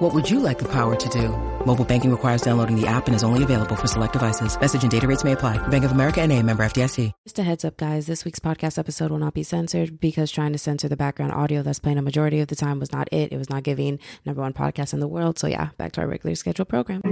What 0.00 0.14
would 0.14 0.30
you 0.30 0.40
like 0.40 0.58
the 0.58 0.68
power 0.68 0.96
to 0.96 1.08
do? 1.10 1.28
Mobile 1.66 1.84
banking 1.84 2.10
requires 2.10 2.40
downloading 2.40 2.74
the 2.74 2.86
app 2.86 3.06
and 3.06 3.14
is 3.14 3.22
only 3.22 3.42
available 3.42 3.76
for 3.76 3.86
select 3.86 4.14
devices. 4.14 4.58
Message 4.58 4.80
and 4.82 4.90
data 4.90 5.06
rates 5.06 5.24
may 5.24 5.32
apply. 5.32 5.58
Bank 5.68 5.84
of 5.84 5.90
America 5.92 6.22
and 6.22 6.32
a 6.32 6.42
member 6.42 6.62
FDIC. 6.62 7.12
Just 7.26 7.38
a 7.38 7.42
heads 7.42 7.66
up, 7.66 7.76
guys. 7.76 8.06
This 8.06 8.24
week's 8.24 8.38
podcast 8.38 8.78
episode 8.78 9.10
will 9.10 9.18
not 9.18 9.34
be 9.34 9.42
censored 9.42 10.00
because 10.00 10.30
trying 10.30 10.52
to 10.52 10.58
censor 10.58 10.88
the 10.88 10.96
background 10.96 11.32
audio 11.32 11.60
that's 11.60 11.80
playing 11.80 11.98
a 11.98 12.02
majority 12.02 12.40
of 12.40 12.48
the 12.48 12.56
time 12.56 12.80
was 12.80 12.92
not 12.92 13.12
it. 13.12 13.30
It 13.30 13.36
was 13.36 13.50
not 13.50 13.62
giving 13.62 13.98
number 14.24 14.40
one 14.40 14.54
podcast 14.54 14.94
in 14.94 15.00
the 15.00 15.06
world. 15.06 15.38
So 15.38 15.48
yeah, 15.48 15.68
back 15.76 15.92
to 15.92 16.00
our 16.00 16.08
regular 16.08 16.34
scheduled 16.34 16.70
program. 16.70 17.02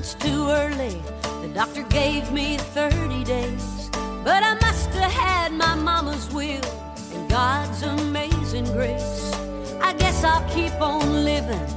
Months 0.00 0.14
too 0.14 0.48
early. 0.48 0.96
The 1.42 1.52
doctor 1.52 1.82
gave 1.82 2.32
me 2.32 2.56
30 2.56 3.22
days. 3.22 3.90
But 4.24 4.42
I 4.42 4.54
must 4.54 4.88
have 4.94 5.12
had 5.12 5.52
my 5.52 5.74
mama's 5.74 6.26
will 6.32 6.64
and 7.12 7.28
God's 7.28 7.82
amazing 7.82 8.64
grace. 8.72 9.30
I 9.82 9.92
guess 9.98 10.24
I'll 10.24 10.48
keep 10.48 10.72
on 10.80 11.24
living, 11.24 11.68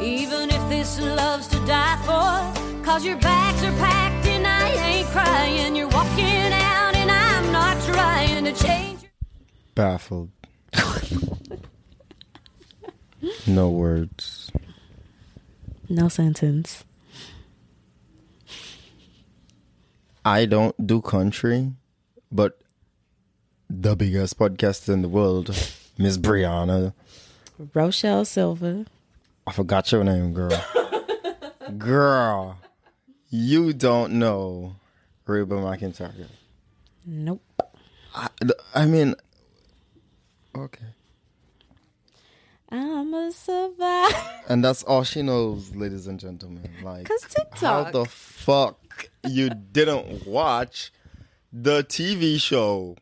even 0.00 0.50
if 0.50 0.62
this 0.68 1.00
love's 1.00 1.48
to 1.48 1.58
die 1.66 1.98
for. 2.06 2.84
Cause 2.84 3.04
your 3.04 3.16
bags 3.16 3.64
are 3.64 3.76
packed 3.78 4.26
and 4.26 4.46
I 4.46 4.68
ain't 4.90 5.08
crying. 5.08 5.74
You're 5.74 5.88
walking 5.88 6.52
out 6.52 6.94
and 6.94 7.10
I'm 7.10 7.50
not 7.50 7.82
trying 7.82 8.44
to 8.44 8.52
change. 8.52 9.00
Baffled. 9.74 10.30
no 13.48 13.70
words. 13.70 14.52
No 15.88 16.08
sentence. 16.08 16.84
I 20.24 20.44
don't 20.46 20.86
do 20.86 21.00
country, 21.00 21.72
but 22.30 22.58
the 23.68 23.96
biggest 23.96 24.38
podcast 24.38 24.88
in 24.92 25.02
the 25.02 25.08
world, 25.08 25.48
Miss 25.98 26.16
Brianna. 26.18 26.92
Rochelle 27.74 28.24
Silva. 28.24 28.86
I 29.46 29.52
forgot 29.52 29.90
your 29.90 30.04
name, 30.04 30.32
girl. 30.32 30.64
girl, 31.78 32.58
you 33.30 33.72
don't 33.72 34.14
know 34.14 34.76
Reba 35.26 35.56
McEntire. 35.56 36.26
Nope. 37.04 37.42
I, 38.14 38.28
I 38.74 38.86
mean, 38.86 39.14
okay. 40.56 40.84
I'm 42.70 43.12
a 43.12 43.30
survivor. 43.32 44.16
And 44.48 44.64
that's 44.64 44.82
all 44.84 45.02
she 45.02 45.22
knows, 45.22 45.74
ladies 45.74 46.06
and 46.06 46.18
gentlemen. 46.18 46.70
Like, 46.82 47.06
'Cause 47.06 47.22
TikTok. 47.28 47.60
how 47.86 47.90
the 47.90 48.04
fuck 48.06 48.78
you 49.26 49.50
didn't 49.50 50.26
watch 50.26 50.92
the 51.52 51.82
TV 51.84 52.40
show? 52.40 52.96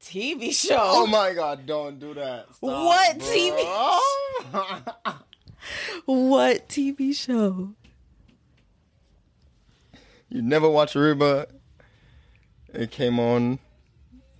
TV 0.00 0.52
show. 0.52 0.76
Oh 0.78 1.06
my 1.06 1.32
god, 1.32 1.64
don't 1.66 1.98
do 1.98 2.12
that. 2.14 2.46
Stop, 2.54 2.60
What 2.62 3.18
bro. 3.18 3.26
TV 3.26 5.14
What 6.04 6.68
TV 6.68 7.14
show? 7.14 7.70
you 10.28 10.42
never 10.42 10.68
watched 10.68 10.94
Reba? 10.94 11.46
It 12.72 12.90
came 12.90 13.18
on 13.20 13.58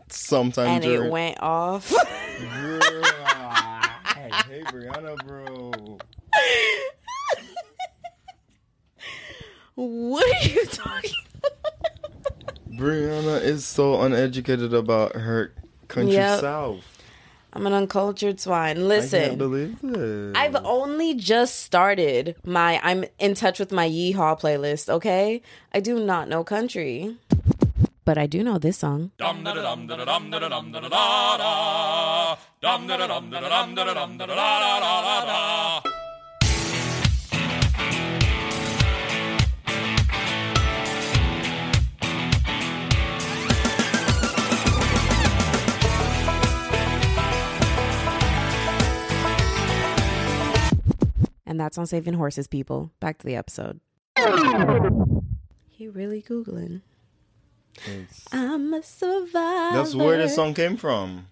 sometime 0.09 0.67
And 0.69 0.83
during. 0.83 1.07
it 1.07 1.11
went 1.11 1.39
off. 1.41 1.89
Girl, 2.41 2.81
hey, 2.83 4.31
hey, 4.49 4.63
Brianna, 4.65 5.17
bro. 5.27 5.34
What 9.85 10.27
are 10.27 10.49
you 10.49 10.67
talking 10.67 11.13
about? 11.39 12.59
Brianna 12.73 13.41
is 13.43 13.65
so 13.65 14.01
uneducated 14.03 14.75
about 14.75 15.15
her 15.15 15.53
country 15.89 16.15
Yep. 16.15 16.41
south. 16.41 16.81
I'm 17.53 17.67
an 17.69 17.73
uncultured 17.73 18.41
swine. 18.41 18.71
I 18.71 18.75
can't 18.75 18.89
Listen, 18.89 19.39
believe 19.39 19.79
this. 19.81 20.33
I've 20.37 20.57
only 20.65 21.15
just 21.15 21.61
started 21.61 22.35
my 22.45 22.81
I'm 22.83 23.05
in 23.21 23.35
touch 23.35 23.61
with 23.61 23.71
my 23.71 23.89
yeehaw 23.89 24.41
playlist, 24.41 24.89
okay? 24.89 25.41
I 25.73 25.79
do 25.79 26.05
not 26.05 26.29
know 26.29 26.43
country. 26.43 27.17
But 28.05 28.19
I 28.19 28.27
do 28.27 28.43
know 28.43 28.59
this 28.59 28.77
song. 28.79 29.13
And 51.47 51.61
that's 51.61 51.77
on 51.79 51.87
Saving 51.87 52.15
Horses, 52.15 52.47
people. 52.47 52.91
Back 53.01 53.19
to 53.19 53.27
the 53.27 53.37
episode. 53.37 53.81
He 55.71 55.89
really 55.89 56.23
Googling. 56.23 56.81
It's- 57.87 58.25
I'm 58.33 58.73
a 58.73 58.83
survivor. 58.83 59.77
That's 59.77 59.95
where 59.95 60.17
the 60.19 60.29
song 60.29 60.55
came 60.55 60.77
from. 60.77 61.27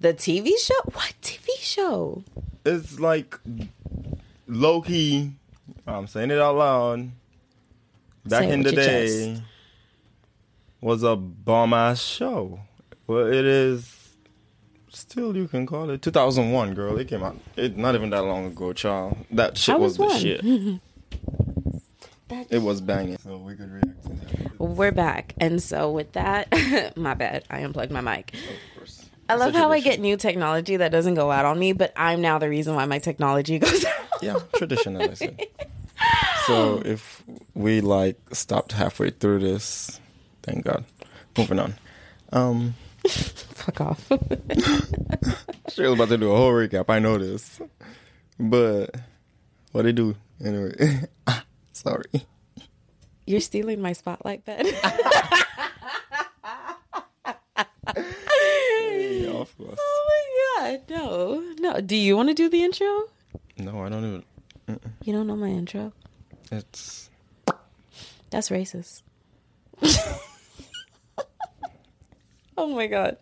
The 0.00 0.14
TV 0.14 0.50
show? 0.58 0.74
What 0.92 1.14
TV 1.22 1.48
show? 1.58 2.24
It's 2.64 2.98
like 3.00 3.38
low 4.46 4.80
key. 4.82 5.32
I'm 5.86 6.06
saying 6.06 6.30
it 6.30 6.38
out 6.38 6.56
loud. 6.56 7.10
Back 8.24 8.42
Say 8.44 8.50
in 8.52 8.62
the 8.62 8.72
day, 8.72 9.06
chest. 9.34 9.42
was 10.80 11.02
a 11.02 11.16
bomb 11.16 11.72
ass 11.72 12.00
show. 12.00 12.60
Well, 13.08 13.26
it 13.26 13.44
is 13.44 14.01
still 14.94 15.36
you 15.36 15.48
can 15.48 15.66
call 15.66 15.90
it 15.90 16.02
2001, 16.02 16.74
girl. 16.74 16.98
It 16.98 17.08
came 17.08 17.22
out. 17.22 17.36
It 17.56 17.76
not 17.76 17.94
even 17.94 18.10
that 18.10 18.22
long 18.22 18.46
ago, 18.46 18.72
child. 18.72 19.16
That 19.30 19.56
shit 19.56 19.74
I 19.74 19.78
was, 19.78 19.98
was 19.98 20.12
the 20.12 20.18
shit. 20.18 20.80
it 22.50 22.58
was 22.58 22.80
banging. 22.80 23.18
So 23.18 23.36
we 23.38 23.54
could 23.54 23.70
react 23.70 24.02
to 24.04 24.08
that. 24.08 24.60
We're 24.60 24.92
back. 24.92 25.34
And 25.38 25.62
so 25.62 25.90
with 25.90 26.12
that, 26.12 26.48
my 26.96 27.14
bad. 27.14 27.44
I 27.50 27.60
unplugged 27.60 27.92
my 27.92 28.00
mic. 28.00 28.34
Of 28.34 28.78
course. 28.78 29.08
I 29.28 29.36
love 29.36 29.54
how 29.54 29.70
I 29.70 29.80
get 29.80 29.98
new 30.00 30.16
technology 30.16 30.76
that 30.76 30.90
doesn't 30.92 31.14
go 31.14 31.30
out 31.30 31.44
on 31.44 31.58
me, 31.58 31.72
but 31.72 31.92
I'm 31.96 32.20
now 32.20 32.38
the 32.38 32.48
reason 32.48 32.74
why 32.74 32.84
my 32.84 32.98
technology 32.98 33.58
goes 33.60 33.84
out. 33.84 33.94
Yeah, 34.20 34.38
traditional. 34.56 35.02
I 35.02 35.14
said. 35.14 35.46
So 36.46 36.82
if 36.84 37.22
we 37.54 37.80
like 37.80 38.18
stopped 38.32 38.72
halfway 38.72 39.10
through 39.10 39.38
this, 39.40 40.00
thank 40.42 40.64
God. 40.64 40.84
Moving 41.38 41.58
on. 41.58 41.74
Um, 42.32 42.74
Fuck 43.08 43.80
off. 43.80 44.10
was 44.10 45.78
about 45.78 46.08
to 46.08 46.18
do 46.18 46.32
a 46.32 46.36
whole 46.36 46.52
recap. 46.52 46.86
I 46.88 46.98
know 46.98 47.18
this, 47.18 47.60
but 48.38 48.94
what 49.72 49.82
do 49.82 49.88
they 49.88 49.92
do 49.92 50.16
anyway? 50.44 51.08
Sorry. 51.72 52.26
You're 53.26 53.40
stealing 53.40 53.80
my 53.80 53.92
spotlight, 53.92 54.44
Ben. 54.44 54.66
Course. 59.58 59.78
oh 59.78 60.56
my 60.60 60.70
god, 60.70 60.80
no, 60.88 61.42
no. 61.58 61.80
Do 61.80 61.96
you 61.96 62.16
want 62.16 62.28
to 62.28 62.34
do 62.34 62.48
the 62.48 62.62
intro? 62.62 63.04
No, 63.58 63.82
I 63.82 63.88
don't 63.88 64.04
even. 64.04 64.80
You 65.04 65.12
don't 65.12 65.26
know 65.26 65.36
my 65.36 65.48
intro. 65.48 65.92
It's 66.50 67.10
That's 68.30 68.50
racist. 68.50 69.02
Oh 72.56 72.68
my 72.68 72.86
god. 72.86 73.16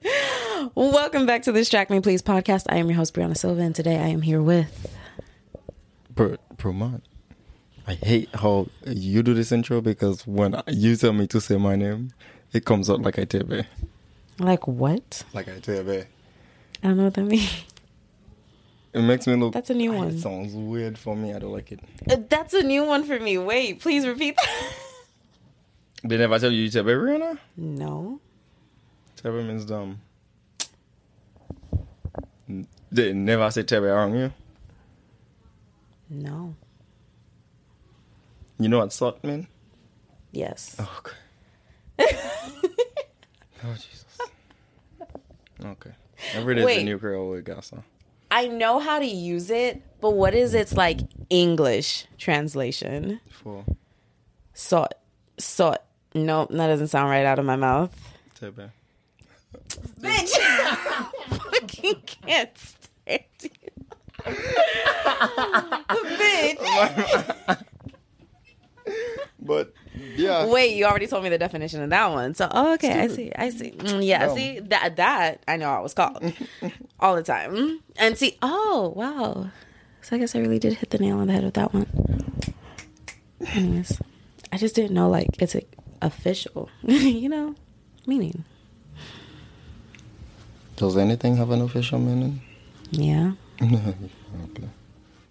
Welcome 0.75 1.27
back 1.27 1.43
to 1.43 1.53
the 1.53 1.61
Distract 1.61 1.91
Me 1.91 2.01
Please 2.01 2.23
podcast. 2.23 2.65
I 2.69 2.77
am 2.77 2.89
your 2.89 2.97
host 2.97 3.15
Brianna 3.15 3.37
Silva, 3.37 3.63
and 3.63 3.75
today 3.75 3.97
I 3.99 4.09
am 4.09 4.23
here 4.23 4.43
with 4.43 4.97
Promont. 6.15 7.03
I 7.87 7.95
hate 7.95 8.29
how 8.35 8.69
you 8.87 9.23
do 9.23 9.35
this 9.35 9.53
intro 9.53 9.81
because 9.81 10.27
when 10.27 10.61
you 10.69 10.97
tell 10.97 11.13
me 11.13 11.27
to 11.29 11.41
say 11.41 11.57
my 11.57 11.77
name, 11.77 12.13
it 12.53 12.65
comes 12.65 12.91
out 12.91 13.03
like 13.03 13.19
I 13.19 13.25
tebe. 13.25 13.65
like 14.39 14.67
what? 14.69 15.25
Like 15.33 15.49
I 15.49 15.53
tebe. 15.61 16.05
I 16.83 16.87
don't 16.87 16.97
know 16.97 17.05
what 17.05 17.15
that 17.15 17.25
means. 17.25 17.65
It 18.93 19.03
makes 19.03 19.27
me 19.29 19.37
look. 19.37 19.53
That's 19.55 19.71
a 19.71 19.75
new 19.75 19.93
one. 19.93 20.09
It 20.09 20.19
sounds 20.21 20.53
weird 20.53 20.99
for 20.99 21.15
me. 21.15 21.33
I 21.33 21.39
don't 21.39 21.53
like 21.53 21.71
it. 21.71 21.79
Uh, 22.11 22.17
That's 22.29 22.53
a 22.55 22.63
new 22.65 22.85
one 22.85 23.05
for 23.05 23.21
me. 23.21 23.39
Wait, 23.39 23.79
please 23.81 24.05
repeat 24.05 24.35
that. 24.37 24.73
They 26.03 26.17
never 26.17 26.39
tell 26.41 26.51
you 26.51 26.63
you 26.63 26.71
tebe, 26.71 26.87
Rihanna? 26.87 27.39
no. 27.57 28.21
Terry 29.23 29.45
means 29.45 29.65
dumb. 29.67 30.01
They 32.91 33.13
never 33.13 33.51
say 33.51 33.63
Terry 33.63 33.89
around 33.91 34.15
you. 34.15 34.33
No. 36.09 36.55
You 38.59 38.69
know 38.69 38.79
what 38.79 38.93
sort 38.93 39.23
mean? 39.23 39.47
Yes. 40.33 40.77
Oh, 40.79 41.01
okay. 41.01 41.17
oh 43.65 43.75
Jesus. 43.75 44.05
Okay. 45.65 45.91
Every 46.35 46.55
day 46.55 46.61
is 46.61 46.65
a 46.65 46.67
Wait. 46.67 46.85
new 46.85 46.99
word, 46.99 47.45
guys. 47.45 47.71
huh? 47.75 47.83
I 48.31 48.49
know 48.49 48.79
how 48.79 48.99
to 48.99 49.07
use 49.07 49.51
it, 49.51 49.83
but 50.01 50.11
what 50.11 50.35
is 50.35 50.55
its 50.55 50.73
like 50.75 51.01
English 51.29 52.07
translation? 52.17 53.21
For 53.31 53.65
Sort. 54.55 54.95
Sort. 55.39 55.79
Nope, 56.15 56.49
that 56.51 56.67
doesn't 56.69 56.89
sound 56.89 57.11
right 57.11 57.25
out 57.27 57.39
of 57.39 57.45
my 57.45 57.57
mouth. 57.57 57.95
Terry. 58.35 58.71
Bitch! 60.01 60.33
I 60.39 61.11
fucking 61.29 62.03
can't 62.07 62.59
stand 62.59 63.25
you. 63.43 63.51
Bitch! 66.19 67.57
But 69.43 69.73
yeah. 70.17 70.47
Wait, 70.47 70.77
you 70.77 70.85
already 70.85 71.07
told 71.07 71.25
me 71.25 71.29
the 71.29 71.39
definition 71.39 71.83
of 71.83 71.91
that 71.91 72.11
one. 72.11 72.35
So, 72.35 72.49
oh, 72.51 72.75
okay, 72.75 73.01
I 73.01 73.09
see. 73.09 73.33
I 73.35 73.51
see. 73.51 73.73
Mm, 73.73 74.07
yeah, 74.07 74.27
Dumb. 74.27 74.37
see 74.37 74.61
that 74.61 74.97
that 74.97 75.43
I 75.49 75.57
know 75.57 75.71
I 75.71 75.81
was 75.81 75.95
called 75.95 76.23
all 77.01 77.17
the 77.17 77.23
time. 77.23 77.81
And 77.97 78.17
see, 78.17 78.37
oh 78.43 78.93
wow. 78.95 79.51
So 80.03 80.17
I 80.17 80.19
guess 80.19 80.35
I 80.35 80.39
really 80.39 80.59
did 80.59 80.75
hit 80.75 80.91
the 80.91 80.99
nail 80.99 81.19
on 81.19 81.27
the 81.27 81.33
head 81.33 81.45
with 81.45 81.55
that 81.55 81.73
one. 81.75 81.87
Anyways, 83.55 84.01
I 84.53 84.57
just 84.57 84.75
didn't 84.75 84.93
know 84.93 85.09
like 85.09 85.29
it's 85.41 85.55
a, 85.55 85.63
official, 86.03 86.69
you 86.83 87.29
know, 87.29 87.55
meaning. 88.07 88.45
Does 90.81 90.97
anything 90.97 91.37
have 91.37 91.51
an 91.51 91.61
official 91.61 91.99
meaning? 91.99 92.41
Yeah. 92.91 93.33
okay. 93.63 94.69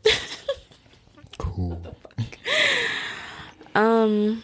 cool. 1.40 1.81
Um, 3.74 4.44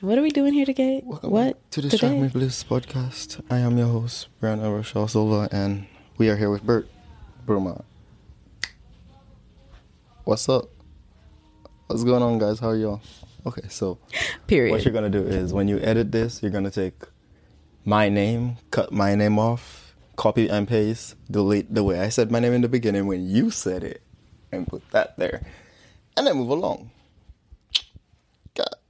what 0.00 0.18
are 0.18 0.22
we 0.22 0.30
doing 0.30 0.54
here 0.54 0.66
today? 0.66 1.02
Welcome 1.04 1.30
what 1.30 1.70
to 1.70 1.82
the 1.82 1.90
today? 1.90 2.20
Me 2.20 2.26
Bliss 2.26 2.64
podcast. 2.64 3.40
I 3.48 3.58
am 3.58 3.78
your 3.78 3.86
host, 3.86 4.26
Brian 4.40 4.60
Rochelle 4.60 5.06
Silva, 5.06 5.48
and 5.52 5.86
we 6.16 6.28
are 6.28 6.36
here 6.36 6.50
with 6.50 6.64
Bert 6.64 6.88
Bruma. 7.46 7.84
What's 10.24 10.48
up? 10.48 10.64
What's 11.86 12.02
going 12.02 12.24
on, 12.24 12.40
guys? 12.40 12.58
How 12.58 12.70
are 12.70 12.76
y'all? 12.76 13.00
Okay, 13.46 13.68
so 13.68 13.98
Period. 14.48 14.72
what 14.72 14.84
you're 14.84 14.92
gonna 14.92 15.10
do 15.10 15.22
is 15.22 15.52
when 15.52 15.68
you 15.68 15.78
edit 15.78 16.10
this, 16.10 16.42
you're 16.42 16.50
gonna 16.50 16.72
take 16.72 17.04
my 17.84 18.08
name, 18.08 18.56
cut 18.72 18.90
my 18.90 19.14
name 19.14 19.38
off, 19.38 19.87
copy 20.18 20.50
and 20.50 20.66
paste, 20.66 21.14
delete 21.30 21.72
the 21.72 21.82
way 21.82 22.00
I 22.00 22.10
said 22.10 22.30
my 22.30 22.40
name 22.40 22.52
in 22.52 22.60
the 22.60 22.68
beginning 22.68 23.06
when 23.06 23.26
you 23.26 23.50
said 23.50 23.82
it, 23.82 24.02
and 24.50 24.66
put 24.66 24.82
that 24.90 25.16
there, 25.16 25.46
and 26.16 26.26
then 26.26 26.36
move 26.36 26.50
along. 26.50 26.90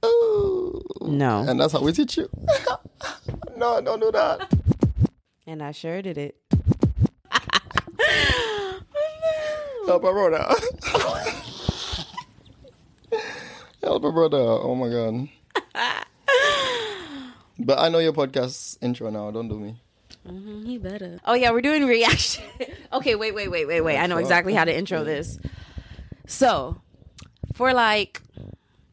Ooh. 0.05 0.81
No. 1.01 1.45
And 1.47 1.59
that's 1.59 1.73
how 1.73 1.81
we 1.81 1.91
teach 1.91 2.17
you. 2.17 2.29
no, 3.57 3.81
don't 3.81 3.99
do 3.99 4.11
that. 4.11 4.51
And 5.45 5.61
I 5.61 5.71
sure 5.71 6.01
did 6.01 6.17
it. 6.17 6.35
Help 9.85 10.03
my 10.03 10.11
brother. 10.11 10.43
Help 13.83 14.03
my 14.03 14.11
brother. 14.11 14.37
Oh 14.37 14.75
my 14.75 14.89
god. 14.89 15.27
but 17.59 17.79
I 17.79 17.89
know 17.89 17.99
your 17.99 18.13
podcast 18.13 18.77
intro 18.81 19.09
now. 19.09 19.31
Don't 19.31 19.47
do 19.47 19.59
me. 19.59 19.81
He 20.27 20.77
better. 20.77 21.19
Oh 21.25 21.33
yeah, 21.33 21.51
we're 21.51 21.61
doing 21.61 21.85
reaction. 21.85 22.43
okay, 22.93 23.15
wait, 23.15 23.33
wait, 23.33 23.49
wait, 23.49 23.65
wait, 23.65 23.81
wait. 23.81 23.97
I 23.97 24.05
know 24.05 24.17
exactly 24.17 24.53
how 24.53 24.63
to 24.65 24.75
intro 24.75 25.03
this. 25.03 25.39
So, 26.27 26.79
for 27.55 27.73
like 27.73 28.21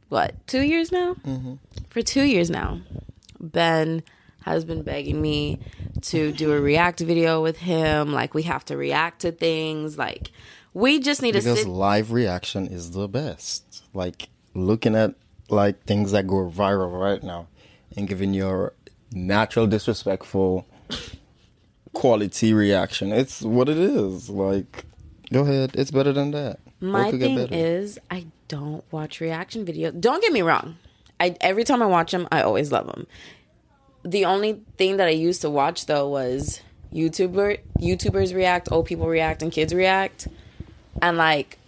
what 0.09 0.35
two 0.47 0.63
years 0.63 0.93
now? 0.93 1.15
Mm-hmm. 1.15 1.55
For 1.91 2.03
two 2.03 2.23
years 2.23 2.51
now, 2.51 2.81
Ben 3.41 4.03
has 4.43 4.65
been 4.65 4.83
begging 4.83 5.21
me 5.21 5.59
to 6.01 6.31
do 6.33 6.53
a 6.53 6.61
react 6.61 7.01
video 7.01 7.43
with 7.43 7.59
him. 7.59 8.13
Like 8.13 8.33
we 8.33 8.43
have 8.45 8.65
to 8.67 8.77
react 8.77 9.23
to 9.23 9.33
things. 9.33 9.99
Like 9.99 10.31
we 10.73 11.01
just 11.01 11.21
need 11.21 11.33
to 11.33 11.39
Because 11.39 11.61
sit. 11.61 11.69
live 11.69 12.13
reaction 12.13 12.67
is 12.69 12.93
the 12.93 13.09
best. 13.09 13.85
Like 13.93 14.29
looking 14.55 14.95
at 14.95 15.15
like 15.51 15.85
things 15.85 16.13
that 16.13 16.27
go 16.27 16.49
viral 16.51 16.99
right 16.99 17.23
now 17.23 17.49
and 17.97 18.09
giving 18.09 18.33
your 18.35 18.73
natural 19.13 19.67
disrespectful 19.67 20.67
quality 21.97 22.53
reaction. 22.53 23.13
It's 23.13 23.43
what 23.43 23.69
it 23.69 23.79
is. 23.79 24.29
Like 24.29 24.85
go 25.33 25.43
ahead. 25.43 25.73
It's 25.75 25.91
better 25.91 26.13
than 26.13 26.31
that. 26.33 26.61
My 26.81 27.11
thing 27.11 27.39
is, 27.39 27.99
I 28.11 28.27
don't 28.49 28.85
watch 28.91 29.21
reaction 29.21 29.65
videos. 29.65 29.99
Don't 29.99 30.21
get 30.23 30.33
me 30.33 30.43
wrong. 30.43 30.77
I 31.19 31.37
every 31.41 31.65
time 31.65 31.83
I 31.83 31.87
watch 31.87 32.13
them, 32.13 32.29
I 32.31 32.43
always 32.43 32.71
love 32.71 32.87
them. 32.87 33.07
The 34.05 34.25
only 34.27 34.61
thing 34.77 34.99
that 34.99 35.09
I 35.09 35.17
used 35.29 35.41
to 35.41 35.51
watch 35.51 35.87
though 35.87 36.09
was 36.09 36.61
YouTuber 36.93 37.61
YouTubers 37.81 38.35
react, 38.35 38.71
old 38.71 38.87
people 38.87 39.09
react, 39.09 39.43
and 39.43 39.51
kids 39.51 39.73
react, 39.73 40.29
and 41.01 41.17
like 41.17 41.59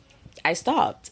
I 0.45 0.53
stopped. 0.53 1.11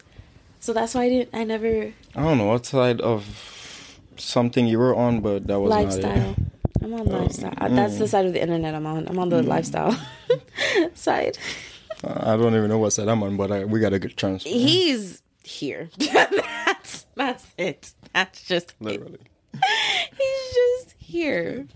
So 0.60 0.72
that's 0.72 0.94
why 0.94 1.04
I 1.04 1.08
didn't. 1.08 1.30
I 1.32 1.44
never 1.44 1.92
I 2.14 2.22
don't 2.22 2.38
know 2.38 2.46
what 2.46 2.66
side 2.66 3.00
of 3.00 3.98
something 4.16 4.66
you 4.66 4.78
were 4.78 4.94
on, 4.94 5.20
but 5.20 5.46
that 5.46 5.58
was 5.58 5.70
lifestyle. 5.70 6.16
not 6.16 6.38
it. 6.38 6.44
I'm 6.82 6.94
on 6.94 7.00
oh, 7.00 7.18
lifestyle. 7.18 7.54
That's 7.70 7.98
the 7.98 8.04
mm. 8.04 8.08
side 8.08 8.26
of 8.26 8.32
the 8.32 8.40
internet 8.40 8.74
I'm 8.74 8.86
on. 8.86 9.08
I'm 9.08 9.18
on 9.18 9.28
the 9.28 9.42
mm. 9.42 9.46
lifestyle 9.46 9.96
side. 10.94 11.38
I 12.04 12.36
don't 12.36 12.54
even 12.54 12.68
know 12.68 12.78
what 12.78 12.92
side 12.92 13.08
I'm 13.08 13.22
on, 13.22 13.36
but 13.36 13.50
I, 13.50 13.64
we 13.64 13.80
got 13.80 13.92
a 13.92 13.98
good 13.98 14.16
chance. 14.16 14.42
He's 14.44 15.22
here. 15.42 15.90
that's 15.98 17.06
that's 17.14 17.46
it. 17.56 17.92
That's 18.12 18.42
just 18.44 18.70
it. 18.70 18.76
Literally. 18.80 19.18
He's 19.54 20.54
just 20.54 20.94
here. 20.98 21.66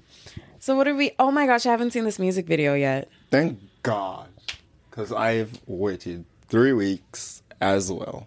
So 0.58 0.76
what 0.76 0.87
are 0.87 0.94
we? 0.94 1.12
Oh 1.19 1.31
my 1.31 1.46
gosh, 1.46 1.67
I 1.67 1.70
haven't 1.70 1.93
seen 1.93 2.05
this 2.05 2.19
music 2.19 2.46
video 2.46 2.75
yet. 2.75 3.08
Thank 3.31 3.58
God, 3.82 4.29
because 4.91 5.12
I've 5.12 5.58
waited 5.67 6.25
three 6.49 6.73
weeks 6.73 7.43
as 7.61 7.91
well. 7.91 8.26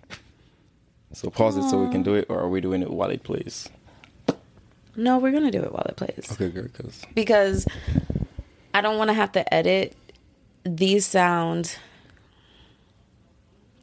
So 1.13 1.29
pause 1.29 1.57
it 1.57 1.69
so 1.69 1.83
we 1.83 1.91
can 1.91 2.01
do 2.01 2.15
it, 2.15 2.25
or 2.29 2.39
are 2.39 2.49
we 2.49 2.59
doing 2.59 2.81
it 2.81 2.89
while 2.89 3.11
it 3.11 3.23
plays? 3.23 3.69
No, 4.95 5.17
we're 5.17 5.31
gonna 5.31 5.51
do 5.51 5.61
it 5.61 5.71
while 5.71 5.85
it 5.89 5.95
plays 5.95 6.29
Okay, 6.31 6.49
good. 6.49 6.71
Because 6.73 7.05
because 7.15 7.67
I 8.73 8.81
don't 8.81 8.97
want 8.97 9.09
to 9.09 9.13
have 9.13 9.31
to 9.33 9.53
edit 9.53 9.95
these 10.63 11.05
sound. 11.05 11.77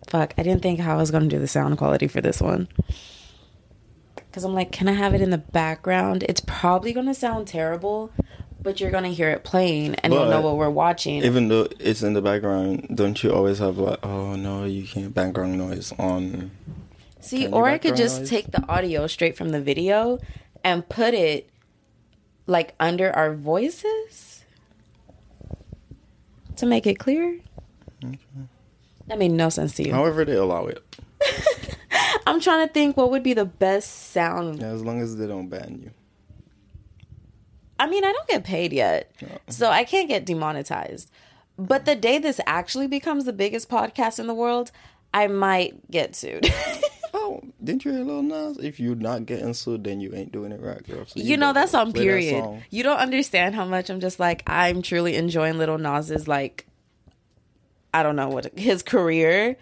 Fuck, 0.08 0.34
I 0.38 0.42
didn't 0.42 0.62
think 0.62 0.80
how 0.80 0.94
I 0.94 0.96
was 0.96 1.10
gonna 1.10 1.28
do 1.28 1.38
the 1.38 1.48
sound 1.48 1.78
quality 1.78 2.06
for 2.08 2.20
this 2.20 2.40
one. 2.40 2.68
Because 4.14 4.44
I'm 4.44 4.54
like, 4.54 4.70
can 4.70 4.88
I 4.88 4.92
have 4.92 5.14
it 5.14 5.20
in 5.20 5.30
the 5.30 5.38
background? 5.38 6.24
It's 6.28 6.40
probably 6.46 6.92
gonna 6.92 7.14
sound 7.14 7.48
terrible, 7.48 8.12
but 8.62 8.80
you're 8.80 8.90
gonna 8.92 9.08
hear 9.08 9.30
it 9.30 9.42
playing 9.42 9.96
and 9.96 10.12
you'll 10.12 10.28
know 10.28 10.40
what 10.40 10.56
we're 10.56 10.70
watching. 10.70 11.24
even 11.24 11.48
though 11.48 11.66
it's 11.78 12.02
in 12.02 12.12
the 12.12 12.22
background, 12.22 12.88
don't 12.94 13.22
you 13.22 13.32
always 13.32 13.58
have 13.58 13.78
like, 13.78 13.98
oh 14.04 14.36
no, 14.36 14.64
you 14.64 14.86
can't 14.86 15.12
background 15.12 15.58
noise 15.58 15.92
on? 15.98 16.52
See, 17.20 17.48
or 17.48 17.68
I 17.68 17.78
could 17.78 17.96
just 17.96 18.20
noise? 18.20 18.30
take 18.30 18.50
the 18.50 18.64
audio 18.66 19.06
straight 19.06 19.36
from 19.36 19.50
the 19.50 19.60
video 19.60 20.18
and 20.64 20.88
put 20.88 21.14
it 21.14 21.50
like 22.46 22.74
under 22.80 23.12
our 23.12 23.34
voices 23.34 24.44
to 26.56 26.66
make 26.66 26.86
it 26.86 26.98
clear. 26.98 27.40
Mm-hmm. 28.02 28.42
That 29.06 29.18
made 29.18 29.32
no 29.32 29.48
sense 29.48 29.74
to 29.74 29.86
you. 29.86 29.92
However, 29.92 30.24
they 30.24 30.34
allow 30.34 30.66
it. 30.66 30.82
I'm 32.26 32.40
trying 32.40 32.66
to 32.66 32.72
think 32.72 32.96
what 32.96 33.10
would 33.10 33.22
be 33.22 33.34
the 33.34 33.44
best 33.44 34.12
sound. 34.12 34.60
Yeah, 34.60 34.68
as 34.68 34.82
long 34.84 35.00
as 35.00 35.16
they 35.16 35.26
don't 35.26 35.48
ban 35.48 35.80
you. 35.82 35.90
I 37.78 37.86
mean, 37.88 38.04
I 38.04 38.12
don't 38.12 38.28
get 38.28 38.44
paid 38.44 38.72
yet, 38.72 39.10
so 39.48 39.70
I 39.70 39.84
can't 39.84 40.06
get 40.06 40.26
demonetized. 40.26 41.10
But 41.58 41.86
the 41.86 41.96
day 41.96 42.18
this 42.18 42.38
actually 42.46 42.86
becomes 42.86 43.24
the 43.24 43.32
biggest 43.32 43.70
podcast 43.70 44.18
in 44.18 44.26
the 44.26 44.34
world, 44.34 44.70
I 45.12 45.26
might 45.26 45.90
get 45.90 46.14
sued. 46.14 46.46
Oh, 47.12 47.40
didn't 47.62 47.84
you 47.84 47.92
hear 47.92 48.04
Lil 48.04 48.22
Nas? 48.22 48.58
If 48.58 48.78
you're 48.78 48.94
not 48.94 49.26
getting 49.26 49.54
sued, 49.54 49.84
then 49.84 50.00
you 50.00 50.14
ain't 50.14 50.32
doing 50.32 50.52
it 50.52 50.60
right, 50.60 50.82
girl. 50.86 51.04
So 51.06 51.20
you 51.20 51.36
know 51.36 51.52
that's 51.52 51.74
on 51.74 51.92
play 51.92 52.00
that 52.00 52.04
period. 52.04 52.62
You 52.70 52.82
don't 52.82 52.98
understand 52.98 53.54
how 53.54 53.64
much 53.64 53.90
I'm 53.90 54.00
just 54.00 54.20
like 54.20 54.42
I'm 54.46 54.82
truly 54.82 55.16
enjoying 55.16 55.58
Little 55.58 55.78
Nas's 55.78 56.28
like 56.28 56.66
I 57.92 58.02
don't 58.02 58.16
know 58.16 58.28
what 58.28 58.58
his 58.58 58.82
career. 58.82 59.56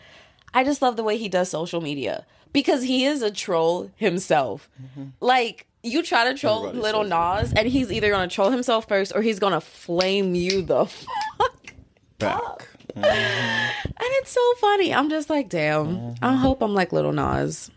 I 0.55 0.65
just 0.65 0.83
love 0.83 0.97
the 0.97 1.03
way 1.03 1.17
he 1.17 1.29
does 1.29 1.49
social 1.49 1.81
media 1.81 2.27
because 2.53 2.83
he 2.83 3.05
is 3.05 3.23
a 3.23 3.31
troll 3.31 3.91
himself. 3.97 4.69
Mm-hmm. 4.83 5.09
Like 5.21 5.67
you 5.83 6.03
try 6.03 6.31
to 6.31 6.39
troll 6.39 6.69
Everybody 6.69 6.83
Little 6.83 7.05
Nas, 7.05 7.53
and 7.53 7.69
he's 7.69 7.93
either 7.93 8.11
gonna 8.11 8.29
troll 8.29 8.51
himself 8.51 8.89
first 8.89 9.13
or 9.15 9.23
he's 9.23 9.39
gonna 9.39 9.61
flame 9.61 10.35
you 10.35 10.63
the 10.63 10.87
fuck. 11.39 11.75
Back. 12.19 12.69
And 13.05 14.07
it's 14.21 14.31
so 14.31 14.55
funny. 14.61 14.95
I'm 14.95 15.11
just 15.11 15.29
like, 15.29 15.49
damn. 15.49 16.15
I 16.23 16.35
hope 16.35 16.63
I'm 16.63 16.75
like 16.75 16.93
Little 16.93 17.13
Nas. 17.13 17.71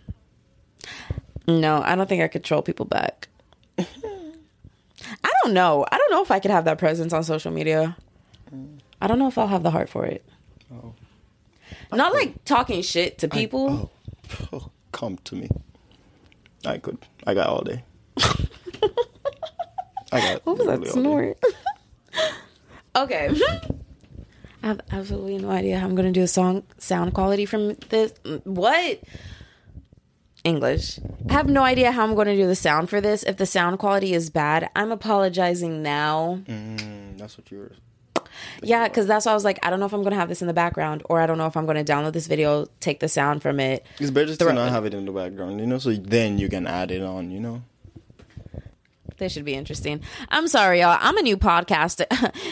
No, 1.47 1.81
I 1.83 1.95
don't 1.95 2.07
think 2.07 2.21
I 2.21 2.27
could 2.27 2.43
troll 2.43 2.61
people 2.61 2.85
back. 2.85 3.27
I 3.77 5.31
don't 5.43 5.53
know. 5.53 5.85
I 5.91 5.97
don't 5.97 6.11
know 6.11 6.21
if 6.21 6.31
I 6.31 6.39
could 6.39 6.51
have 6.51 6.65
that 6.65 6.77
presence 6.77 7.13
on 7.13 7.23
social 7.23 7.51
media. 7.51 7.97
I 9.01 9.07
don't 9.07 9.17
know 9.19 9.27
if 9.27 9.37
I'll 9.37 9.47
have 9.47 9.63
the 9.63 9.71
heart 9.71 9.89
for 9.89 10.05
it. 10.05 10.23
Oh. 10.71 10.93
Not 11.91 12.13
like 12.13 12.43
talking 12.45 12.81
shit 12.81 13.17
to 13.19 13.27
people. 13.27 13.91
Oh, 14.31 14.47
oh, 14.53 14.71
come 14.91 15.17
to 15.25 15.35
me. 15.35 15.49
I 16.65 16.77
could. 16.77 16.97
I 17.25 17.33
got 17.33 17.47
all 17.47 17.63
day. 17.63 17.83
I 20.11 20.19
got. 20.19 20.45
What 20.45 20.57
was 20.57 20.67
that 20.67 20.79
literally 20.79 20.89
all 20.89 21.33
day. 21.33 21.35
snort? 21.35 21.43
okay. 22.95 23.29
I 24.63 24.67
have 24.67 24.81
absolutely 24.91 25.37
no 25.39 25.49
idea 25.49 25.79
how 25.79 25.87
I'm 25.87 25.95
going 25.95 26.11
to 26.11 26.17
do 26.17 26.23
a 26.23 26.27
song 26.27 26.63
sound 26.77 27.13
quality 27.13 27.45
from 27.45 27.73
this. 27.89 28.13
What? 28.43 28.99
English. 30.43 30.99
I 31.29 31.33
have 31.33 31.47
no 31.47 31.63
idea 31.63 31.91
how 31.91 32.03
I'm 32.03 32.15
going 32.15 32.27
to 32.27 32.35
do 32.35 32.47
the 32.47 32.55
sound 32.55 32.89
for 32.89 33.01
this. 33.01 33.23
If 33.23 33.37
the 33.37 33.45
sound 33.45 33.79
quality 33.79 34.13
is 34.13 34.29
bad, 34.29 34.69
I'm 34.75 34.91
apologizing 34.91 35.83
now. 35.83 36.39
Mm, 36.45 37.17
that's 37.17 37.37
what 37.37 37.51
you 37.51 37.59
were. 37.59 37.71
Yeah, 38.63 38.87
because 38.87 39.07
that's 39.07 39.25
why 39.25 39.31
I 39.31 39.35
was 39.35 39.43
like, 39.43 39.59
I 39.63 39.69
don't 39.69 39.79
know 39.79 39.85
if 39.85 39.93
I'm 39.93 40.01
going 40.01 40.13
to 40.13 40.19
have 40.19 40.29
this 40.29 40.41
in 40.41 40.47
the 40.47 40.53
background, 40.53 41.03
or 41.09 41.19
I 41.19 41.25
don't 41.27 41.37
know 41.37 41.47
if 41.47 41.57
I'm 41.57 41.65
going 41.65 41.83
to 41.83 41.91
download 41.91 42.13
this 42.13 42.27
video, 42.27 42.65
take 42.79 42.99
the 42.99 43.09
sound 43.09 43.41
from 43.41 43.59
it. 43.59 43.85
It's 43.99 44.11
better 44.11 44.35
to 44.35 44.53
not 44.53 44.69
have 44.69 44.85
it 44.85 44.93
in 44.93 45.05
the 45.05 45.11
background, 45.11 45.59
you 45.59 45.67
know, 45.67 45.77
so 45.77 45.93
then 45.93 46.37
you 46.37 46.49
can 46.49 46.65
add 46.65 46.91
it 46.91 47.01
on, 47.01 47.29
you 47.31 47.39
know. 47.39 47.61
This 49.21 49.33
should 49.33 49.45
be 49.45 49.53
interesting. 49.53 50.01
I'm 50.29 50.47
sorry, 50.47 50.79
y'all. 50.79 50.97
I'm 50.99 51.15
a 51.15 51.21
new 51.21 51.37
podcaster. 51.37 52.07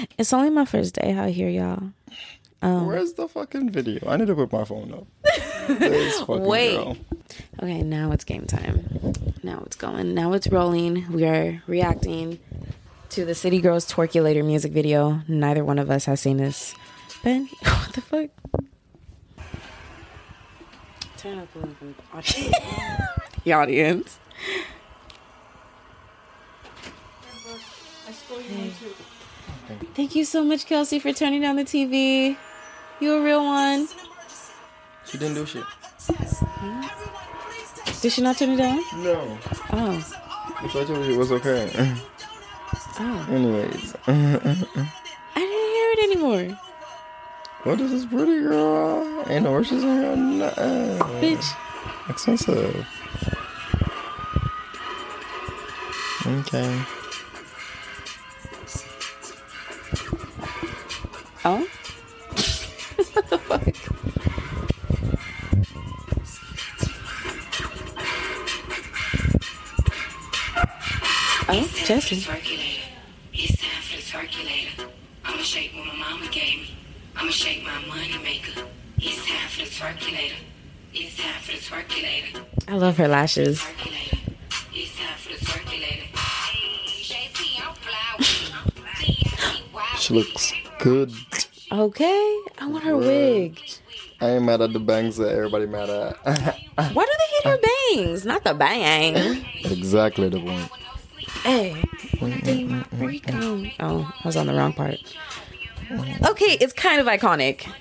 it's 0.19 0.31
only 0.31 0.51
my 0.51 0.65
first 0.65 0.93
day 0.93 1.13
out 1.13 1.29
here, 1.29 1.49
y'all. 1.49 1.81
Um, 2.61 2.85
Where's 2.85 3.13
the 3.13 3.27
fucking 3.27 3.71
video? 3.71 4.07
I 4.07 4.17
need 4.17 4.27
to 4.27 4.35
put 4.35 4.51
my 4.51 4.65
phone 4.65 4.93
up. 4.93 5.07
Wait. 6.29 6.75
girl. 6.75 6.95
Okay, 7.63 7.81
now 7.81 8.11
it's 8.11 8.23
game 8.23 8.45
time. 8.45 9.15
Now 9.41 9.63
it's 9.65 9.75
going. 9.77 10.13
Now 10.13 10.33
it's 10.33 10.47
rolling. 10.47 11.11
We 11.11 11.25
are 11.25 11.59
reacting 11.65 12.37
to 13.09 13.25
the 13.25 13.33
City 13.33 13.61
Girls 13.61 13.91
Twerkulator 13.91 14.45
music 14.45 14.71
video. 14.71 15.21
Neither 15.27 15.65
one 15.65 15.79
of 15.79 15.89
us 15.89 16.05
has 16.05 16.21
seen 16.21 16.37
this. 16.37 16.75
Ben, 17.23 17.49
what 17.63 17.93
the 17.93 18.01
fuck? 18.01 18.29
Turn 21.17 21.39
up 21.39 21.47
the. 21.51 21.95
Audience. 22.13 22.55
the 23.43 23.53
audience. 23.53 24.19
Thank 29.95 30.15
you 30.15 30.23
so 30.23 30.43
much, 30.43 30.67
Kelsey, 30.67 30.99
for 30.99 31.11
turning 31.11 31.41
down 31.41 31.55
the 31.55 31.63
TV. 31.63 32.37
You 32.99 33.15
a 33.15 33.23
real 33.23 33.43
one. 33.43 33.87
She 35.07 35.17
didn't 35.17 35.33
do 35.33 35.45
shit. 35.47 35.63
Did 38.01 38.11
she 38.11 38.21
not 38.21 38.37
turn 38.37 38.51
it 38.51 38.57
down? 38.57 38.77
No. 39.03 39.37
Oh. 39.71 39.95
I 40.61 40.67
thought 40.67 40.89
it 40.89 41.17
was 41.17 41.31
okay. 41.31 41.71
Oh. 42.99 43.27
Anyways. 43.31 43.95
I 44.05 44.11
didn't 45.35 45.73
hear 45.75 45.91
it 45.93 46.11
anymore. 46.11 46.59
what 47.63 47.81
is 47.81 47.91
this 47.91 48.05
pretty 48.05 48.41
girl? 48.41 49.23
Ain't 49.27 49.43
no 49.43 49.55
rushes 49.55 49.83
in 49.83 50.01
here. 50.01 50.15
Nothing. 50.15 50.99
Bitch. 51.19 52.09
Expensive. 52.09 52.87
Okay. 56.27 56.85
Oh? 61.45 61.65
what 63.13 63.29
the 63.29 63.37
fuck? 63.37 63.63
Oh, 71.51 71.67
Jesse. 71.85 72.17
Twerkulator. 72.17 72.83
It's 73.33 73.57
time 73.61 73.81
for 73.81 73.95
the 73.95 74.01
Twerkulator. 74.03 74.89
I'ma 75.25 75.41
shake 75.41 75.73
what 75.73 75.85
my 75.87 75.95
mama 75.95 76.27
gave 76.29 76.59
me. 76.59 76.77
I'ma 77.15 77.31
shake 77.31 77.63
my 77.63 77.85
money 77.87 78.17
maker. 78.21 78.65
It's 78.97 79.25
time 79.25 79.47
for 79.49 79.63
the 79.63 79.69
Twerkulator. 79.69 80.35
It's 80.93 81.17
time 81.17 81.41
for 81.41 81.53
the 81.53 81.57
Twerkulator. 81.57 82.43
I 82.67 82.75
love 82.75 82.97
her 82.97 83.07
lashes. 83.07 83.65
It's 84.73 84.97
time 84.97 85.17
for 85.17 85.29
the 85.29 85.45
Twerkulator. 85.45 86.17
Hey, 86.17 87.01
JT, 87.01 87.65
I'm 87.65 87.73
fly 87.75 88.15
with 88.17 88.41
you. 88.41 88.47
T-I-T-Y 89.05 89.95
She 89.97 90.13
looks 90.13 90.53
good. 90.79 91.13
Okay. 91.71 92.39
I 92.57 92.67
want 92.67 92.83
her 92.83 92.97
wig. 92.97 93.61
I 94.21 94.31
ain't 94.31 94.43
mad 94.43 94.61
at 94.61 94.73
the 94.73 94.79
bangs 94.79 95.17
that 95.17 95.29
everybody 95.29 95.65
mad 95.65 95.89
at. 95.89 96.17
Why 96.93 97.05
do 97.05 97.13
they 97.19 97.35
hate 97.35 97.45
her 97.45 97.59
bangs? 97.93 98.25
Not 98.25 98.43
the 98.43 98.53
bang. 98.53 99.45
exactly 99.63 100.29
the 100.29 100.39
point. 100.39 100.71
Hey. 101.43 101.81
Oh, 102.21 103.65
oh, 103.79 104.13
I 104.23 104.27
was 104.27 104.35
on 104.35 104.47
the 104.47 104.53
wrong 104.53 104.73
part. 104.73 104.97
Okay, 106.25 106.57
it's 106.59 106.73
kind 106.73 106.99
of 106.99 107.07
iconic. 107.07 107.71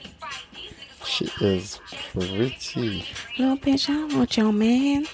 She 1.04 1.30
is 1.40 1.80
pretty. 2.12 3.04
Little 3.38 3.56
bitch, 3.56 3.88
I 3.88 4.14
want 4.14 4.36
your 4.36 4.52
man. 4.52 5.06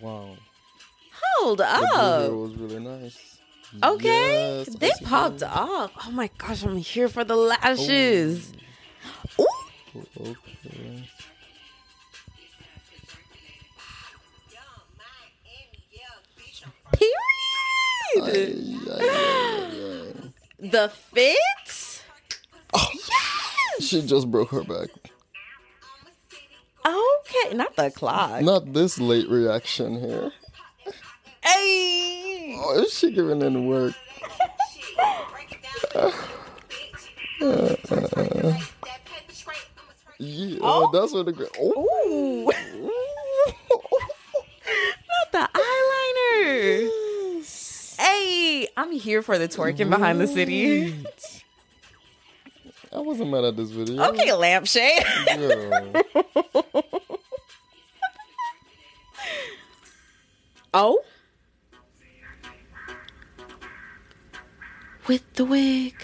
Wow. 0.00 0.36
Hold 1.38 1.60
up. 1.60 2.28
girl 2.28 2.42
was 2.42 2.54
really 2.54 2.80
nice. 2.80 3.38
Okay, 3.82 4.64
Yes, 4.66 4.76
they 4.76 4.90
popped 5.04 5.42
off. 5.42 5.90
Oh 6.06 6.10
my 6.10 6.30
gosh, 6.38 6.64
I'm 6.64 6.76
here 6.76 7.08
for 7.08 7.24
the 7.24 7.36
lashes. 7.36 8.52
Oh. 9.38 9.46
Ooh, 9.96 10.06
Okay. 10.20 11.08
period. 16.92 17.16
The 20.58 20.90
fit. 21.12 22.02
Oh, 22.72 22.90
she 23.80 24.02
just 24.02 24.30
broke 24.30 24.50
her 24.50 24.62
back. 24.62 24.88
Okay, 26.84 27.54
not 27.54 27.74
the 27.76 27.90
clock. 27.90 28.42
Not 28.42 28.72
this 28.72 28.98
late 28.98 29.28
reaction 29.28 30.00
here. 30.00 30.32
Oh, 32.68 32.80
is 32.80 32.98
she 32.98 33.12
giving 33.12 33.42
in 33.42 33.68
work? 33.68 33.94
Yeah, 40.18 40.58
oh, 40.62 40.62
oh. 40.62 40.90
that's 40.92 41.12
what 41.12 41.26
the 41.26 41.32
girl. 41.32 41.46
Oh, 41.60 42.08
ooh, 42.08 42.46
not 45.30 45.32
the 45.32 45.48
eyeliner. 47.38 48.00
Hey, 48.00 48.66
I'm 48.76 48.90
here 48.90 49.22
for 49.22 49.38
the 49.38 49.46
twerking 49.46 49.88
behind 49.88 50.20
the 50.20 50.26
city. 50.26 50.92
I 52.92 52.98
wasn't 52.98 53.30
mad 53.30 53.44
at 53.44 53.56
this 53.56 53.70
video. 53.70 54.02
Okay, 54.08 54.32
lampshade. 54.32 55.04
Oh. 60.78 61.02
With 65.08 65.32
the 65.34 65.44
wig. 65.44 65.94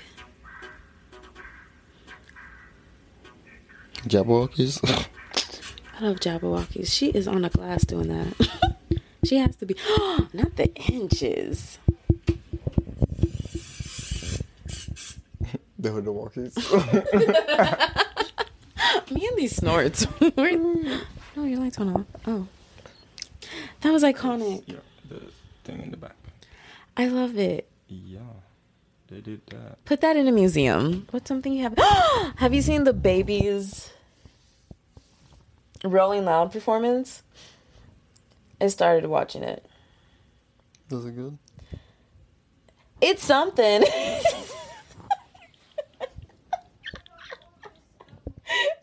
Jabbawockeez. 4.07 4.81
I 6.01 6.05
love 6.05 6.17
Jabbawockeez. 6.21 6.91
She 6.93 7.09
is 7.11 7.27
on 7.29 7.43
the 7.43 7.49
glass 7.51 7.85
doing 7.85 8.09
that. 8.09 9.01
she 9.25 9.37
has 9.39 9.57
to 9.57 9.67
be. 9.67 9.75
Not 10.33 10.57
the 10.57 10.73
inches. 10.91 11.79
they 15.79 15.91
were 15.91 16.01
the 16.01 16.13
walkies. 16.13 16.57
Me 19.11 19.27
and 19.29 19.37
these 19.37 19.57
snorts. 19.57 20.05
Where- 20.05 20.57
no, 21.35 21.45
your 21.45 21.61
lights 21.61 21.79
went 21.79 21.97
off. 21.97 22.05
Oh. 22.27 22.47
That 23.81 23.93
was 23.93 24.03
iconic. 24.03 24.63
yeah, 24.67 24.77
the 25.09 25.21
thing 25.65 25.81
in 25.83 25.91
the 25.91 25.97
back. 25.97 26.15
I 26.97 27.07
love 27.09 27.39
it. 27.39 27.69
Yeah, 27.89 28.21
they 29.13 29.21
did 29.21 29.43
that. 29.49 29.85
Put 29.85 30.01
that 30.01 30.17
in 30.17 30.27
a 30.27 30.33
museum. 30.33 31.07
What's 31.11 31.29
something 31.29 31.53
you 31.53 31.63
have? 31.63 31.77
have 32.37 32.55
you 32.55 32.63
seen 32.63 32.85
DaBaby's 32.85 33.91
Rolling 35.85 36.25
Loud 36.25 36.51
performance? 36.51 37.23
I 38.61 38.69
started 38.69 39.07
watching 39.09 39.43
it. 39.43 39.67
Was 40.91 41.05
it 41.05 41.17
good? 41.17 41.37
It's 43.01 43.25
something. 43.25 43.83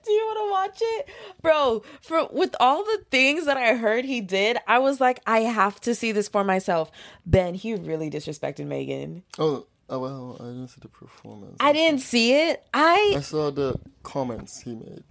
Do 0.04 0.12
you 0.12 0.26
want 0.26 0.38
to 0.40 0.52
watch 0.52 0.80
it? 0.82 1.10
Bro, 1.42 1.84
for 2.02 2.28
with 2.32 2.56
all 2.60 2.84
the 2.84 3.06
things 3.12 3.46
that 3.46 3.58
I 3.58 3.76
heard 3.76 4.06
he 4.06 4.22
did, 4.22 4.58
I 4.68 4.80
was 4.80 5.00
like 5.00 5.22
I 5.26 5.42
have 5.42 5.80
to 5.82 5.96
see 5.96 6.12
this 6.12 6.28
for 6.28 6.44
myself. 6.44 6.92
Ben, 7.26 7.54
he 7.54 7.76
really 7.76 8.10
disrespected 8.10 8.66
Megan. 8.66 9.24
Oh, 9.38 9.68
oh 9.90 10.00
well, 10.00 10.38
I 10.40 10.44
didn't 10.46 10.68
see 10.68 10.80
the 10.82 10.88
performance. 10.88 11.58
I 11.60 11.74
didn't 11.74 12.02
see 12.02 12.34
it. 12.34 12.64
I 12.74 13.16
I 13.18 13.22
saw 13.22 13.52
the 13.52 13.76
comments 14.04 14.62
he 14.62 14.76
made. 14.76 15.04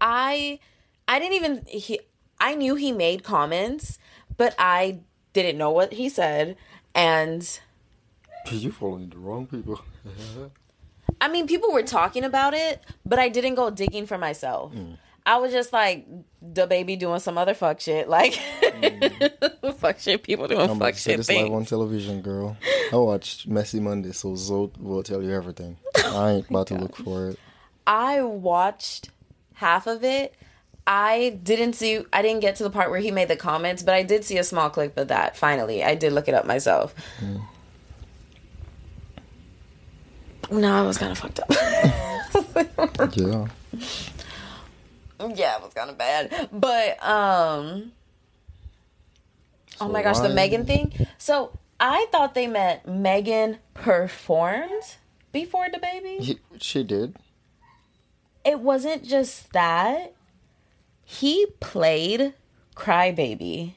I 0.00 0.58
I 1.08 1.18
didn't 1.18 1.34
even 1.34 1.64
he 1.66 2.00
I 2.40 2.54
knew 2.54 2.74
he 2.74 2.92
made 2.92 3.24
comments, 3.24 3.98
but 4.36 4.54
I 4.58 5.00
didn't 5.32 5.58
know 5.58 5.70
what 5.70 5.92
he 5.92 6.08
said. 6.08 6.56
And 6.94 7.60
you're 8.50 8.72
following 8.72 9.08
the 9.10 9.18
wrong 9.18 9.46
people. 9.46 9.80
I 11.20 11.28
mean, 11.28 11.46
people 11.46 11.72
were 11.72 11.82
talking 11.82 12.24
about 12.24 12.54
it, 12.54 12.82
but 13.04 13.18
I 13.18 13.28
didn't 13.28 13.54
go 13.54 13.70
digging 13.70 14.06
for 14.06 14.18
myself. 14.18 14.74
Mm. 14.74 14.98
I 15.26 15.38
was 15.38 15.52
just 15.52 15.72
like, 15.72 16.06
DaBaby 16.44 16.98
doing 16.98 17.18
some 17.18 17.38
other 17.38 17.54
fuck 17.54 17.80
shit. 17.80 18.08
Like, 18.08 18.34
fuck 19.78 19.98
shit, 19.98 20.22
people 20.22 20.46
doing 20.46 20.68
I'm 20.68 20.78
fuck 20.78 20.94
shit 20.96 21.16
this 21.16 21.30
live 21.30 21.50
on 21.50 21.64
television, 21.64 22.20
girl. 22.20 22.56
I 22.92 22.96
watched 22.96 23.46
Messy 23.48 23.80
Monday, 23.80 24.12
so 24.12 24.36
Zoe 24.36 24.70
will 24.78 25.02
tell 25.02 25.22
you 25.22 25.32
everything. 25.32 25.78
I 25.96 26.32
ain't 26.32 26.50
about 26.50 26.66
to 26.68 26.74
look 26.74 26.96
for 26.96 27.28
it. 27.30 27.38
I 27.86 28.22
watched 28.22 29.10
half 29.54 29.86
of 29.86 30.04
it. 30.04 30.34
I 30.86 31.38
didn't 31.42 31.72
see, 31.72 32.04
I 32.12 32.20
didn't 32.20 32.40
get 32.40 32.56
to 32.56 32.62
the 32.62 32.68
part 32.70 32.90
where 32.90 33.00
he 33.00 33.10
made 33.10 33.28
the 33.28 33.36
comments, 33.36 33.82
but 33.82 33.94
I 33.94 34.02
did 34.02 34.24
see 34.24 34.36
a 34.36 34.44
small 34.44 34.68
clip 34.68 34.98
of 34.98 35.08
that. 35.08 35.34
Finally, 35.38 35.82
I 35.82 35.94
did 35.94 36.12
look 36.12 36.28
it 36.28 36.34
up 36.34 36.44
myself. 36.44 36.94
Mm. 37.20 37.40
No, 40.50 40.84
it 40.84 40.86
was 40.86 40.98
kind 40.98 41.12
of 41.12 41.18
fucked 41.18 41.40
up. 41.40 41.50
Yeah. 43.16 43.48
Yeah, 45.34 45.56
it 45.56 45.62
was 45.62 45.74
kind 45.74 45.90
of 45.90 45.98
bad. 45.98 46.48
But 46.52 47.02
um, 47.04 47.92
oh 49.80 49.88
my 49.88 50.02
gosh, 50.02 50.18
the 50.20 50.28
Megan 50.28 50.66
thing. 50.66 50.92
So 51.18 51.58
I 51.80 52.06
thought 52.12 52.34
they 52.34 52.46
meant 52.46 52.86
Megan 52.88 53.58
performed 53.74 54.96
before 55.32 55.66
DaBaby. 55.66 56.38
She 56.60 56.82
did. 56.84 57.16
It 58.44 58.60
wasn't 58.60 59.04
just 59.04 59.52
that. 59.52 60.14
He 61.04 61.46
played 61.60 62.34
Crybaby 62.76 63.74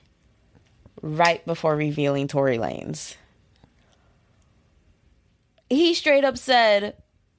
right 1.02 1.46
before 1.46 1.76
revealing 1.76 2.28
Tory 2.28 2.58
Lanez. 2.58 3.16
He 5.70 5.94
straight 5.94 6.24
up 6.24 6.38
said, 6.38 6.96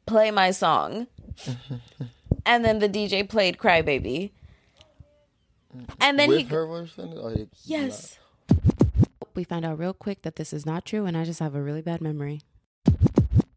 "Play 0.07 0.31
my 0.31 0.51
song," 0.51 1.07
and 2.49 2.65
then 2.65 2.79
the 2.79 2.89
DJ 2.89 3.29
played 3.29 3.59
Crybaby. 3.59 4.31
And 6.01 6.19
then 6.19 6.31
With 6.31 6.39
he 6.39 6.45
her 6.47 6.67
version? 6.67 7.19
Or 7.19 7.31
he- 7.33 7.49
Yes. 7.65 8.19
We 9.35 9.45
found 9.45 9.67
out 9.67 9.79
real 9.79 9.93
quick 9.93 10.23
that 10.23 10.37
this 10.37 10.53
is 10.53 10.65
not 10.65 10.85
true, 10.87 11.05
and 11.05 11.17
I 11.17 11.25
just 11.25 11.41
have 11.41 11.55
a 11.55 11.63
really 11.63 11.83
bad 11.83 12.01
memory. 12.01 12.41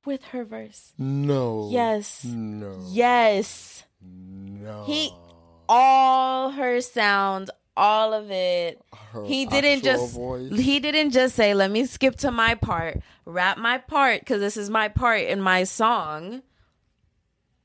With 0.05 0.25
her 0.25 0.43
verse. 0.43 0.91
No. 0.97 1.69
Yes. 1.71 2.25
No. 2.25 2.83
Yes. 2.89 3.85
No. 4.01 4.83
He 4.85 5.11
all 5.69 6.49
her 6.51 6.81
sound, 6.81 7.49
all 7.77 8.13
of 8.13 8.29
it. 8.29 8.81
Her 9.13 9.23
he 9.23 9.45
didn't 9.45 9.83
just 9.83 10.15
voice. 10.15 10.51
he 10.59 10.79
didn't 10.81 11.11
just 11.11 11.33
say, 11.35 11.53
"Let 11.53 11.71
me 11.71 11.85
skip 11.85 12.17
to 12.17 12.29
my 12.31 12.55
part, 12.55 12.99
rap 13.25 13.57
my 13.57 13.77
part 13.77 14.25
cuz 14.25 14.39
this 14.41 14.57
is 14.57 14.69
my 14.69 14.89
part 14.89 15.21
in 15.21 15.39
my 15.39 15.63
song." 15.63 16.41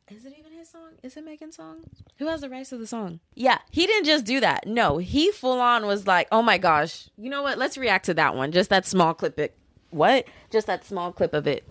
Is 0.08 0.24
it 0.24 0.32
even 0.34 0.35
his 0.66 0.72
song? 0.72 0.90
Is 1.02 1.16
it 1.16 1.24
Megan's 1.24 1.56
song? 1.56 1.84
Who 2.18 2.26
has 2.26 2.40
the 2.40 2.50
rights 2.50 2.70
to 2.70 2.76
the 2.76 2.86
song? 2.86 3.20
Yeah, 3.34 3.58
he 3.70 3.86
didn't 3.86 4.06
just 4.06 4.24
do 4.24 4.40
that. 4.40 4.66
No, 4.66 4.98
he 4.98 5.30
full 5.30 5.60
on 5.60 5.86
was 5.86 6.06
like, 6.06 6.28
"Oh 6.32 6.42
my 6.42 6.58
gosh. 6.58 7.08
You 7.16 7.30
know 7.30 7.42
what? 7.42 7.58
Let's 7.58 7.78
react 7.78 8.06
to 8.06 8.14
that 8.14 8.34
one. 8.34 8.52
Just 8.52 8.70
that 8.70 8.84
small 8.86 9.14
clip 9.14 9.38
it. 9.38 9.56
What? 9.90 10.26
Just 10.50 10.66
that 10.66 10.84
small 10.84 11.12
clip 11.12 11.34
of 11.34 11.46
it." 11.46 11.64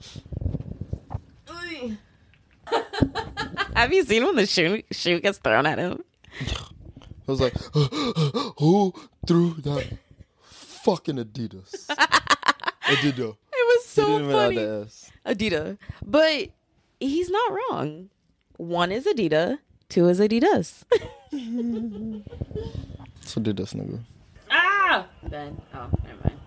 Have 3.75 3.93
you 3.93 4.03
seen 4.03 4.25
when 4.25 4.35
the 4.35 4.45
shoe 4.45 4.81
shoe 4.91 5.19
gets 5.19 5.37
thrown 5.39 5.65
at 5.65 5.77
him? 5.77 6.03
I 7.27 7.31
was 7.31 7.41
like, 7.41 7.53
who 8.59 8.93
threw 9.27 9.55
that 9.55 9.97
fucking 10.41 11.17
Adidas? 11.17 11.85
Adidas. 12.83 13.35
It 13.51 13.65
was 13.67 13.85
so 13.85 14.29
funny. 14.29 14.55
have. 14.55 15.11
Adidas. 15.25 15.77
But 16.05 16.50
he's 17.00 17.29
not 17.29 17.51
wrong. 17.51 18.09
One 18.57 18.91
is 18.91 19.05
Adidas, 19.05 19.59
two 19.89 20.07
is 20.07 20.20
Adidas. 20.20 20.83
So 23.22 23.41
Adidas, 23.41 23.74
nigga. 23.75 24.00
ah! 24.50 25.07
Ben. 25.29 25.61
Oh, 25.74 25.89
never 26.05 26.20
mind. 26.24 26.39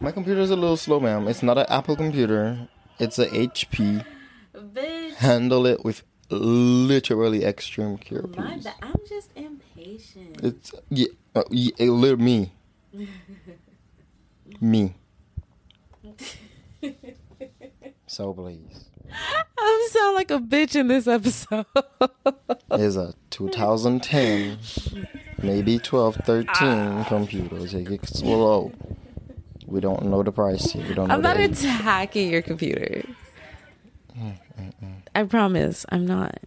My 0.00 0.10
computer's 0.12 0.50
a 0.50 0.56
little 0.56 0.76
slow, 0.76 1.00
ma'am. 1.00 1.26
It's 1.28 1.42
not 1.42 1.58
an 1.58 1.66
Apple 1.68 1.96
computer. 1.96 2.68
It's 2.98 3.18
a 3.18 3.26
HP. 3.28 4.04
Bitch. 4.54 5.14
Handle 5.14 5.66
it 5.66 5.84
with 5.84 6.02
literally 6.28 7.44
extreme 7.44 7.96
care, 7.98 8.22
My 8.36 8.54
please. 8.54 8.64
bad. 8.64 8.74
I'm 8.82 8.96
just 9.08 9.30
impatient. 9.36 10.42
It's 10.42 10.72
yeah, 10.90 11.06
uh, 11.34 11.44
yeah 11.50 11.72
a 11.78 11.88
little 11.90 12.18
me. 12.18 12.52
me. 14.60 14.94
So 18.08 18.32
please. 18.32 18.84
Sound 19.88 20.14
like 20.16 20.30
a 20.30 20.38
bitch 20.38 20.74
in 20.74 20.88
this 20.88 21.06
episode. 21.06 21.66
It's 22.72 22.96
a 22.96 23.14
2010, 23.30 24.58
maybe 25.42 25.78
12, 25.78 26.16
13 26.16 26.46
ah. 26.48 27.04
computer. 27.08 27.66
Take 27.66 27.90
it 27.90 28.06
slow. 28.08 28.72
Oh, 28.74 28.96
we 29.66 29.80
don't 29.80 30.06
know 30.06 30.22
the 30.22 30.32
price 30.32 30.74
yet. 30.74 30.88
We 30.88 30.94
don't 30.94 31.08
know 31.08 31.14
I'm 31.14 31.22
not 31.22 31.38
attacking 31.38 32.30
your 32.30 32.42
computer. 32.42 33.04
I 35.14 35.22
promise, 35.24 35.86
I'm 35.90 36.06
not. 36.06 36.38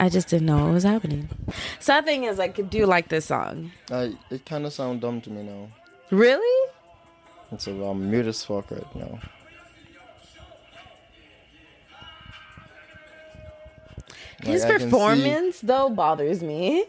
I 0.00 0.08
just 0.08 0.28
didn't 0.28 0.46
know 0.46 0.64
what 0.64 0.72
was 0.72 0.82
happening. 0.82 1.28
Sad 1.78 2.04
thing 2.04 2.24
is, 2.24 2.40
I 2.40 2.48
could 2.48 2.70
do 2.70 2.86
like 2.86 3.08
this 3.08 3.26
song. 3.26 3.70
I, 3.90 4.16
it 4.30 4.44
kind 4.44 4.66
of 4.66 4.72
sounds 4.72 5.00
dumb 5.00 5.20
to 5.20 5.30
me 5.30 5.44
now. 5.44 5.68
Really? 6.10 6.70
It's 7.52 7.66
a 7.66 7.70
I'm 7.70 8.10
mute 8.10 8.26
as 8.26 8.44
fuck 8.44 8.70
right 8.70 8.96
now. 8.96 9.20
His 14.42 14.62
Like, 14.62 14.70
can 14.72 14.78
see 14.80 14.84
performance, 14.86 15.60
though, 15.60 15.88
bothers 15.90 16.42
me. 16.42 16.84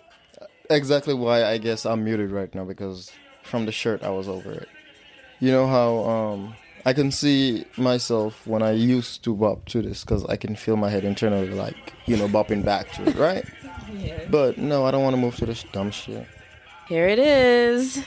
exactly 0.70 1.14
why 1.14 1.44
I 1.46 1.58
guess 1.58 1.86
I'm 1.86 2.04
muted 2.04 2.32
right 2.32 2.54
now 2.56 2.64
because 2.66 3.12
from 3.44 3.66
the 3.66 3.72
shirt 3.72 4.02
I 4.04 4.10
was 4.10 4.28
over 4.28 4.52
it. 4.52 4.68
You 5.40 5.52
know 5.52 5.68
how 5.68 5.98
um 6.10 6.56
I 6.86 6.94
can 6.94 7.12
see 7.12 7.66
myself 7.78 8.46
when 8.48 8.62
I 8.62 8.72
used 8.72 9.24
to 9.26 9.36
bop 9.36 9.66
to 9.66 9.82
this 9.82 10.04
because 10.04 10.26
I 10.26 10.36
can 10.38 10.56
feel 10.56 10.76
my 10.78 10.90
head 10.90 11.04
internally 11.06 11.50
like 11.50 11.94
you 12.06 12.18
know 12.18 12.28
bopping 12.28 12.64
back 12.64 12.92
to 12.94 13.08
it, 13.10 13.16
right? 13.16 13.46
But 14.30 14.58
no, 14.58 14.86
I 14.86 14.92
don't 14.92 15.04
want 15.04 15.16
to 15.16 15.22
move 15.22 15.36
to 15.38 15.46
this 15.46 15.64
dumb 15.72 15.92
shit. 15.92 16.26
Here 16.88 17.08
it 17.08 17.20
is. 17.20 18.04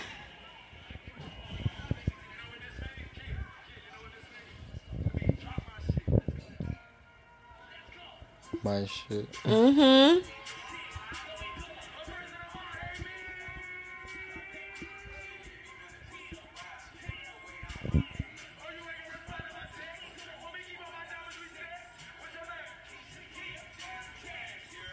My 8.67 8.85
shit. 8.85 9.31
Mm-hmm. 9.45 10.27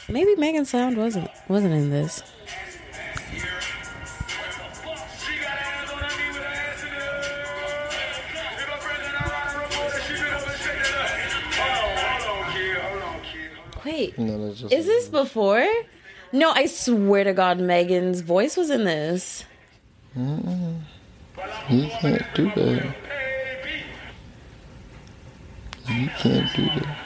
Maybe 0.08 0.36
Megan 0.36 0.66
Sound 0.66 0.98
wasn't 0.98 1.32
wasn't 1.48 1.74
in 1.74 1.90
this. 1.90 2.22
Wait, 13.86 14.18
No, 14.18 14.46
is 14.72 14.86
this 14.86 15.08
before? 15.10 15.68
No, 16.32 16.52
I 16.52 16.66
swear 16.68 17.24
to 17.26 17.34
God, 17.34 17.60
Megan's 17.60 18.22
voice 18.22 18.56
was 18.56 18.70
in 18.70 18.86
this. 18.86 19.46
You 20.16 21.88
can't 22.00 22.24
do 22.34 22.46
that. 22.56 22.96
You 25.90 26.10
can't 26.18 26.56
do 26.56 26.66
that. 26.66 26.98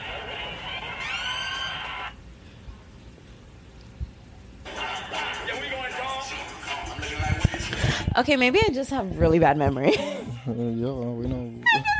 Okay, 8.18 8.36
maybe 8.36 8.60
I 8.66 8.70
just 8.74 8.90
have 8.90 9.18
really 9.20 9.40
bad 9.40 9.58
memory. 9.58 9.94
Yeah, 10.48 10.54
we 10.54 11.28
know. 11.28 11.52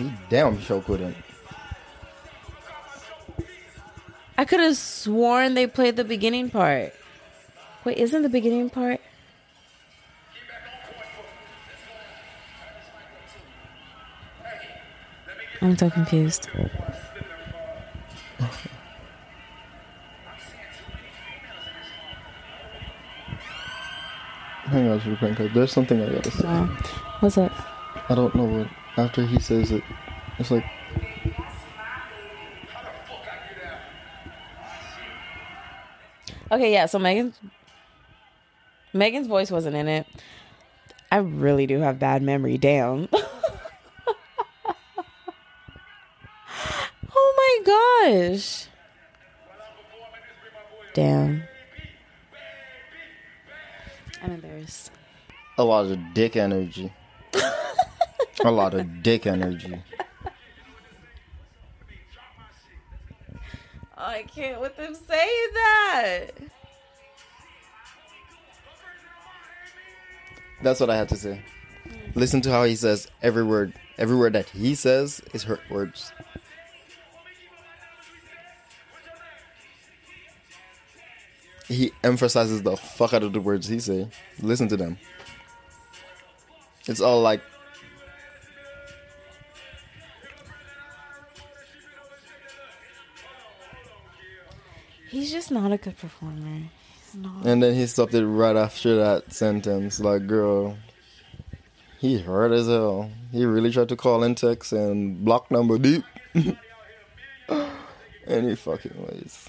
He 0.00 0.10
damn 0.30 0.58
sure 0.62 0.80
couldn't. 0.80 1.14
I 4.38 4.46
could 4.46 4.60
have 4.60 4.78
sworn 4.78 5.52
they 5.52 5.66
played 5.66 5.96
the 5.96 6.04
beginning 6.04 6.48
part. 6.48 6.94
Wait, 7.84 7.98
isn't 7.98 8.22
the 8.22 8.30
beginning 8.30 8.70
part? 8.70 8.98
I'm 15.60 15.76
so 15.76 15.90
confused. 15.90 16.46
Hang 24.64 24.88
on, 24.88 25.50
there's 25.52 25.72
something 25.72 26.00
I 26.00 26.08
gotta 26.08 26.30
say. 26.30 26.48
What's 27.20 27.36
up? 27.36 27.52
I 28.08 28.14
don't 28.14 28.34
know 28.34 28.44
what. 28.44 28.79
After 29.00 29.24
he 29.24 29.40
says 29.40 29.72
it, 29.72 29.82
it's 30.38 30.50
like. 30.50 30.64
Okay, 36.52 36.70
yeah. 36.70 36.84
So 36.84 36.98
Megan's 36.98 37.40
Megan's 38.92 39.26
voice 39.26 39.50
wasn't 39.50 39.74
in 39.76 39.88
it. 39.88 40.06
I 41.10 41.16
really 41.16 41.66
do 41.66 41.78
have 41.80 41.98
bad 41.98 42.22
memory. 42.22 42.58
Damn. 42.58 43.08
oh 47.14 47.64
my 47.64 48.04
gosh. 48.04 48.66
Damn. 50.92 51.44
I'm 54.22 54.32
embarrassed. 54.32 54.92
A 55.56 55.64
lot 55.64 55.86
of 55.86 55.98
dick 56.12 56.36
energy. 56.36 56.92
A 58.44 58.50
lot 58.50 58.74
of 58.74 59.02
dick 59.02 59.26
energy. 59.26 59.82
Oh, 63.96 64.04
I 64.04 64.22
can't 64.22 64.60
with 64.60 64.76
them 64.76 64.94
saying 64.94 65.48
that. 65.54 66.30
That's 70.62 70.80
what 70.80 70.90
I 70.90 70.96
had 70.96 71.08
to 71.10 71.16
say. 71.16 71.42
Listen 72.14 72.40
to 72.42 72.50
how 72.50 72.64
he 72.64 72.76
says 72.76 73.08
every 73.22 73.44
word. 73.44 73.74
Every 73.98 74.16
word 74.16 74.32
that 74.32 74.48
he 74.48 74.74
says 74.74 75.20
is 75.34 75.44
hurt 75.44 75.60
words. 75.70 76.12
He 81.68 81.92
emphasizes 82.02 82.62
the 82.62 82.76
fuck 82.76 83.12
out 83.12 83.22
of 83.22 83.32
the 83.32 83.40
words 83.40 83.68
he 83.68 83.78
say. 83.78 84.08
Listen 84.40 84.68
to 84.68 84.76
them. 84.76 84.98
It's 86.86 87.00
all 87.00 87.20
like 87.20 87.42
He's 95.30 95.44
just 95.44 95.52
not 95.52 95.70
a 95.70 95.76
good 95.76 95.96
performer. 95.96 96.62
Not. 97.14 97.46
And 97.46 97.62
then 97.62 97.74
he 97.74 97.86
stopped 97.86 98.14
it 98.14 98.26
right 98.26 98.56
after 98.56 98.96
that 98.96 99.32
sentence. 99.32 100.00
Like, 100.00 100.26
girl, 100.26 100.76
he 102.00 102.18
hurt 102.18 102.50
as 102.50 102.66
hell. 102.66 103.12
He 103.30 103.44
really 103.44 103.70
tried 103.70 103.90
to 103.90 103.96
call 103.96 104.24
in 104.24 104.34
text 104.34 104.72
and 104.72 105.24
block 105.24 105.48
number 105.48 105.78
deep. 105.78 106.02
Any 108.26 108.56
fucking 108.56 109.06
ways. 109.06 109.48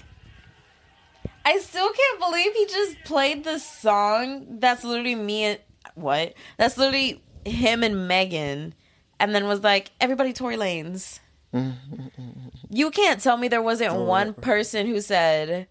I 1.44 1.58
still 1.58 1.90
can't 1.92 2.20
believe 2.20 2.52
he 2.52 2.66
just 2.66 3.02
played 3.04 3.42
the 3.42 3.58
song 3.58 4.60
that's 4.60 4.84
literally 4.84 5.16
me 5.16 5.42
and 5.42 5.58
what? 5.96 6.34
That's 6.58 6.78
literally 6.78 7.24
him 7.44 7.82
and 7.82 8.06
Megan, 8.06 8.74
and 9.18 9.34
then 9.34 9.48
was 9.48 9.64
like, 9.64 9.90
"Everybody, 10.00 10.32
Tory 10.32 10.56
Lanez." 10.56 11.18
you 12.70 12.90
can't 12.92 13.20
tell 13.20 13.36
me 13.36 13.48
there 13.48 13.60
wasn't 13.60 13.94
one 13.94 14.32
person 14.32 14.86
who 14.86 15.00
said, 15.00 15.66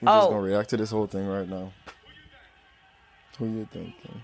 We're 0.00 0.06
just 0.12 0.26
Oh. 0.28 0.30
gonna 0.30 0.42
react 0.42 0.70
to 0.70 0.76
this 0.76 0.90
whole 0.90 1.06
thing 1.06 1.26
right 1.26 1.48
now. 1.48 1.72
Who 3.38 3.46
you 3.46 3.68
thinking? 3.72 4.22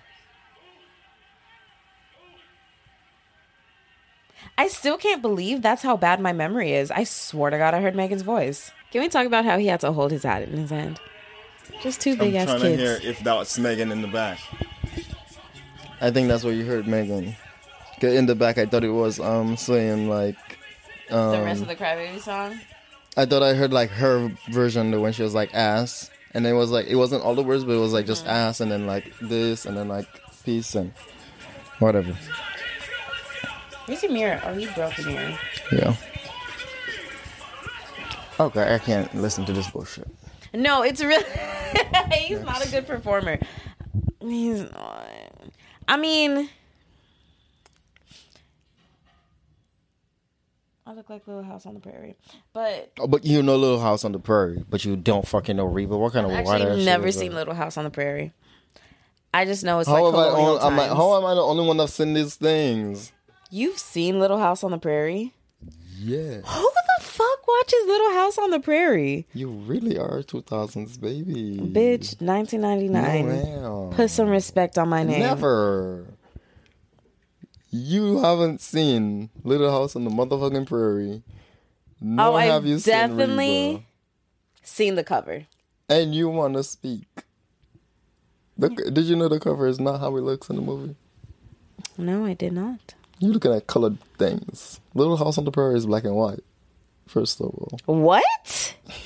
I 4.59 4.69
still 4.69 4.97
can't 4.97 5.23
believe 5.23 5.63
that's 5.63 5.83
how 5.83 5.97
bad 5.97 6.21
my 6.21 6.33
memory 6.33 6.73
is. 6.73 6.91
I 6.91 7.05
swear 7.05 7.51
to 7.51 7.59
God, 7.59 7.75
I 7.75 7.81
heard 7.81 7.95
Megan's 7.95 8.23
voice. 8.23 8.71
Can 8.91 9.03
we 9.03 9.09
talk 9.09 9.27
about 9.27 9.45
how 9.45 9.59
he 9.59 9.67
had 9.67 9.81
to 9.81 9.93
hold 9.93 10.11
his 10.13 10.23
hat 10.23 10.43
in 10.43 10.57
his 10.57 10.71
hand? 10.71 11.01
Just 11.83 12.01
two 12.01 12.17
big 12.17 12.35
I'm 12.35 12.49
ass 12.49 12.63
kids. 12.63 12.63
To 12.63 12.77
hear 12.77 12.99
if 13.03 13.21
that 13.25 13.35
was 13.35 13.59
Megan 13.59 13.91
in 13.93 14.01
the 14.03 14.09
back. 14.09 14.39
I 16.01 16.11
think 16.11 16.29
that's 16.29 16.45
what 16.45 16.55
you 16.55 16.65
heard, 16.65 16.87
Megan. 16.87 17.35
In 18.01 18.27
the 18.27 18.35
back, 18.35 18.59
I 18.59 18.67
thought 18.67 18.85
it 18.85 18.91
was 18.91 19.19
um 19.19 19.57
saying 19.57 20.09
like 20.09 20.37
um, 21.11 21.33
the 21.33 21.43
rest 21.43 21.63
of 21.63 21.69
the 21.69 21.77
Crybaby 21.77 22.21
song. 22.21 22.59
I 23.17 23.25
thought 23.27 23.43
I 23.43 23.55
heard 23.55 23.73
like 23.73 23.91
her 23.91 24.31
version 24.51 24.91
the 24.91 25.01
when 25.01 25.13
she 25.13 25.23
was 25.23 25.35
like 25.35 25.55
ass, 25.55 26.11
and 26.35 26.47
it 26.47 26.53
was 26.53 26.71
like 26.71 26.87
it 26.87 26.97
wasn't 26.97 27.23
all 27.23 27.35
the 27.35 27.43
words, 27.43 27.65
but 27.65 27.73
it 27.73 27.81
was 27.81 27.93
like 27.93 28.07
just 28.07 28.25
Mm-hmm. 28.25 28.33
ass, 28.35 28.61
and 28.61 28.71
then 28.71 28.87
like 28.87 29.11
this, 29.21 29.65
and 29.67 29.77
then 29.77 29.89
like 29.89 30.07
peace 30.45 30.75
and 30.75 30.93
whatever. 31.79 32.17
Where's 33.87 34.03
your 34.03 34.13
mirror? 34.13 34.41
Oh, 34.45 34.53
you 34.57 34.69
broke 34.73 34.97
the 34.97 35.05
mirror. 35.05 35.39
Yeah. 35.73 35.97
Okay, 38.39 38.75
I 38.75 38.79
can't 38.79 39.15
listen 39.15 39.47
to 39.47 39.53
this 39.53 39.71
bullshit. 39.71 40.09
No, 40.53 40.83
it's 40.83 41.03
really. 41.03 41.25
he's 42.13 42.41
not 42.43 42.65
a 42.65 42.71
good 42.71 42.87
performer. 42.87 43.39
He's 44.21 44.61
not. 44.73 45.09
I 45.89 45.97
mean, 45.97 46.49
I 50.89 50.93
look 50.93 51.11
like 51.11 51.27
Little 51.27 51.43
House 51.43 51.67
on 51.67 51.75
the 51.75 51.81
Prairie, 51.81 52.15
but 52.53 52.93
Oh, 53.01 53.09
but 53.09 53.25
you 53.25 53.43
know 53.43 53.57
Little 53.57 53.81
House 53.81 54.05
on 54.05 54.13
the 54.13 54.21
Prairie, 54.21 54.65
but 54.71 54.85
you 54.85 54.95
don't 54.97 55.27
fucking 55.27 55.57
know 55.57 55.65
Reba. 55.67 55.97
What 55.97 56.13
kind 56.13 56.27
of 56.27 56.33
I've 56.33 56.47
white 56.47 56.61
ass 56.61 56.67
actually 56.69 56.79
shit 56.81 56.85
never 56.87 57.11
seen 57.13 57.31
that? 57.33 57.37
Little 57.39 57.55
House 57.55 57.77
on 57.77 57.85
the 57.85 57.91
Prairie. 57.91 58.33
I 59.35 59.45
just 59.47 59.65
know 59.65 59.81
it's 59.81 59.89
How 59.89 59.95
like 60.03 60.15
I? 60.15 60.29
colonial 60.31 60.59
Only, 60.61 60.67
am 60.67 60.73
I? 60.81 60.87
times. 60.87 60.97
How 60.99 61.17
am 61.19 61.25
I 61.27 61.35
the 61.35 61.43
only 61.43 61.67
one 61.67 61.77
that's 61.77 61.93
seen 61.95 62.15
these 62.15 62.37
things? 62.37 63.13
You've 63.51 63.79
seen 63.79 64.21
Little 64.21 64.39
House 64.39 64.63
on 64.65 64.71
the 64.71 64.79
Prairie? 64.79 65.33
Yeah, 65.99 66.41
Who 66.43 66.71
the 66.71 67.03
fuck 67.05 67.49
watches 67.49 67.81
Little 67.87 68.11
House 68.13 68.39
on 68.39 68.51
the 68.51 68.61
Prairie? 68.61 69.27
you 69.33 69.49
really 69.51 69.99
are 69.99 70.23
two 70.23 70.43
thousands 70.43 70.99
baby, 70.99 71.59
Bitch, 71.59 72.21
1999. 72.21 73.91
Put 73.93 74.11
some 74.11 74.29
respect 74.29 74.79
on 74.79 74.89
my 74.89 75.03
name. 75.05 75.21
Never. 75.21 76.07
You 77.71 78.19
haven't 78.19 78.61
seen 78.61 79.31
Little 79.45 79.71
House 79.71 79.97
on 79.97 80.05
the 80.05 80.11
motherfucking 80.11 80.67
Prairie. 80.67 81.23
Nor 82.01 82.27
Oh, 82.27 82.35
I've 82.37 82.51
have 82.51 82.67
you 82.67 82.79
definitely 82.79 83.47
seen 83.75 83.85
seen 84.63 84.95
the 84.95 85.05
cover. 85.05 85.47
And 85.89 86.15
you 86.15 86.29
want 86.29 86.55
to 86.55 86.63
speak. 86.63 87.07
The, 88.59 88.69
did 88.71 89.05
you 89.05 89.17
know 89.17 89.29
the 89.29 89.39
cover 89.41 89.67
is 89.67 89.79
not 89.81 90.01
how 90.01 90.17
it 90.17 90.21
looks 90.23 90.49
in 90.49 90.57
the 90.57 90.63
movie? 90.63 90.97
No, 91.99 92.25
I 92.25 92.35
did 92.35 92.53
not. 92.53 92.95
You're 93.19 93.33
looking 93.33 93.53
at 93.53 93.67
colored 93.67 93.99
things. 94.19 94.81
Little 94.95 95.17
House 95.17 95.39
on 95.39 95.45
the 95.45 95.51
Prairie 95.51 95.77
is 95.77 95.87
black 95.87 96.05
and 96.05 96.15
white. 96.15 96.45
First 97.07 97.41
of 97.41 97.47
all, 97.47 97.79
What? 97.87 98.75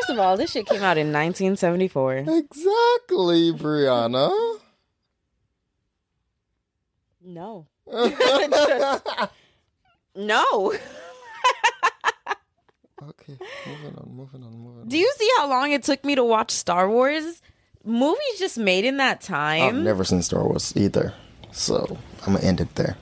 First 0.00 0.10
of 0.10 0.18
all, 0.18 0.36
this 0.36 0.52
shit 0.52 0.66
came 0.66 0.82
out 0.82 0.96
in 0.98 1.12
1974. 1.12 2.16
exactly, 2.18 3.52
Brianna. 3.52 4.58
No. 7.22 7.66
Just- 7.90 9.06
no. 10.16 10.72
Okay, 13.02 13.38
moving 13.66 13.96
on, 13.96 14.10
moving 14.14 14.42
on, 14.42 14.52
moving 14.52 14.80
on. 14.82 14.88
Do 14.88 14.98
you 14.98 15.10
see 15.16 15.30
how 15.38 15.48
long 15.48 15.72
it 15.72 15.82
took 15.82 16.04
me 16.04 16.14
to 16.14 16.24
watch 16.24 16.50
Star 16.50 16.88
Wars? 16.88 17.40
Movies 17.84 18.38
just 18.38 18.58
made 18.58 18.84
in 18.84 18.98
that 18.98 19.20
time. 19.22 19.62
I've 19.62 19.72
time. 19.72 19.84
never 19.84 20.04
seen 20.04 20.20
Star 20.22 20.44
Wars 20.44 20.74
either, 20.76 21.14
so 21.50 21.96
I'm 22.26 22.34
gonna 22.34 22.44
end 22.44 22.60
it 22.60 22.74
there. 22.74 22.96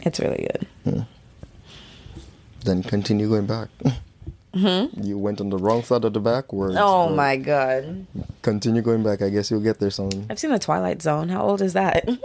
It's 0.00 0.20
really 0.20 0.48
good. 0.52 0.66
Hmm. 0.84 1.00
Then 2.64 2.82
continue 2.84 3.28
going 3.28 3.46
back. 3.46 3.68
You 4.54 5.18
went 5.18 5.40
on 5.40 5.50
the 5.50 5.58
wrong 5.58 5.82
side 5.82 6.04
of 6.04 6.12
the 6.12 6.20
backwards. 6.20 6.74
Mm-hmm. 6.74 6.84
Oh 6.84 7.08
my 7.14 7.36
god. 7.36 8.06
Continue 8.42 8.82
going 8.82 9.02
back. 9.02 9.20
I 9.22 9.28
guess 9.30 9.50
you'll 9.50 9.60
get 9.60 9.80
there 9.80 9.90
soon. 9.90 10.26
I've 10.30 10.38
seen 10.38 10.50
The 10.50 10.58
Twilight 10.58 11.02
Zone. 11.02 11.28
How 11.28 11.42
old 11.42 11.60
is 11.60 11.72
that? 11.72 12.08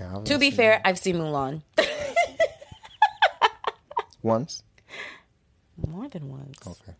Yeah, 0.00 0.20
to 0.24 0.38
be 0.38 0.50
fair, 0.50 0.80
I've 0.82 0.98
seen 0.98 1.16
Mulan. 1.16 1.60
once. 4.22 4.62
More 5.86 6.08
than 6.08 6.30
once. 6.30 6.58
Okay. 6.66 6.94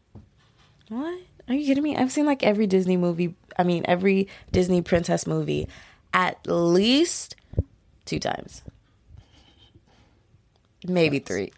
What? 0.88 1.18
Are 1.48 1.54
you 1.54 1.64
kidding 1.66 1.82
me? 1.82 1.96
I've 1.96 2.12
seen 2.12 2.26
like 2.26 2.42
every 2.42 2.66
Disney 2.66 2.98
movie. 2.98 3.34
I 3.58 3.62
mean, 3.62 3.84
every 3.88 4.28
Disney 4.52 4.82
princess 4.82 5.26
movie 5.26 5.66
at 6.12 6.38
least 6.46 7.36
two 8.04 8.18
times. 8.18 8.62
Maybe 10.86 11.18
three. 11.18 11.52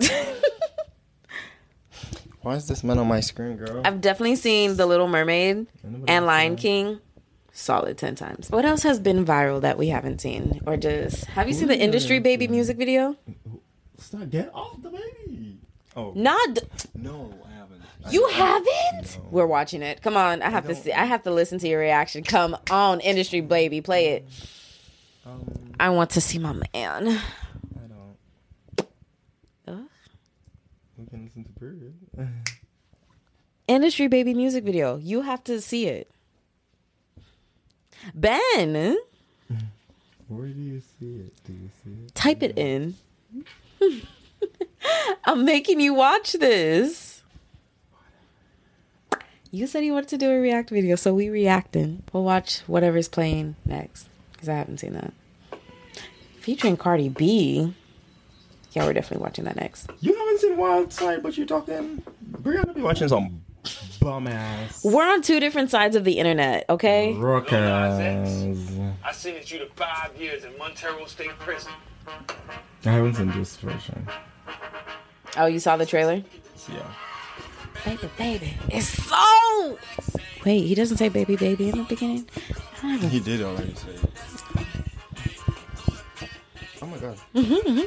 Why 2.42 2.54
is 2.56 2.66
this 2.66 2.82
man 2.82 2.98
on 2.98 3.06
my 3.06 3.20
screen, 3.20 3.56
girl? 3.56 3.82
I've 3.84 4.00
definitely 4.00 4.36
seen 4.36 4.76
The 4.76 4.86
Little 4.86 5.08
Mermaid 5.08 5.66
and 6.08 6.26
Lion 6.26 6.56
King. 6.56 6.98
Solid 7.52 7.98
10 7.98 8.14
times. 8.14 8.50
What 8.50 8.64
else 8.64 8.82
has 8.82 8.98
been 8.98 9.24
viral 9.24 9.60
that 9.60 9.76
we 9.78 9.88
haven't 9.88 10.20
seen? 10.20 10.60
Or 10.66 10.76
just. 10.76 11.26
Have 11.26 11.48
you 11.48 11.54
seen 11.54 11.68
the 11.68 11.78
Industry 11.78 12.18
Baby 12.18 12.48
music 12.48 12.78
video? 12.78 13.16
Stop, 13.98 14.30
get 14.30 14.50
off 14.54 14.82
the 14.82 14.90
baby. 14.90 15.58
Oh 15.94 16.12
Not. 16.16 16.64
no, 16.94 17.34
I 17.46 17.52
haven't. 17.54 17.82
You 18.10 18.26
haven't? 18.28 19.18
We're 19.30 19.46
watching 19.46 19.82
it. 19.82 20.00
Come 20.02 20.16
on. 20.16 20.40
I 20.42 20.48
have 20.48 20.66
to 20.66 20.74
see. 20.74 20.92
I 20.92 21.04
have 21.04 21.22
to 21.24 21.30
listen 21.30 21.58
to 21.58 21.68
your 21.68 21.78
reaction. 21.78 22.24
Come 22.24 22.56
on, 22.70 23.00
Industry 23.00 23.42
Baby. 23.42 23.80
Play 23.82 24.08
it. 24.14 24.28
Um, 25.26 25.74
I 25.78 25.90
want 25.90 26.10
to 26.10 26.20
see 26.20 26.38
my 26.38 26.52
man. 26.52 26.66
I 27.08 27.86
don't. 27.86 28.88
Uh? 29.68 29.82
We 30.96 31.06
can 31.06 31.24
listen 31.24 31.44
to 31.44 31.50
period. 31.52 31.94
Industry 33.68 34.06
baby 34.08 34.34
music 34.34 34.64
video. 34.64 34.96
You 34.96 35.22
have 35.22 35.42
to 35.44 35.60
see 35.60 35.86
it. 35.86 36.10
Ben, 38.14 38.96
Where 40.28 40.46
do 40.48 40.60
you 40.60 40.80
see 40.80 41.20
it? 41.20 41.32
Do 41.44 41.52
you 41.52 41.70
see 41.84 42.04
it? 42.04 42.14
type 42.14 42.42
it 42.42 42.58
in. 42.58 42.96
I'm 45.24 45.44
making 45.44 45.80
you 45.80 45.94
watch 45.94 46.32
this. 46.32 47.22
You 49.52 49.66
said 49.66 49.84
you 49.84 49.92
wanted 49.92 50.08
to 50.08 50.18
do 50.18 50.30
a 50.30 50.40
react 50.40 50.70
video, 50.70 50.96
so 50.96 51.14
we 51.14 51.28
reacting. 51.28 52.02
We'll 52.12 52.24
watch 52.24 52.60
whatever's 52.66 53.08
playing 53.08 53.54
next 53.64 54.08
because 54.32 54.48
I 54.48 54.54
haven't 54.54 54.78
seen 54.78 54.94
that. 54.94 55.12
Featuring 56.40 56.76
Cardi 56.76 57.08
B. 57.08 57.72
Yeah, 58.72 58.86
we're 58.86 58.94
definitely 58.94 59.22
watching 59.22 59.44
that 59.44 59.56
next. 59.56 59.90
You 60.00 60.14
haven't 60.16 60.40
seen 60.40 60.56
Wild 60.56 60.92
Side, 60.92 61.22
but 61.22 61.36
you're 61.36 61.46
talking. 61.46 62.02
Brianna 62.32 62.74
be 62.74 62.80
watching 62.80 63.08
some 63.08 63.42
bum 64.00 64.26
ass. 64.26 64.82
We're 64.84 65.06
on 65.06 65.22
two 65.22 65.40
different 65.40 65.70
sides 65.70 65.94
of 65.94 66.04
the 66.04 66.18
internet, 66.18 66.64
okay? 66.70 67.12
Rock 67.14 67.52
ass. 67.52 67.98
I 69.04 69.12
sentenced 69.12 69.52
you 69.52 69.58
to 69.58 69.66
five 69.76 70.16
years 70.18 70.44
in 70.44 70.56
Montero 70.58 71.04
State 71.06 71.38
Prison. 71.38 71.72
I 72.84 72.90
haven't 72.90 73.14
seen 73.14 73.30
this 73.32 73.56
version. 73.56 74.08
Oh, 75.36 75.46
you 75.46 75.60
saw 75.60 75.76
the 75.76 75.86
trailer? 75.86 76.22
Yeah. 76.72 76.94
Baby, 77.84 78.10
baby. 78.16 78.54
It's 78.68 78.86
so. 78.86 79.78
Wait, 80.44 80.66
he 80.66 80.74
doesn't 80.74 80.96
say 80.96 81.08
baby, 81.08 81.36
baby 81.36 81.68
in 81.68 81.78
the 81.78 81.84
beginning? 81.84 82.28
He 83.10 83.20
did 83.20 83.42
already 83.42 83.74
say 83.74 83.90
it. 83.90 84.00
Oh 86.80 86.86
my 86.86 86.98
god. 86.98 87.16
Mm-hmm, 87.34 87.54
mm-hmm. 87.54 87.80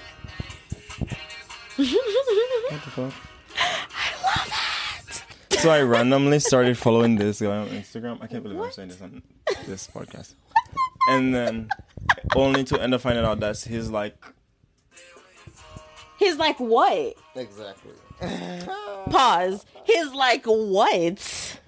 What 0.97 2.83
the 2.83 2.91
fuck? 2.91 3.13
I 3.57 4.13
love 4.23 4.51
it. 5.51 5.59
So 5.59 5.69
I 5.69 5.81
randomly 5.81 6.39
started 6.39 6.77
following 6.77 7.15
this 7.15 7.41
guy 7.41 7.57
on 7.57 7.69
Instagram. 7.69 8.21
I 8.21 8.27
can't 8.27 8.43
believe 8.43 8.59
I'm 8.59 8.71
saying 8.71 8.89
this 8.89 9.01
on 9.01 9.23
this 9.65 9.87
podcast. 9.87 10.33
And 11.09 11.33
then 11.33 11.69
only 12.35 12.63
to 12.65 12.81
end 12.81 12.93
up 12.93 13.01
finding 13.01 13.25
out 13.25 13.39
that 13.39 13.57
he's 13.59 13.89
like 13.89 14.15
He's 16.17 16.37
like, 16.37 16.59
what? 16.59 17.15
exactly. 17.35 17.91
Pause. 19.09 19.65
He's 19.83 20.11
like, 20.13 20.45
what? 20.45 21.59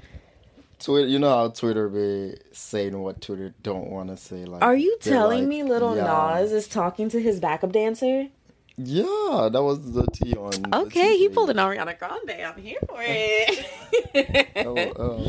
Twitter, 0.80 1.08
you 1.08 1.20
know 1.20 1.30
how 1.30 1.50
Twitter 1.50 1.90
be 1.90 2.38
saying 2.54 2.98
what 2.98 3.20
Twitter 3.22 3.54
don't 3.62 3.90
want 3.90 4.10
to 4.10 4.18
say. 4.18 4.46
Like, 4.46 4.62
Are 4.62 4.76
you 4.76 4.98
telling 5.02 5.42
like, 5.42 5.50
me 5.50 5.63
little 5.63 5.96
yeah. 5.96 6.40
Nas 6.40 6.52
is 6.52 6.68
talking 6.68 7.10
to 7.10 7.22
his 7.22 7.40
backup 7.40 7.72
dancer? 7.72 8.30
Yeah, 8.78 9.50
that 9.52 9.63
was 9.63 9.92
the 9.92 10.06
T 10.13 10.34
on. 10.36 10.74
Okay, 10.86 11.18
he 11.18 11.30
pulled 11.30 11.50
an 11.50 11.58
Ariana 11.58 11.98
Grande. 11.98 12.44
I'm 12.46 12.62
here 12.62 12.78
for 12.88 13.00
it. 13.02 14.48
Oh, 14.66 15.18
um, 15.18 15.28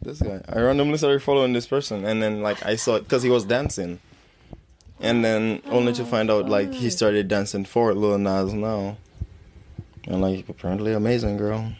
this 0.00 0.20
guy. 0.22 0.40
I 0.48 0.60
randomly 0.60 0.96
started 0.96 1.22
following 1.22 1.52
this 1.54 1.66
person, 1.66 2.04
and 2.04 2.22
then 2.22 2.40
like 2.40 2.64
I 2.64 2.76
saw 2.76 2.96
it 2.96 3.00
because 3.04 3.24
he 3.24 3.30
was 3.30 3.44
dancing, 3.44 3.98
and 5.00 5.24
then 5.24 5.60
only 5.66 5.92
to 5.94 6.04
find 6.04 6.30
out 6.30 6.48
like 6.48 6.72
he 6.72 6.88
started 6.90 7.26
dancing 7.26 7.64
for 7.64 7.92
Lil 7.94 8.18
Nas 8.18 8.52
now, 8.54 8.96
and 10.06 10.20
like 10.20 10.48
apparently 10.48 10.92
amazing 10.92 11.36
girl. 11.38 11.72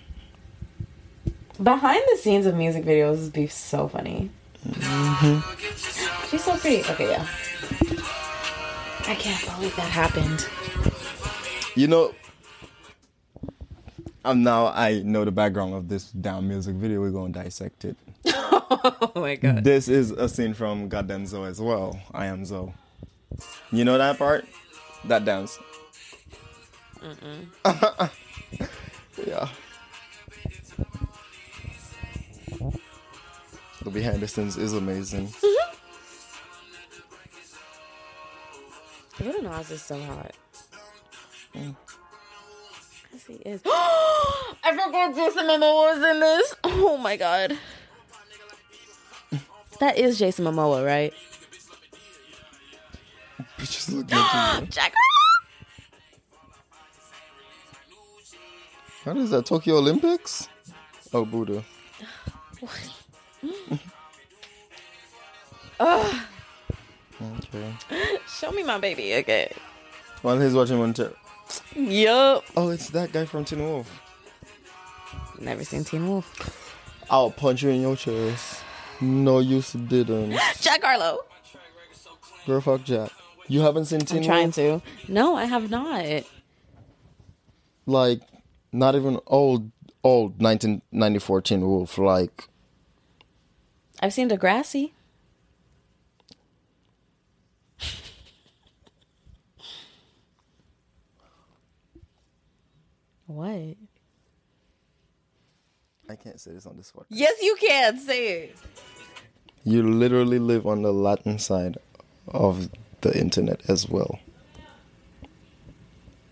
Behind 1.62 2.02
the 2.10 2.16
scenes 2.18 2.44
of 2.46 2.56
music 2.56 2.84
videos 2.84 3.22
would 3.22 3.32
be 3.32 3.46
so 3.46 3.86
funny. 3.86 4.30
She's 6.28 6.42
so 6.42 6.56
pretty. 6.56 6.80
Okay, 6.90 7.10
yeah. 7.10 7.26
I 9.06 9.14
can't 9.14 9.56
believe 9.56 9.74
that 9.76 9.90
happened. 9.90 10.46
You 11.74 11.88
know, 11.88 12.14
um, 14.24 14.42
now 14.42 14.66
I 14.68 15.02
know 15.04 15.24
the 15.24 15.32
background 15.32 15.74
of 15.74 15.88
this 15.88 16.10
damn 16.10 16.48
music 16.48 16.76
video. 16.76 17.00
We're 17.00 17.10
gonna 17.10 17.32
dissect 17.32 17.84
it. 17.84 17.96
Oh 18.84 19.12
my 19.16 19.36
god. 19.36 19.64
This 19.64 19.86
is 19.86 20.12
a 20.12 20.28
scene 20.28 20.54
from 20.54 20.88
Goddamn 20.88 21.26
Zoe 21.26 21.46
as 21.46 21.60
well. 21.60 22.00
I 22.14 22.26
am 22.26 22.44
Zoe. 22.46 22.72
You 23.70 23.84
know 23.84 23.98
that 23.98 24.18
part? 24.18 24.46
That 25.04 25.24
dance. 25.26 25.58
yeah. 29.26 29.48
The 33.84 33.90
behind 33.90 34.20
the 34.20 34.28
scenes 34.28 34.56
is 34.56 34.72
amazing. 34.72 35.28
Little 35.42 35.58
Nas 39.22 39.70
is 39.70 39.82
so 39.82 40.00
hot. 40.02 40.32
Mm. 41.54 41.76
Yes, 43.12 43.24
he 43.26 43.34
is. 43.34 43.62
I 43.66 44.70
forgot 44.70 45.14
Jason 45.14 45.46
Momoa 45.46 45.94
was 45.94 46.10
in 46.10 46.20
this. 46.20 46.54
Oh 46.64 46.96
my 46.96 47.16
god. 47.16 47.56
That 49.78 49.98
is 49.98 50.18
Jason 50.18 50.44
Momoa, 50.44 50.84
right? 50.84 51.12
Bitches 53.58 53.94
look. 53.94 54.08
Jack. 54.70 54.92
What 59.04 59.16
is 59.16 59.30
that? 59.30 59.46
Tokyo 59.46 59.76
Olympics? 59.78 60.48
Oh, 61.12 61.24
Buddha. 61.24 61.64
Okay. 67.38 67.74
Show 68.28 68.50
me 68.52 68.62
my 68.62 68.78
baby 68.78 69.12
again. 69.12 69.48
While 70.22 70.40
he's 70.40 70.54
watching 70.54 70.78
Montero. 70.78 71.14
Yup. 71.76 72.44
Oh, 72.56 72.70
it's 72.70 72.90
that 72.90 73.12
guy 73.12 73.24
from 73.24 73.44
Teen 73.44 73.60
Wolf. 73.60 74.00
Never 75.38 75.64
seen 75.64 75.84
Teen 75.84 76.08
Wolf. 76.08 76.68
I'll 77.10 77.30
punch 77.30 77.62
you 77.62 77.70
in 77.70 77.82
your 77.82 77.96
chest. 77.96 78.62
No, 79.00 79.40
you 79.40 79.60
didn't. 79.60 80.30
Jack 80.60 80.82
Harlow. 80.82 81.18
Girl, 82.46 82.60
fuck 82.60 82.84
Jack. 82.84 83.10
You 83.48 83.60
haven't 83.60 83.86
seen 83.86 84.00
Teen 84.00 84.18
I'm 84.18 84.24
trying 84.24 84.70
Wolf? 84.70 84.82
to. 85.06 85.12
No, 85.12 85.34
I 85.36 85.44
have 85.44 85.70
not. 85.70 86.24
Like, 87.86 88.20
not 88.72 88.94
even 88.94 89.18
old, 89.26 89.70
old 90.04 90.40
1994 90.40 91.42
Teen 91.42 91.60
Wolf. 91.66 91.98
Like, 91.98 92.48
I've 94.00 94.12
seen 94.12 94.30
Degrassi. 94.30 94.92
What? 103.34 103.76
I 106.08 106.16
can't 106.16 106.40
say 106.40 106.52
this 106.52 106.66
on 106.66 106.76
this 106.76 106.94
one. 106.94 107.06
Yes, 107.08 107.40
you 107.42 107.56
can 107.56 107.98
say 107.98 108.42
it. 108.42 108.56
You 109.64 109.82
literally 109.82 110.38
live 110.38 110.66
on 110.66 110.82
the 110.82 110.92
Latin 110.92 111.38
side 111.38 111.78
of 112.28 112.68
the 113.00 113.18
internet 113.18 113.60
as 113.68 113.88
well. 113.88 114.18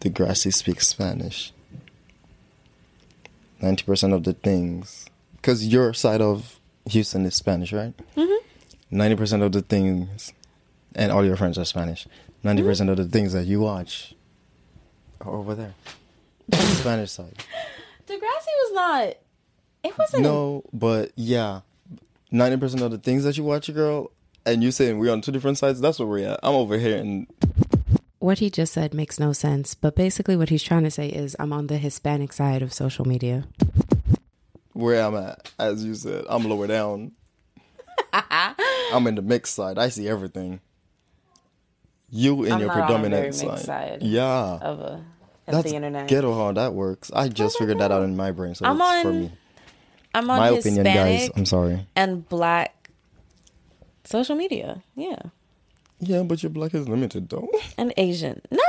The 0.00 0.10
Degrassi 0.10 0.52
speaks 0.52 0.88
Spanish. 0.88 1.52
90% 3.62 4.14
of 4.14 4.24
the 4.24 4.32
things. 4.32 5.06
Because 5.36 5.66
your 5.66 5.92
side 5.94 6.20
of 6.20 6.58
Houston 6.86 7.24
is 7.26 7.34
Spanish, 7.34 7.72
right? 7.72 7.94
Mm-hmm. 8.16 9.00
90% 9.00 9.42
of 9.42 9.52
the 9.52 9.62
things, 9.62 10.32
and 10.94 11.12
all 11.12 11.24
your 11.24 11.36
friends 11.36 11.58
are 11.58 11.64
Spanish. 11.64 12.06
90% 12.44 12.90
of 12.90 12.96
the 12.96 13.04
things 13.04 13.32
that 13.32 13.46
you 13.46 13.60
watch 13.60 14.14
are 15.20 15.32
over 15.32 15.54
there. 15.54 15.74
The 16.58 16.66
Spanish 16.76 17.10
side. 17.12 17.36
Degrassi 18.06 18.20
was 18.20 18.72
not. 18.72 19.14
It 19.82 19.96
wasn't. 19.98 20.22
No, 20.24 20.64
but 20.72 21.12
yeah, 21.16 21.60
ninety 22.30 22.56
percent 22.56 22.82
of 22.82 22.90
the 22.90 22.98
things 22.98 23.24
that 23.24 23.36
you 23.38 23.44
watch, 23.44 23.68
a 23.68 23.72
girl, 23.72 24.10
and 24.44 24.62
you 24.62 24.70
saying 24.70 24.98
we're 24.98 25.12
on 25.12 25.20
two 25.20 25.32
different 25.32 25.58
sides. 25.58 25.80
That's 25.80 25.98
where 25.98 26.08
we're 26.08 26.28
at. 26.28 26.40
I'm 26.42 26.54
over 26.54 26.76
here, 26.78 26.98
and 26.98 27.26
What 28.18 28.40
he 28.40 28.50
just 28.50 28.72
said 28.74 28.92
makes 28.92 29.18
no 29.18 29.32
sense, 29.32 29.74
but 29.74 29.94
basically 29.96 30.36
what 30.36 30.48
he's 30.50 30.62
trying 30.62 30.84
to 30.84 30.90
say 30.90 31.08
is 31.08 31.34
I'm 31.38 31.52
on 31.52 31.68
the 31.68 31.78
Hispanic 31.78 32.32
side 32.32 32.60
of 32.62 32.72
social 32.74 33.06
media. 33.06 33.44
where 34.74 35.02
I'm 35.02 35.14
at, 35.14 35.50
as 35.58 35.84
you 35.84 35.94
said, 35.94 36.24
I'm 36.28 36.44
lower 36.48 36.66
down. 36.66 37.12
I'm 38.12 39.06
in 39.06 39.14
the 39.14 39.22
mixed 39.22 39.54
side. 39.54 39.78
I 39.78 39.88
see 39.88 40.08
everything. 40.08 40.60
You 42.10 42.44
in 42.44 42.52
I'm 42.52 42.58
your 42.60 42.68
not 42.68 42.76
on 42.76 42.82
a 42.82 42.86
predominant 42.86 43.34
very 43.36 43.56
side. 43.56 43.64
side 43.64 44.02
Yeah, 44.02 44.58
of 44.60 44.80
a 44.80 45.04
of 45.46 45.54
that's 45.54 45.70
the 45.70 45.76
internet. 45.76 46.08
ghetto 46.08 46.34
how 46.34 46.52
that 46.52 46.74
works. 46.74 47.10
I 47.14 47.28
just 47.28 47.58
figured 47.58 47.78
that 47.78 47.90
out 47.92 48.02
in 48.02 48.16
my 48.16 48.30
brain, 48.30 48.54
so 48.54 48.66
I'm 48.66 48.80
it's 48.80 49.02
for 49.02 49.12
me. 49.12 49.32
I'm 50.14 50.28
on 50.30 50.38
My 50.38 50.50
Hispanic 50.52 50.80
opinion, 50.80 50.94
guys. 50.96 51.30
I'm 51.36 51.46
sorry. 51.46 51.86
and 51.96 52.28
black 52.28 52.90
social 54.04 54.34
media. 54.36 54.82
Yeah, 54.96 55.16
Yeah, 56.00 56.22
but 56.24 56.42
your 56.42 56.50
black 56.50 56.74
is 56.74 56.88
limited 56.88 57.28
though. 57.28 57.48
and 57.78 57.92
Asian. 57.96 58.40
Not. 58.50 58.62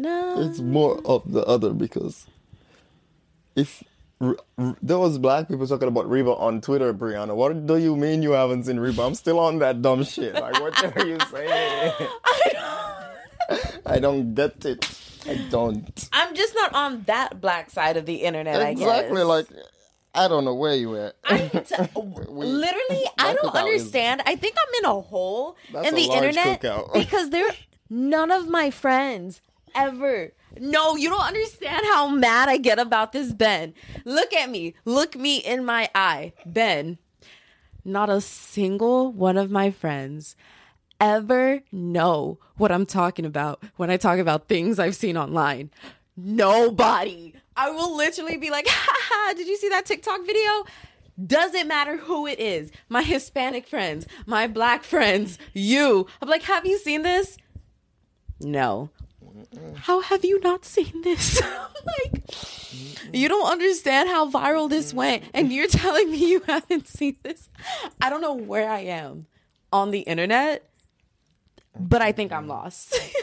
No. 0.00 0.40
it's 0.48 0.60
more 0.60 1.00
of 1.04 1.30
the 1.32 1.44
other 1.44 1.72
because 1.72 2.26
if 3.56 3.82
r- 4.20 4.36
r- 4.56 4.76
there 4.80 4.98
was 4.98 5.18
black 5.18 5.48
people 5.48 5.66
talking 5.66 5.88
about 5.88 6.08
Reba 6.08 6.30
on 6.30 6.60
Twitter, 6.60 6.94
Brianna, 6.94 7.34
what 7.34 7.66
do 7.66 7.76
you 7.76 7.96
mean 7.96 8.22
you 8.22 8.30
haven't 8.30 8.62
seen 8.64 8.78
Reba? 8.78 9.02
I'm 9.02 9.14
still 9.16 9.40
on 9.40 9.58
that 9.58 9.82
dumb 9.82 10.04
shit. 10.04 10.34
Like, 10.34 10.60
what 10.60 10.96
are 10.96 11.04
you 11.06 11.18
saying? 11.32 11.92
I 13.86 13.98
don't 13.98 14.34
get 14.34 14.64
it. 14.64 14.86
I 15.26 15.34
don't. 15.50 16.08
I'm 16.12 16.34
just 16.34 16.54
not 16.54 16.74
on 16.74 17.02
that 17.06 17.40
black 17.40 17.70
side 17.70 17.96
of 17.96 18.06
the 18.06 18.16
internet. 18.16 18.60
I 18.60 18.70
exactly. 18.70 19.22
Like, 19.22 19.46
I 20.14 20.28
don't 20.28 20.44
know 20.44 20.54
where 20.54 20.74
you 20.74 20.96
at. 20.96 21.16
I 21.24 21.48
t- 21.48 21.74
literally, 21.94 23.04
I 23.18 23.34
don't 23.34 23.52
cookout 23.52 23.74
is- 23.74 23.82
understand. 23.82 24.22
I 24.26 24.36
think 24.36 24.56
I'm 24.56 24.84
in 24.84 24.90
a 24.90 25.00
hole 25.00 25.56
in 25.84 25.94
the 25.94 26.04
internet 26.04 26.60
because 26.94 27.30
there, 27.30 27.50
none 27.88 28.30
of 28.30 28.48
my 28.48 28.70
friends 28.70 29.40
ever. 29.74 30.32
No, 30.58 30.96
you 30.96 31.08
don't 31.10 31.26
understand 31.26 31.84
how 31.92 32.08
mad 32.08 32.48
I 32.48 32.56
get 32.56 32.78
about 32.78 33.12
this, 33.12 33.32
Ben. 33.32 33.74
Look 34.04 34.32
at 34.32 34.50
me. 34.50 34.74
Look 34.84 35.14
me 35.14 35.38
in 35.38 35.64
my 35.64 35.90
eye, 35.94 36.32
Ben. 36.46 36.98
Not 37.84 38.10
a 38.10 38.20
single 38.20 39.12
one 39.12 39.36
of 39.36 39.50
my 39.50 39.70
friends 39.70 40.36
ever 41.00 41.62
know 41.70 42.38
what 42.58 42.70
I'm 42.72 42.86
talking 42.86 43.24
about 43.24 43.62
when 43.76 43.90
I 43.90 43.96
talk 43.96 44.18
about 44.18 44.48
things 44.48 44.78
I've 44.78 44.96
seen 44.96 45.16
online. 45.16 45.70
Nobody. 46.16 47.34
I 47.56 47.70
will 47.70 47.96
literally 47.96 48.36
be 48.36 48.50
like, 48.50 48.66
haha, 48.70 49.34
did 49.34 49.46
you 49.48 49.56
see 49.56 49.68
that 49.68 49.86
TikTok 49.86 50.26
video? 50.26 50.64
Doesn't 51.24 51.66
matter 51.66 51.96
who 51.96 52.26
it 52.26 52.38
is. 52.38 52.70
My 52.88 53.02
Hispanic 53.02 53.66
friends, 53.66 54.06
my 54.26 54.46
black 54.46 54.84
friends, 54.84 55.38
you. 55.52 56.06
I'm 56.22 56.28
like, 56.28 56.42
have 56.42 56.64
you 56.64 56.78
seen 56.78 57.02
this? 57.02 57.36
No. 58.40 58.90
How 59.74 60.00
have 60.00 60.24
you 60.24 60.40
not 60.40 60.64
seen 60.64 61.02
this? 61.02 61.40
like, 62.02 62.22
you 63.12 63.28
don't 63.28 63.50
understand 63.50 64.08
how 64.08 64.30
viral 64.30 64.68
this 64.68 64.92
went, 64.92 65.24
and 65.34 65.52
you're 65.52 65.66
telling 65.66 66.10
me 66.10 66.18
you 66.30 66.40
haven't 66.46 66.86
seen 66.86 67.16
this. 67.22 67.48
I 68.00 68.10
don't 68.10 68.20
know 68.20 68.34
where 68.34 68.68
I 68.68 68.80
am 68.80 69.26
on 69.72 69.90
the 69.90 70.00
internet, 70.00 70.68
but 71.78 72.02
I 72.02 72.12
think 72.12 72.32
I'm 72.32 72.48
lost. 72.48 72.94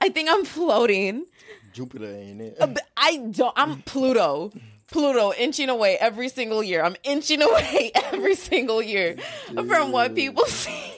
I 0.00 0.08
think 0.10 0.28
I'm 0.30 0.44
floating. 0.44 1.24
Jupiter 1.72 2.06
ain't 2.06 2.40
it? 2.40 2.56
Uh, 2.60 2.74
I 2.96 3.16
don't. 3.30 3.54
I'm 3.56 3.82
Pluto. 3.82 4.52
Pluto 4.90 5.32
inching 5.32 5.70
away 5.70 5.96
every 5.98 6.28
single 6.28 6.62
year. 6.62 6.84
I'm 6.84 6.96
inching 7.02 7.40
away 7.48 7.90
every 7.94 8.34
single 8.34 8.82
year 8.82 9.16
from 9.46 9.90
what 9.92 10.14
people 10.14 10.44
see. 10.46 10.94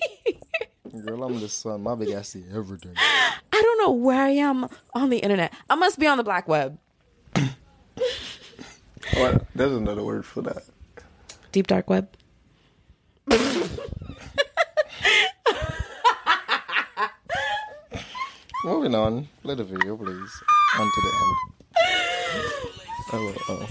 Girl, 1.05 1.25
I'm 1.25 1.41
the 1.41 1.49
sun. 1.49 1.83
My 1.83 1.95
big 1.95 2.11
ass 2.11 2.31
see 2.31 2.45
everything. 2.53 2.95
I 2.97 3.39
don't 3.53 3.79
know 3.79 3.93
where 3.93 4.21
I 4.21 4.31
am 4.31 4.69
on 4.95 5.11
the 5.11 5.19
internet. 5.19 5.53
I 5.69 5.75
must 5.77 5.99
be 5.99 6.07
on 6.07 6.19
the 6.19 6.25
black 6.25 6.49
web. 6.49 6.79
What? 9.15 9.47
There's 9.55 9.73
another 9.73 10.03
word 10.03 10.25
for 10.25 10.43
that. 10.43 10.65
Deep 11.53 11.67
dark 11.67 11.89
web. 11.89 12.09
Moving 18.65 18.95
on. 18.95 19.29
Play 19.43 19.55
the 19.55 19.65
video, 19.65 19.97
please. 19.97 20.43
On 20.79 20.87
to 20.95 21.01
the 21.03 21.13
end. 21.21 21.37
Oh, 23.13 23.35
oh. 23.49 23.69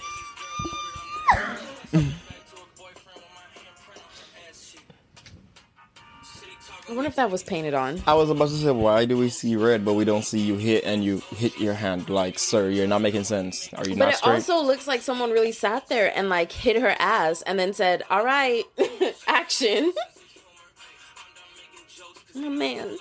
I 6.89 6.95
wonder 6.95 7.07
if 7.07 7.15
that 7.15 7.31
was 7.31 7.43
painted 7.43 7.73
on. 7.73 8.01
I 8.05 8.13
was 8.13 8.29
about 8.29 8.49
to 8.49 8.55
say, 8.55 8.69
why 8.69 9.05
do 9.05 9.17
we 9.17 9.29
see 9.29 9.55
red, 9.55 9.86
but 9.86 9.93
we 9.93 10.03
don't 10.03 10.23
see 10.23 10.39
you 10.41 10.55
hit 10.57 10.83
and 10.83 11.03
you 11.03 11.19
hit 11.38 11.57
your 11.59 11.73
hand? 11.73 12.09
Like, 12.09 12.38
sir, 12.38 12.69
you're 12.69 12.88
not 12.88 13.01
making 13.01 13.23
sense. 13.23 13.71
Are 13.73 13.86
you 13.88 13.95
But 13.95 14.05
not 14.05 14.13
it 14.13 14.17
straight? 14.17 14.33
also 14.33 14.62
looks 14.62 14.86
like 14.88 15.01
someone 15.01 15.31
really 15.31 15.53
sat 15.53 15.88
there 15.88 16.15
and 16.15 16.27
like 16.29 16.51
hit 16.51 16.79
her 16.81 16.93
ass 16.99 17.41
and 17.43 17.57
then 17.57 17.73
said, 17.73 18.03
"All 18.09 18.23
right, 18.25 18.63
action." 19.27 19.93
Oh 22.36 22.50
man. 22.50 22.98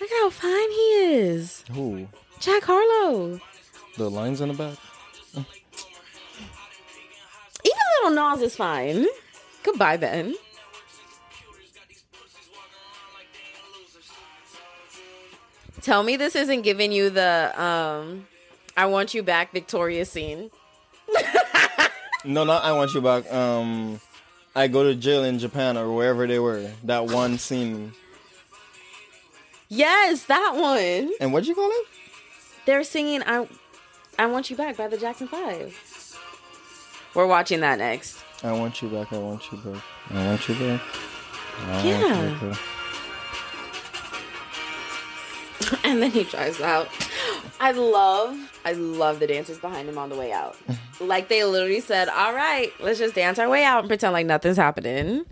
Look 0.00 0.10
how 0.10 0.30
fine 0.30 0.70
he 0.70 1.04
is. 1.12 1.64
Who? 1.72 2.08
Jack 2.40 2.62
Harlow. 2.64 3.38
The 3.96 4.10
lines 4.10 4.40
in 4.40 4.48
the 4.48 4.54
back? 4.54 4.76
Even 7.64 8.14
Lil 8.14 8.14
Nas 8.14 8.40
is 8.40 8.56
fine. 8.56 9.06
Goodbye, 9.62 9.98
Ben. 9.98 10.34
Tell 15.82 16.02
me 16.02 16.16
this 16.16 16.34
isn't 16.34 16.62
giving 16.62 16.92
you 16.92 17.10
the 17.10 17.52
um 17.60 18.26
I 18.76 18.86
want 18.86 19.12
you 19.14 19.22
back 19.22 19.52
Victorious 19.52 20.10
scene. 20.10 20.50
No, 22.22 22.44
not 22.44 22.62
I 22.64 22.72
want 22.72 22.92
you 22.92 23.00
back. 23.00 23.32
Um, 23.32 23.98
I 24.54 24.66
go 24.68 24.82
to 24.84 24.94
jail 24.94 25.24
in 25.24 25.38
Japan 25.38 25.76
or 25.76 25.92
wherever 25.92 26.26
they 26.26 26.38
were. 26.38 26.70
That 26.84 27.06
one 27.06 27.38
scene. 27.38 27.92
Yes, 29.68 30.24
that 30.24 30.54
one. 30.56 31.12
And 31.20 31.32
what'd 31.32 31.46
you 31.46 31.54
call 31.54 31.70
it? 31.70 31.86
They're 32.66 32.84
singing 32.84 33.22
I 33.24 33.48
I 34.18 34.26
want 34.26 34.50
you 34.50 34.56
back 34.56 34.76
by 34.76 34.88
the 34.88 34.98
Jackson 34.98 35.28
5. 35.28 36.18
We're 37.14 37.26
watching 37.26 37.60
that 37.60 37.78
next. 37.78 38.22
I 38.42 38.52
want 38.52 38.82
you 38.82 38.88
back. 38.88 39.12
I 39.12 39.18
want 39.18 39.42
you 39.50 39.58
back. 39.58 39.82
I 40.10 40.26
want 40.26 40.48
you 40.48 40.54
back. 40.54 40.80
I 41.58 41.72
want 41.72 41.84
Yeah. 41.84 42.56
You 45.60 45.70
back. 45.70 45.84
and 45.84 46.02
then 46.02 46.10
he 46.10 46.24
drives 46.24 46.60
out. 46.60 46.88
I 47.60 47.72
love, 47.72 48.60
I 48.64 48.72
love 48.72 49.20
the 49.20 49.26
dancers 49.26 49.58
behind 49.58 49.88
him 49.88 49.98
on 49.98 50.08
the 50.08 50.16
way 50.16 50.32
out. 50.32 50.56
like 51.00 51.28
they 51.28 51.44
literally 51.44 51.80
said, 51.80 52.08
"All 52.08 52.34
right, 52.34 52.72
let's 52.80 52.98
just 52.98 53.14
dance 53.14 53.38
our 53.38 53.48
way 53.48 53.64
out 53.64 53.80
and 53.80 53.88
pretend 53.88 54.12
like 54.12 54.26
nothing's 54.26 54.56
happening." 54.56 55.24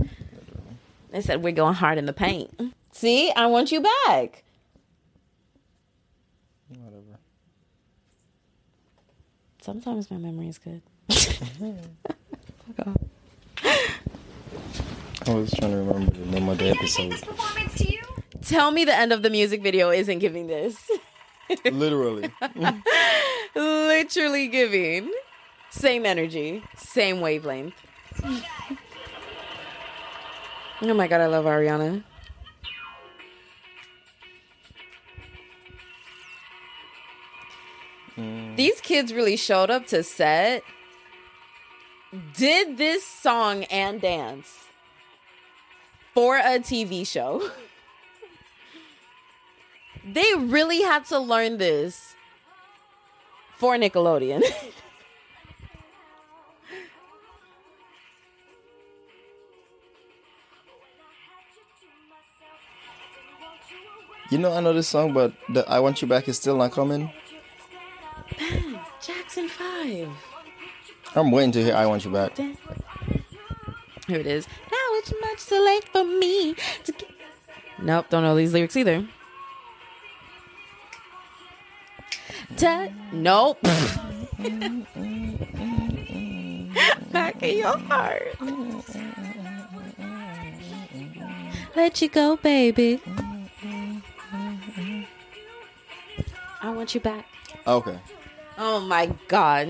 They 1.10 1.20
said 1.22 1.42
we're 1.42 1.52
going 1.52 1.74
hard 1.74 1.96
in 1.98 2.06
the 2.06 2.12
paint. 2.12 2.50
See, 2.92 3.30
I 3.32 3.46
want 3.46 3.72
you 3.72 3.80
back. 4.06 4.44
Whatever. 6.68 7.18
Sometimes 9.62 10.10
my 10.10 10.18
memory 10.18 10.48
is 10.48 10.58
good. 10.58 10.82
Fuck 11.08 12.86
off. 12.86 12.96
I 15.26 15.34
was 15.34 15.50
trying 15.52 15.70
to 15.72 15.76
remember 15.78 16.10
the 16.12 16.26
name 16.26 16.48
of 16.48 16.58
the 16.58 16.70
episode. 16.70 17.14
Tell 18.48 18.70
me 18.70 18.86
the 18.86 18.94
end 18.96 19.12
of 19.12 19.20
the 19.22 19.28
music 19.28 19.62
video 19.62 19.90
isn't 19.90 20.20
giving 20.20 20.46
this. 20.46 20.90
Literally. 21.70 22.32
Literally 23.54 24.48
giving. 24.48 25.12
Same 25.68 26.06
energy, 26.06 26.62
same 26.74 27.20
wavelength. 27.20 27.74
Oh 30.80 30.94
my 30.94 31.06
god, 31.06 31.20
I 31.20 31.26
love 31.26 31.44
Ariana. 31.44 32.02
Mm. 38.16 38.56
These 38.56 38.80
kids 38.80 39.12
really 39.12 39.36
showed 39.36 39.70
up 39.70 39.86
to 39.88 40.02
set, 40.02 40.62
did 42.34 42.78
this 42.78 43.04
song 43.04 43.64
and 43.64 44.00
dance 44.00 44.54
for 46.14 46.38
a 46.38 46.58
TV 46.60 47.06
show. 47.06 47.50
they 50.12 50.34
really 50.36 50.82
had 50.82 51.04
to 51.06 51.18
learn 51.18 51.58
this 51.58 52.14
for 53.56 53.76
Nickelodeon. 53.76 54.42
You 64.30 64.36
know, 64.36 64.52
I 64.52 64.60
know 64.60 64.74
this 64.74 64.88
song, 64.88 65.14
but 65.14 65.32
the 65.48 65.66
I 65.66 65.80
Want 65.80 66.02
You 66.02 66.08
Back 66.08 66.28
is 66.28 66.36
still 66.36 66.58
not 66.58 66.72
coming. 66.72 67.10
Ben, 68.38 68.78
Jackson 69.00 69.48
5. 69.48 70.06
I'm 71.16 71.30
waiting 71.30 71.52
to 71.52 71.64
hear 71.64 71.74
I 71.74 71.86
Want 71.86 72.04
You 72.04 72.10
Back. 72.10 72.36
Here 72.36 72.50
it 74.18 74.26
is. 74.26 74.46
Now 74.70 74.76
it's 74.98 75.14
much 75.22 75.46
too 75.46 75.64
late 75.64 75.88
for 75.88 76.04
me 76.04 76.54
to 76.84 76.92
get. 76.92 77.10
Nope, 77.80 78.06
don't 78.10 78.22
know 78.22 78.36
these 78.36 78.52
lyrics 78.52 78.76
either. 78.76 79.08
Ta- 82.56 82.88
nope. 83.12 83.60
Back 87.12 87.42
in 87.42 87.58
your 87.58 87.76
heart. 87.78 88.36
Let 91.76 92.00
you 92.02 92.08
go, 92.08 92.36
baby. 92.36 93.00
I 96.60 96.70
want 96.70 96.94
you 96.94 97.00
back. 97.00 97.26
Okay. 97.66 97.98
Oh 98.58 98.80
my 98.80 99.06
god. 99.28 99.68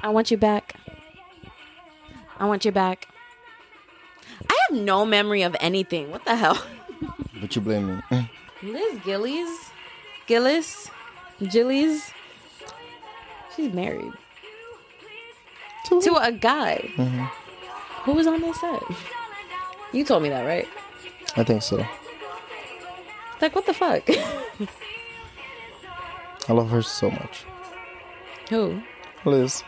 I 0.00 0.08
want 0.08 0.30
you 0.30 0.36
back. 0.36 0.74
I 2.38 2.46
want 2.46 2.64
you 2.64 2.72
back. 2.72 3.08
I 4.50 4.58
have 4.68 4.78
no 4.78 5.04
memory 5.06 5.42
of 5.42 5.54
anything. 5.60 6.10
What 6.10 6.24
the 6.24 6.36
hell? 6.36 6.62
But 7.40 7.54
you 7.54 7.60
blame 7.62 8.02
me. 8.10 8.30
Liz 8.62 8.98
Gillies? 9.04 9.70
Gillis? 10.26 10.90
Gillies? 11.42 12.10
She's 13.54 13.72
married. 13.72 14.12
To 15.86 16.16
a 16.20 16.32
guy. 16.32 16.90
Mm-hmm. 16.96 17.24
Who 18.04 18.12
was 18.12 18.26
on 18.26 18.40
that 18.40 18.54
set? 18.56 18.82
You 19.92 20.04
told 20.04 20.22
me 20.22 20.28
that, 20.30 20.44
right? 20.44 20.68
I 21.36 21.44
think 21.44 21.62
so. 21.62 21.84
Like 23.40 23.54
what 23.54 23.66
the 23.66 23.74
fuck? 23.74 24.02
I 26.48 26.52
love 26.52 26.70
her 26.70 26.82
so 26.82 27.10
much. 27.10 27.44
Who? 28.50 28.82
Liz. 29.24 29.62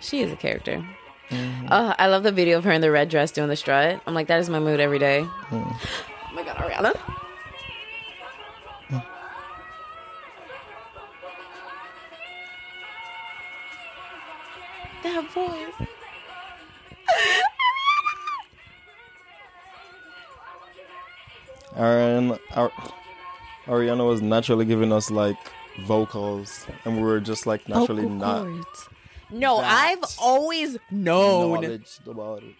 She 0.00 0.20
is 0.20 0.32
a 0.32 0.36
character. 0.36 0.84
Mm-hmm. 1.30 1.68
Uh, 1.70 1.94
I 1.98 2.08
love 2.08 2.22
the 2.22 2.32
video 2.32 2.58
of 2.58 2.64
her 2.64 2.72
in 2.72 2.80
the 2.80 2.90
red 2.90 3.08
dress 3.08 3.30
doing 3.30 3.48
the 3.48 3.56
strut. 3.56 4.02
I'm 4.06 4.14
like, 4.14 4.26
that 4.26 4.40
is 4.40 4.50
my 4.50 4.58
mood 4.58 4.80
every 4.80 4.98
day. 4.98 5.26
Mm. 5.50 5.76
Oh 6.24 6.34
my 6.34 6.44
god, 6.44 6.56
Ariana. 6.56 6.98
Ariana 23.82 24.06
was 24.06 24.22
naturally 24.22 24.64
giving 24.64 24.92
us 24.92 25.10
like 25.10 25.36
vocals, 25.80 26.66
and 26.84 26.96
we 26.96 27.02
were 27.02 27.20
just 27.20 27.46
like 27.46 27.68
naturally 27.68 28.02
Vocal 28.02 28.16
not 28.16 28.44
cords. 28.44 28.88
No, 29.30 29.58
I've 29.58 30.04
always 30.20 30.76
known. 30.90 31.62
knowledge 31.62 31.98
about 32.06 32.42
it. 32.42 32.54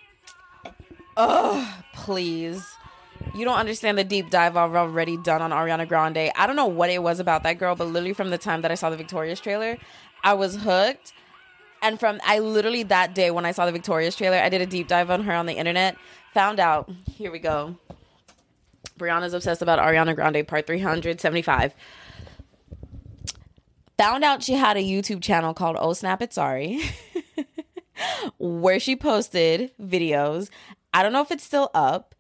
Please. 1.95 2.66
You 3.35 3.45
don't 3.45 3.59
understand 3.59 3.99
the 3.99 4.05
deep 4.05 4.31
dive 4.31 4.57
I've 4.57 4.75
already 4.75 5.16
done 5.16 5.43
on 5.43 5.51
Ariana 5.53 5.87
Grande. 5.87 6.31
I 6.35 6.47
don't 6.47 6.57
know 6.57 6.66
what 6.66 6.91
it 6.91 7.03
was 7.03 7.20
about 7.20 7.45
that 7.45 7.55
girl, 7.59 7.77
but 7.77 7.87
literally 7.87 8.14
from 8.14 8.31
the 8.31 8.39
time 8.39 8.62
that 8.62 8.73
I 8.73 8.75
saw 8.75 8.91
the 8.91 8.97
Victorious 8.97 9.39
trailer, 9.39 9.79
I 10.25 10.35
was 10.35 10.57
hooked. 10.57 11.12
And 11.83 12.01
from 12.01 12.20
I 12.25 12.39
literally 12.41 12.83
that 12.85 13.14
day 13.14 13.31
when 13.31 13.45
I 13.45 13.53
saw 13.53 13.66
the 13.66 13.73
Victorious 13.73 14.16
trailer, 14.16 14.39
I 14.39 14.49
did 14.49 14.61
a 14.61 14.66
deep 14.66 14.89
dive 14.89 15.11
on 15.11 15.23
her 15.25 15.33
on 15.35 15.47
the 15.47 15.55
internet. 15.55 15.97
Found 16.35 16.59
out, 16.59 16.91
here 17.14 17.31
we 17.31 17.39
go. 17.39 17.77
Brianna's 18.99 19.34
obsessed 19.34 19.62
about 19.62 19.78
Ariana 19.78 20.14
Grande, 20.14 20.47
part 20.47 20.66
375. 20.66 21.74
Found 23.99 24.24
out 24.24 24.43
she 24.43 24.55
had 24.55 24.76
a 24.76 24.82
YouTube 24.82 25.22
channel 25.22 25.55
called 25.55 25.76
Oh 25.78 25.93
Snap 25.93 26.22
It's 26.22 26.38
Ari, 26.38 26.80
where 28.38 28.80
she 28.80 28.97
posted 28.97 29.70
videos. 29.80 30.49
I 30.93 31.03
don't 31.03 31.12
know 31.12 31.22
if 31.22 31.30
it's 31.30 31.45
still 31.45 31.70
up. 31.74 32.14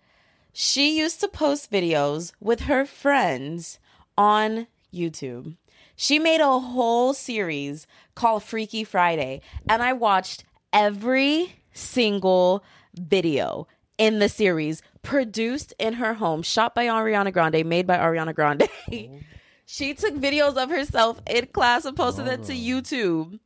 She 0.52 0.98
used 0.98 1.20
to 1.20 1.28
post 1.28 1.72
videos 1.72 2.32
with 2.40 2.60
her 2.62 2.84
friends 2.84 3.78
on 4.16 4.66
YouTube. 4.92 5.56
She 5.96 6.18
made 6.18 6.40
a 6.40 6.58
whole 6.58 7.14
series 7.14 7.86
called 8.14 8.42
Freaky 8.42 8.84
Friday, 8.84 9.40
and 9.68 9.82
I 9.82 9.92
watched 9.92 10.44
every 10.72 11.56
single 11.72 12.64
video 12.94 13.66
in 13.98 14.18
the 14.18 14.28
series 14.28 14.82
produced 15.02 15.74
in 15.78 15.94
her 15.94 16.14
home, 16.14 16.42
shot 16.42 16.74
by 16.74 16.86
Ariana 16.86 17.32
Grande, 17.32 17.64
made 17.66 17.86
by 17.86 17.96
Ariana 17.96 18.34
Grande. 18.34 18.68
Oh. 18.92 19.18
she 19.66 19.94
took 19.94 20.14
videos 20.14 20.56
of 20.56 20.70
herself 20.70 21.20
in 21.28 21.46
class 21.46 21.84
and 21.84 21.96
posted 21.96 22.26
it 22.26 22.44
to 22.44 22.52
oh. 22.52 22.56
YouTube. 22.56 23.40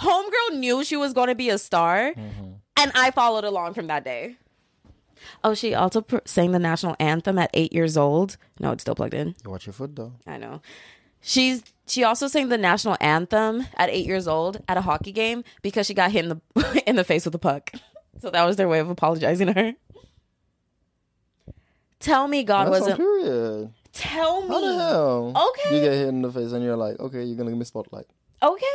Homegirl 0.00 0.58
knew 0.58 0.82
she 0.84 0.96
was 0.96 1.12
going 1.12 1.28
to 1.28 1.34
be 1.34 1.50
a 1.50 1.58
star, 1.58 2.12
mm-hmm. 2.12 2.52
and 2.76 2.92
I 2.94 3.10
followed 3.12 3.44
along 3.44 3.74
from 3.74 3.86
that 3.86 4.04
day. 4.04 4.36
Oh, 5.42 5.54
she 5.54 5.74
also 5.74 6.00
pr- 6.00 6.18
sang 6.24 6.52
the 6.52 6.58
national 6.58 6.96
anthem 6.98 7.38
at 7.38 7.50
eight 7.54 7.72
years 7.72 7.96
old. 7.96 8.36
No, 8.58 8.72
it's 8.72 8.82
still 8.82 8.94
plugged 8.94 9.14
in. 9.14 9.34
You 9.44 9.50
watch 9.50 9.66
your 9.66 9.72
foot 9.72 9.96
though. 9.96 10.12
I 10.26 10.36
know. 10.36 10.60
She's 11.20 11.62
she 11.86 12.04
also 12.04 12.28
sang 12.28 12.48
the 12.48 12.58
national 12.58 12.96
anthem 13.00 13.66
at 13.76 13.90
eight 13.90 14.06
years 14.06 14.28
old 14.28 14.62
at 14.68 14.76
a 14.76 14.82
hockey 14.82 15.12
game 15.12 15.44
because 15.62 15.86
she 15.86 15.94
got 15.94 16.12
hit 16.12 16.24
in 16.24 16.28
the 16.54 16.82
in 16.86 16.96
the 16.96 17.04
face 17.04 17.24
with 17.24 17.34
a 17.34 17.38
puck. 17.38 17.72
So 18.20 18.30
that 18.30 18.44
was 18.44 18.54
their 18.54 18.68
way 18.68 18.78
of 18.78 18.88
apologizing 18.88 19.48
to 19.48 19.52
her. 19.52 19.72
Tell 22.04 22.28
me 22.28 22.44
God 22.44 22.66
That's 22.66 22.80
wasn't. 22.80 22.98
period. 22.98 23.72
Tell 23.94 24.42
me. 24.42 24.48
How 24.48 24.60
the 24.60 24.76
hell? 24.76 25.48
Okay. 25.48 25.74
You 25.74 25.80
get 25.80 25.92
hit 25.94 26.08
in 26.08 26.20
the 26.20 26.30
face 26.30 26.52
and 26.52 26.62
you're 26.62 26.76
like, 26.76 27.00
okay, 27.00 27.24
you're 27.24 27.34
gonna 27.34 27.48
give 27.48 27.58
me 27.58 27.64
spotlight. 27.64 28.04
Okay. 28.42 28.66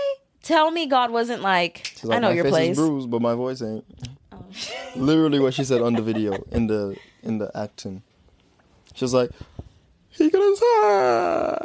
Tell 0.41 0.71
me 0.71 0.87
God 0.87 1.11
wasn't 1.11 1.43
like. 1.43 1.91
She's 1.93 2.05
like, 2.05 2.17
I 2.17 2.21
know 2.21 2.29
my 2.29 2.33
your 2.33 2.45
face 2.45 2.51
place. 2.53 2.71
is 2.71 2.77
bruised, 2.77 3.11
but 3.11 3.21
my 3.21 3.35
voice 3.35 3.61
ain't. 3.61 3.85
Oh. 4.31 4.43
Literally 4.95 5.39
what 5.39 5.53
she 5.53 5.63
said 5.63 5.79
on 5.83 5.93
the 5.93 6.01
video 6.01 6.43
in 6.51 6.65
the 6.65 6.97
in 7.21 7.37
the 7.37 7.51
acting. 7.55 8.01
She 8.95 9.05
was 9.05 9.13
like, 9.13 9.29
he 10.09 10.31
couldn't 10.31 10.55
say 10.57 10.65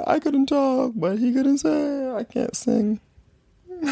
I 0.06 0.20
couldn't 0.22 0.46
talk, 0.46 0.92
but 0.94 1.18
he 1.18 1.32
couldn't 1.32 1.58
say 1.58 2.10
I 2.10 2.24
can't 2.24 2.54
sing. 2.54 3.00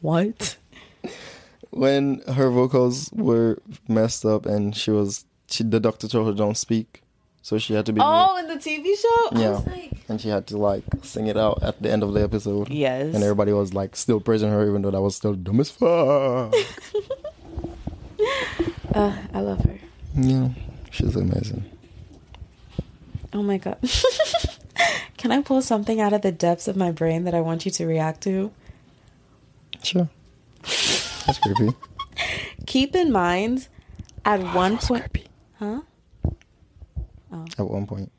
What? 0.00 0.58
When 1.70 2.20
her 2.26 2.50
vocals 2.50 3.10
were 3.14 3.58
messed 3.88 4.26
up 4.26 4.44
and 4.44 4.76
she 4.76 4.90
was 4.90 5.24
she 5.54 5.64
the 5.64 5.80
doctor 5.80 6.08
told 6.08 6.26
her 6.26 6.32
don't 6.34 6.56
speak. 6.56 7.02
So 7.42 7.58
she 7.58 7.74
had 7.74 7.84
to 7.86 7.92
be 7.92 8.00
Oh, 8.02 8.36
in 8.38 8.46
the 8.48 8.56
TV 8.56 8.96
show. 8.96 9.36
I 9.36 9.40
Yeah. 9.40 9.50
was 9.50 9.66
like, 9.66 9.92
and 10.08 10.18
she 10.20 10.28
had 10.28 10.46
to 10.48 10.56
like 10.56 10.84
sing 11.02 11.26
it 11.26 11.36
out 11.36 11.62
at 11.62 11.80
the 11.82 11.90
end 11.90 12.02
of 12.02 12.12
the 12.14 12.22
episode. 12.22 12.70
Yes. 12.70 13.14
And 13.14 13.22
everybody 13.22 13.52
was 13.52 13.74
like 13.74 13.96
still 13.96 14.18
praising 14.20 14.50
her 14.50 14.66
even 14.66 14.80
though 14.82 14.90
that 14.90 15.00
was 15.02 15.14
still 15.16 15.34
dumb 15.34 15.60
as 15.60 15.70
fuck. 15.70 16.54
uh, 18.94 19.16
I 19.32 19.40
love 19.40 19.60
her. 19.64 19.78
yeah. 20.16 20.48
She's 20.90 21.16
amazing. 21.16 21.64
Oh 23.32 23.42
my 23.42 23.58
god. 23.58 23.78
Can 25.18 25.32
I 25.32 25.42
pull 25.42 25.60
something 25.62 26.00
out 26.00 26.12
of 26.12 26.22
the 26.22 26.30
depths 26.32 26.68
of 26.68 26.76
my 26.76 26.92
brain 26.92 27.24
that 27.24 27.34
I 27.34 27.40
want 27.40 27.64
you 27.64 27.70
to 27.72 27.86
react 27.86 28.20
to? 28.22 28.52
Sure. 29.82 30.08
That's 30.62 31.38
creepy. 31.42 31.74
Keep 32.66 32.94
in 32.94 33.10
mind, 33.12 33.68
at 34.24 34.40
one 34.54 34.78
point, 34.78 35.10
creepy. 35.10 35.26
Huh? 35.64 35.80
Oh. 37.32 37.44
At 37.58 37.66
one 37.68 37.86
point. 37.86 38.12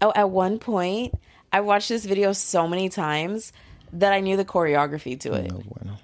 Oh, 0.00 0.12
at 0.14 0.30
one 0.30 0.58
point, 0.58 1.14
I 1.52 1.60
watched 1.60 1.88
this 1.88 2.04
video 2.04 2.32
so 2.32 2.66
many 2.66 2.88
times 2.88 3.52
that 3.92 4.12
I 4.12 4.20
knew 4.20 4.36
the 4.36 4.44
choreography 4.44 5.18
to 5.20 5.34
it. 5.34 5.50
No 5.50 5.62
bueno. 5.66 5.98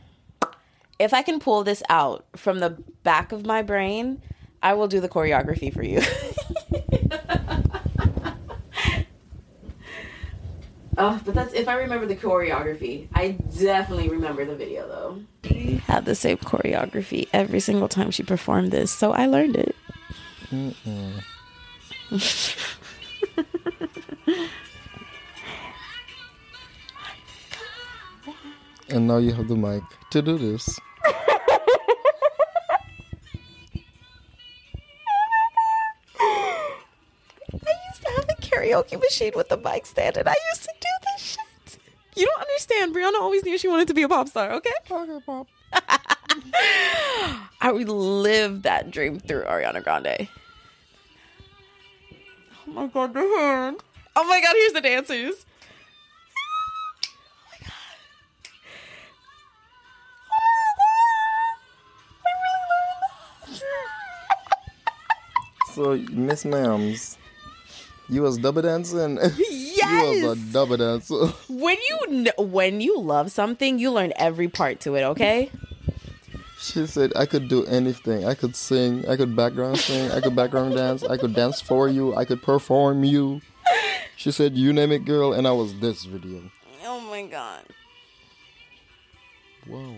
If 0.99 1.15
I 1.15 1.23
can 1.23 1.41
pull 1.41 1.65
this 1.65 1.83
out 1.89 2.27
from 2.37 2.61
the 2.61 2.71
back 3.03 3.33
of 3.33 3.47
my 3.47 3.63
brain, 3.63 4.21
I 4.63 4.75
will 4.75 4.89
do 4.89 5.01
the 5.01 5.09
choreography 5.09 5.73
for 5.73 5.83
you. 5.83 6.03
Oh, 11.03 11.19
but 11.25 11.35
that's 11.35 11.55
if 11.55 11.67
I 11.67 11.77
remember 11.77 12.05
the 12.05 12.15
choreography. 12.15 13.09
I 13.15 13.31
definitely 13.59 14.11
remember 14.11 14.45
the 14.45 14.55
video 14.55 14.87
though. 14.87 15.23
She 15.45 15.77
had 15.87 16.05
the 16.05 16.15
same 16.15 16.37
choreography 16.37 17.27
every 17.33 17.61
single 17.61 17.89
time 17.89 18.11
she 18.11 18.23
performed 18.23 18.71
this, 18.71 18.93
so 18.93 19.11
I 19.13 19.25
learned 19.25 19.57
it. 19.57 19.75
And 28.93 29.07
now 29.07 29.19
you 29.19 29.33
have 29.33 29.47
the 29.47 29.55
mic 29.55 29.85
to 30.11 30.21
do 30.21 30.37
this. 30.37 30.81
I 31.05 31.13
used 37.53 38.03
to 38.03 38.11
have 38.17 38.25
a 38.29 38.35
karaoke 38.43 39.01
machine 39.01 39.33
with 39.37 39.49
the 39.49 39.57
mic 39.57 39.87
stand, 39.87 40.17
and 40.17 40.29
I 40.29 40.35
used 40.51 40.63
to 40.65 40.73
do 40.81 40.89
this 41.05 41.23
shit. 41.23 41.79
You 42.17 42.27
don't 42.27 42.41
understand. 42.41 42.93
Brianna 42.93 43.23
always 43.23 43.45
knew 43.45 43.57
she 43.57 43.69
wanted 43.69 43.87
to 43.89 43.95
be 43.95 44.03
a 44.03 44.09
pop 44.09 44.29
star. 44.29 44.51
Okay. 44.55 44.73
Okay, 44.91 45.19
pop. 45.25 45.47
I 47.61 47.71
relived 47.71 48.65
that 48.65 48.91
dream 48.91 49.21
through 49.21 49.45
Ariana 49.45 49.85
Grande. 49.85 50.29
Oh 52.71 52.73
my 52.73 52.87
god, 52.87 53.13
the 53.15 53.21
hand. 53.21 53.83
Oh 54.15 54.25
my 54.29 54.41
god, 54.41 54.55
here's 54.55 54.73
the 54.73 54.81
dancers. 54.81 55.45
So 65.75 65.97
Miss 66.13 66.45
Mams, 66.45 67.17
you 68.09 68.23
was 68.23 68.39
double 68.39 68.63
dancing. 68.63 69.19
Yes. 69.37 70.15
you 70.17 70.27
was 70.29 70.39
a 70.39 70.53
double 70.53 70.77
dancer. 70.77 71.27
When 71.49 71.77
you 71.89 72.33
when 72.39 72.81
you 72.81 73.01
love 73.01 73.33
something, 73.33 73.81
you 73.81 73.91
learn 73.91 74.13
every 74.15 74.47
part 74.49 74.79
to 74.81 74.95
it. 74.95 75.03
Okay. 75.03 75.51
She 76.61 76.87
said 76.87 77.13
I 77.17 77.25
could 77.25 77.49
do 77.49 77.65
anything. 77.65 78.27
I 78.27 78.35
could 78.35 78.55
sing. 78.55 79.09
I 79.09 79.17
could 79.17 79.35
background 79.35 79.79
sing. 79.79 80.11
I 80.11 80.21
could 80.21 80.37
background 80.37 80.75
dance. 80.75 81.03
I 81.03 81.17
could 81.17 81.35
dance 81.35 81.61
for 81.61 81.89
you. 81.89 82.15
I 82.15 82.27
could 82.27 82.43
perform 82.43 83.03
you. 83.03 83.41
She 84.17 84.31
said, 84.31 84.59
"You 84.59 84.75
name 84.75 84.93
it, 84.93 85.07
girl," 85.07 85.33
and 85.33 85.49
I 85.49 85.53
was 85.53 85.81
this 85.81 86.05
video. 86.05 86.43
Oh 86.85 87.01
my 87.01 87.23
god. 87.23 87.65
Whoa, 89.67 89.97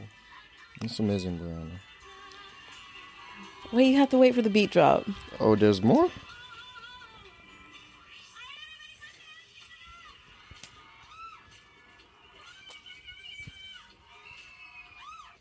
that's 0.80 1.00
amazing, 1.00 1.40
Brianna. 1.40 1.80
Wait, 3.72 3.88
you 3.88 3.96
have 3.96 4.10
to 4.10 4.18
wait 4.18 4.34
for 4.34 4.42
the 4.42 4.50
beat 4.50 4.70
drop. 4.70 5.04
Oh, 5.40 5.56
there's 5.56 5.82
more. 5.82 6.10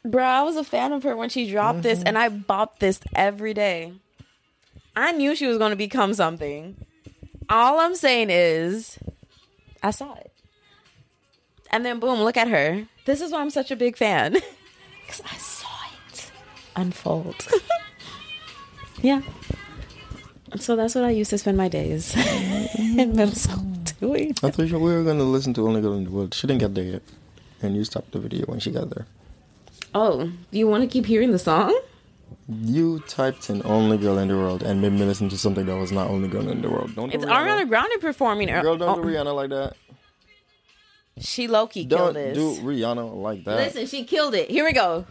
Bro, 0.04 0.24
I 0.24 0.42
was 0.42 0.56
a 0.56 0.64
fan 0.64 0.94
of 0.94 1.04
her 1.04 1.16
when 1.16 1.30
she 1.30 1.50
dropped 1.50 1.84
this, 1.84 2.00
mm-hmm. 2.00 2.08
and 2.08 2.18
I 2.18 2.30
bopped 2.30 2.80
this 2.80 3.00
every 3.16 3.54
day. 3.54 3.94
I 4.96 5.12
knew 5.12 5.36
she 5.36 5.48
was 5.48 5.58
going 5.58 5.70
to 5.70 5.76
become 5.76 6.14
something. 6.14 6.76
All 7.50 7.80
I'm 7.80 7.96
saying 7.96 8.30
is, 8.30 8.98
I 9.84 9.92
saw 9.92 10.16
it. 10.16 10.32
And 11.70 11.86
then, 11.86 12.00
boom, 12.00 12.22
look 12.22 12.36
at 12.36 12.48
her. 12.48 12.86
This 13.06 13.22
is 13.22 13.32
why 13.32 13.42
I'm 13.42 13.50
such 13.50 13.72
a 13.72 13.76
big 13.76 13.98
fan. 13.98 14.38
Because 15.02 15.24
I 15.30 15.38
saw 15.40 15.68
it 16.08 16.32
unfold. 16.78 17.46
yeah. 19.02 19.22
So 20.58 20.78
that's 20.78 20.96
what 20.96 21.04
I 21.04 21.10
used 21.10 21.32
to 21.32 21.38
spend 21.38 21.58
my 21.58 21.68
days 21.68 22.16
in 22.78 23.14
middle 23.14 23.36
school 23.36 23.58
mm-hmm. 23.58 24.06
doing. 24.06 24.32
I 24.42 24.52
thought 24.52 24.72
we 24.72 24.72
were 24.72 25.04
gonna 25.04 25.26
listen 25.26 25.54
to 25.56 25.68
Only 25.68 25.82
Girl 25.82 25.96
in 25.96 26.06
the 26.06 26.12
World. 26.12 26.34
She 26.34 26.48
didn't 26.48 26.62
get 26.62 26.76
there 26.76 26.86
yet, 26.86 27.02
and 27.62 27.76
you 27.76 27.84
stopped 27.84 28.14
the 28.14 28.20
video 28.20 28.46
when 28.46 28.62
she 28.62 28.72
got 28.72 28.90
there. 28.90 29.06
Oh, 29.94 30.32
do 30.52 30.58
you 30.58 30.68
want 30.68 30.84
to 30.84 30.88
keep 30.88 31.06
hearing 31.06 31.32
the 31.32 31.40
song? 31.40 31.78
You 32.48 33.00
typed 33.08 33.50
in 33.50 33.62
"Only 33.66 33.98
Girl 33.98 34.18
in 34.18 34.28
the 34.28 34.36
World" 34.36 34.64
and 34.64 34.82
made 34.82 34.94
me 34.94 35.06
listen 35.06 35.30
to 35.30 35.38
something 35.38 35.66
that 35.66 35.78
was 35.78 35.92
not 35.92 36.10
"Only 36.10 36.28
Girl 36.28 36.50
in 36.50 36.62
the 36.62 36.70
World." 36.70 36.96
Don't 36.96 37.10
do 37.10 37.16
It's 37.16 37.26
Rihanna. 37.26 37.64
Ariana 37.64 37.68
Grande 37.68 38.02
performing. 38.02 38.48
Girl, 38.48 38.78
don't 38.78 39.00
oh, 39.00 39.02
do 39.02 39.10
Rihanna 39.10 39.36
like 39.36 39.50
that. 39.50 39.76
She 41.20 41.48
low 41.48 41.68
key 41.68 41.86
Don't 41.86 42.14
killed 42.14 42.16
this. 42.16 42.38
do 42.38 42.62
Rihanna 42.62 43.16
like 43.22 43.44
that. 43.44 43.58
Listen, 43.58 43.86
she 43.86 44.04
killed 44.04 44.34
it. 44.34 44.50
Here 44.50 44.66
we 44.66 44.74
go. 44.74 45.06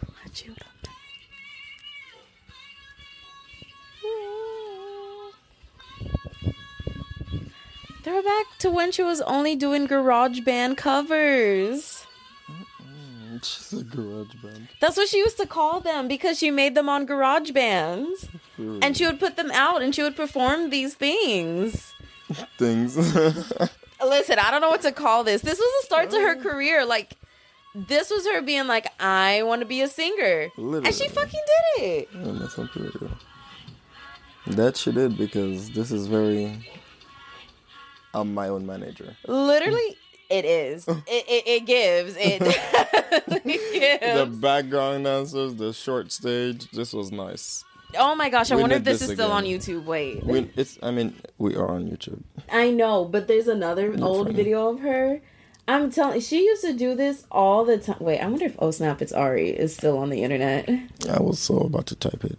They're 8.02 8.22
back 8.22 8.46
to 8.60 8.70
when 8.70 8.92
she 8.92 9.02
was 9.02 9.20
only 9.20 9.54
doing 9.54 9.86
GarageBand 9.86 10.78
covers. 10.78 11.99
She's 13.42 13.72
a 13.72 13.84
GarageBand. 13.84 14.68
That's 14.80 14.96
what 14.96 15.08
she 15.08 15.18
used 15.18 15.36
to 15.38 15.46
call 15.46 15.80
them 15.80 16.08
because 16.08 16.38
she 16.38 16.50
made 16.50 16.74
them 16.74 16.88
on 16.88 17.06
GarageBands. 17.06 18.28
And 18.58 18.96
she 18.96 19.06
would 19.06 19.18
put 19.18 19.36
them 19.36 19.50
out 19.52 19.82
and 19.82 19.94
she 19.94 20.02
would 20.02 20.16
perform 20.16 20.70
these 20.70 20.94
things. 20.94 21.92
Things. 22.58 22.96
Listen, 24.04 24.38
I 24.38 24.50
don't 24.50 24.60
know 24.60 24.68
what 24.70 24.82
to 24.82 24.92
call 24.92 25.24
this. 25.24 25.42
This 25.42 25.58
was 25.58 25.72
the 25.80 25.86
start 25.86 26.10
to 26.10 26.20
her 26.20 26.36
career. 26.36 26.84
Like, 26.84 27.16
this 27.74 28.10
was 28.10 28.26
her 28.26 28.42
being 28.42 28.66
like, 28.66 28.86
I 29.00 29.42
want 29.42 29.60
to 29.60 29.66
be 29.66 29.80
a 29.80 29.88
singer. 29.88 30.50
And 30.56 30.94
she 30.94 31.08
fucking 31.08 31.40
did 31.76 31.84
it. 31.84 32.08
And 32.12 32.40
that's 32.40 32.58
not 32.58 32.72
true. 32.72 33.10
That 34.46 34.76
she 34.76 34.92
did 34.92 35.16
because 35.16 35.70
this 35.70 35.90
is 35.90 36.06
very. 36.06 36.66
I'm 38.12 38.34
my 38.34 38.48
own 38.48 38.66
manager. 38.66 39.16
Literally, 39.26 39.96
it 40.30 40.44
is. 40.44 40.86
It, 40.88 41.24
it, 41.28 41.44
it 41.46 41.66
gives. 41.66 42.16
It 42.18 42.38
definitely 42.40 43.58
The 44.00 44.26
background 44.40 45.04
dancers, 45.04 45.54
the 45.56 45.72
short 45.72 46.12
stage. 46.12 46.70
This 46.70 46.92
was 46.92 47.10
nice. 47.10 47.64
Oh 47.98 48.14
my 48.14 48.28
gosh, 48.30 48.52
I 48.52 48.56
We 48.56 48.62
wonder 48.62 48.76
if 48.76 48.84
this 48.84 49.00
this 49.00 49.08
is 49.10 49.14
still 49.16 49.32
on. 49.32 49.44
YouTube. 49.44 49.84
Wait. 49.84 50.24
We, 50.24 50.50
it's. 50.56 50.78
I 50.82 50.90
mean, 50.92 51.14
we 51.38 51.56
are 51.56 51.68
on 51.68 51.88
YouTube. 51.88 52.22
I 52.50 52.70
know, 52.70 53.04
but 53.04 53.26
there's 53.26 53.48
another 53.48 53.96
old 54.00 54.26
funny. 54.28 54.36
video 54.36 54.68
of 54.68 54.80
her. 54.80 55.20
I'm 55.66 55.90
telling 55.90 56.20
she 56.20 56.44
used 56.44 56.62
to 56.64 56.72
do 56.72 56.94
this 56.94 57.26
all 57.30 57.64
the 57.64 57.78
time. 57.78 57.98
Wait, 58.00 58.20
I 58.20 58.26
wonder 58.26 58.46
if 58.46 58.56
Oh 58.58 58.70
Snap 58.70 59.02
It's 59.02 59.12
Ari 59.12 59.50
is 59.50 59.74
still 59.74 59.98
on 59.98 60.10
the 60.10 60.22
internet. 60.22 60.68
I 61.08 61.20
was 61.20 61.38
so 61.38 61.58
about 61.58 61.86
to 61.86 61.94
type 61.96 62.24
it. 62.24 62.38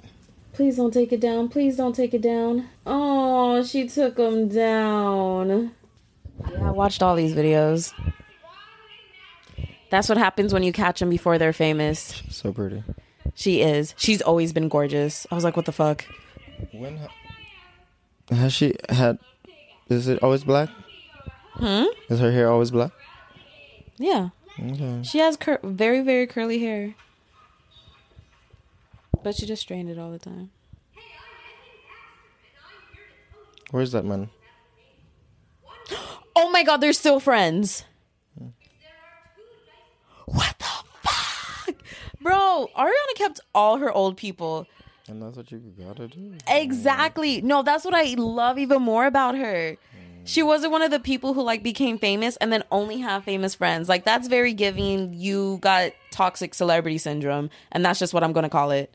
Please 0.53 0.75
don't 0.77 0.93
take 0.93 1.11
it 1.13 1.19
down. 1.21 1.47
Please 1.49 1.77
don't 1.77 1.95
take 1.95 2.13
it 2.13 2.21
down. 2.21 2.67
Oh, 2.85 3.63
she 3.63 3.87
took 3.87 4.15
them 4.17 4.49
down. 4.49 5.71
Yeah, 6.49 6.67
I 6.67 6.71
watched 6.71 7.03
all 7.03 7.15
these 7.15 7.33
videos. 7.33 7.93
That's 9.91 10.07
what 10.07 10.17
happens 10.17 10.53
when 10.53 10.63
you 10.63 10.71
catch 10.71 11.01
them 11.01 11.09
before 11.09 11.37
they're 11.37 11.51
famous. 11.51 12.23
So 12.29 12.53
pretty. 12.53 12.81
She 13.35 13.61
is. 13.61 13.93
She's 13.97 14.21
always 14.21 14.53
been 14.53 14.69
gorgeous. 14.69 15.27
I 15.29 15.35
was 15.35 15.43
like, 15.43 15.57
what 15.57 15.65
the 15.65 15.73
fuck? 15.73 16.05
When 16.71 16.97
ha- 16.97 18.35
has 18.35 18.53
she 18.53 18.75
had? 18.87 19.19
Is 19.89 20.07
it 20.07 20.23
always 20.23 20.45
black? 20.45 20.69
Hmm? 21.55 21.83
Is 22.09 22.21
her 22.21 22.31
hair 22.31 22.49
always 22.49 22.71
black? 22.71 22.91
Yeah. 23.97 24.29
Okay. 24.57 25.01
She 25.03 25.19
has 25.19 25.35
cur- 25.35 25.59
very, 25.61 25.99
very 26.01 26.25
curly 26.25 26.59
hair. 26.59 26.95
But 29.23 29.35
she 29.35 29.45
just 29.45 29.61
strained 29.61 29.89
it 29.89 29.99
all 29.99 30.11
the 30.11 30.19
time. 30.19 30.51
Where's 33.71 33.91
that 33.91 34.05
man? 34.05 34.29
Oh 36.35 36.49
my 36.51 36.63
god, 36.63 36.77
they're 36.77 36.93
still 36.93 37.19
friends. 37.19 37.83
What 40.25 40.55
the 40.59 41.09
fuck? 41.09 41.75
Bro, 42.21 42.69
Ariana 42.77 43.15
kept 43.15 43.39
all 43.53 43.77
her 43.77 43.91
old 43.91 44.15
people. 44.15 44.67
And 45.07 45.21
that's 45.21 45.35
what 45.35 45.51
you 45.51 45.59
gotta 45.77 46.07
do. 46.07 46.35
Exactly. 46.47 47.41
No, 47.41 47.63
that's 47.63 47.83
what 47.83 47.93
I 47.93 48.13
love 48.17 48.57
even 48.57 48.81
more 48.81 49.05
about 49.05 49.35
her. 49.37 49.77
She 50.23 50.43
wasn't 50.43 50.71
one 50.71 50.81
of 50.83 50.91
the 50.91 50.99
people 50.99 51.33
who 51.33 51.41
like 51.41 51.63
became 51.63 51.97
famous 51.97 52.37
and 52.37 52.53
then 52.53 52.63
only 52.71 52.99
have 52.99 53.23
famous 53.23 53.55
friends. 53.55 53.89
Like 53.89 54.05
that's 54.05 54.27
very 54.27 54.53
giving 54.53 55.13
you 55.13 55.57
got 55.61 55.93
toxic 56.11 56.53
celebrity 56.53 56.97
syndrome 56.99 57.49
and 57.71 57.83
that's 57.83 57.99
just 57.99 58.13
what 58.13 58.23
I'm 58.23 58.31
going 58.31 58.43
to 58.43 58.49
call 58.49 58.71
it. 58.71 58.93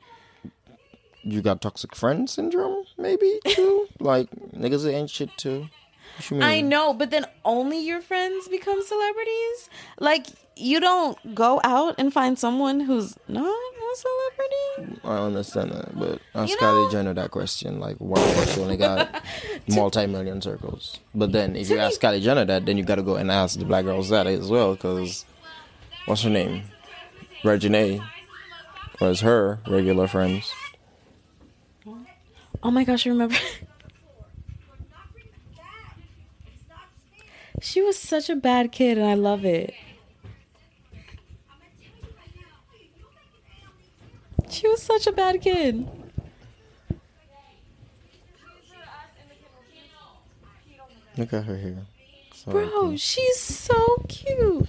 You 1.23 1.43
got 1.43 1.61
toxic 1.61 1.97
friend 1.97 2.31
syndrome, 2.31 2.85
maybe 2.97 3.41
too. 3.49 3.89
like 4.01 4.31
niggas 4.55 4.91
ain't 4.91 5.11
shit 5.11 5.31
too. 5.37 5.69
What 6.17 6.31
you 6.31 6.37
mean? 6.39 6.43
I 6.43 6.61
know, 6.63 6.93
but 6.95 7.11
then 7.11 7.27
only 7.45 7.79
your 7.79 8.01
friends 8.01 8.49
become 8.49 8.83
celebrities? 8.85 9.71
Like 9.99 10.27
you 10.57 10.81
don't 10.81 11.35
go 11.35 11.61
out 11.65 11.95
and 11.99 12.13
find 12.13 12.39
someone 12.39 12.81
who's 12.81 13.15
not 13.29 13.45
a 13.45 13.97
celebrity? 13.97 15.01
I 15.05 15.19
understand 15.19 15.71
that, 15.73 15.99
but 15.99 16.21
ask 16.35 16.51
You 16.51 16.57
Kylie 16.57 16.85
know- 16.87 16.91
Jenner 16.91 17.15
that 17.15 17.31
question. 17.31 17.79
Like, 17.81 17.97
why 17.99 18.19
she 18.47 18.61
only 18.61 18.77
got 18.79 19.23
multi-million 19.69 20.41
circles? 20.41 20.99
But 21.15 21.33
then, 21.33 21.57
if 21.57 21.69
you 21.71 21.79
ask 21.79 22.01
Kylie 22.01 22.23
Jenner 22.23 22.45
that, 22.47 22.65
then 22.67 22.77
you 22.79 22.85
gotta 22.85 23.03
go 23.03 23.17
and 23.17 23.31
ask 23.31 23.59
the 23.59 23.65
black 23.67 23.85
girls 23.85 24.09
that 24.09 24.27
as 24.27 24.49
well, 24.49 24.73
because 24.75 25.25
what's 26.07 26.23
her 26.23 26.31
name? 26.31 26.63
Regine 27.45 28.03
was 29.01 29.21
her 29.21 29.61
regular 29.69 30.07
friends. 30.09 30.51
Oh 32.63 32.71
my 32.71 32.85
gosh, 32.85 33.07
I 33.07 33.11
remember. 33.11 33.37
she 37.61 37.81
was 37.83 37.99
such 37.99 38.29
a 38.31 38.37
bad 38.37 38.73
kid, 38.73 38.99
and 38.99 39.07
I 39.07 39.15
love 39.15 39.45
it. 39.45 39.75
She 44.49 44.69
was 44.69 44.83
such 44.83 45.07
a 45.07 45.13
bad 45.13 45.41
kid. 45.41 45.87
Look 51.17 51.33
at 51.33 51.45
her 51.45 51.57
hair. 51.57 51.77
So 52.35 52.51
Bro, 52.53 52.89
cute. 52.91 53.01
she's 53.01 53.41
so 53.41 53.97
cute. 54.09 54.69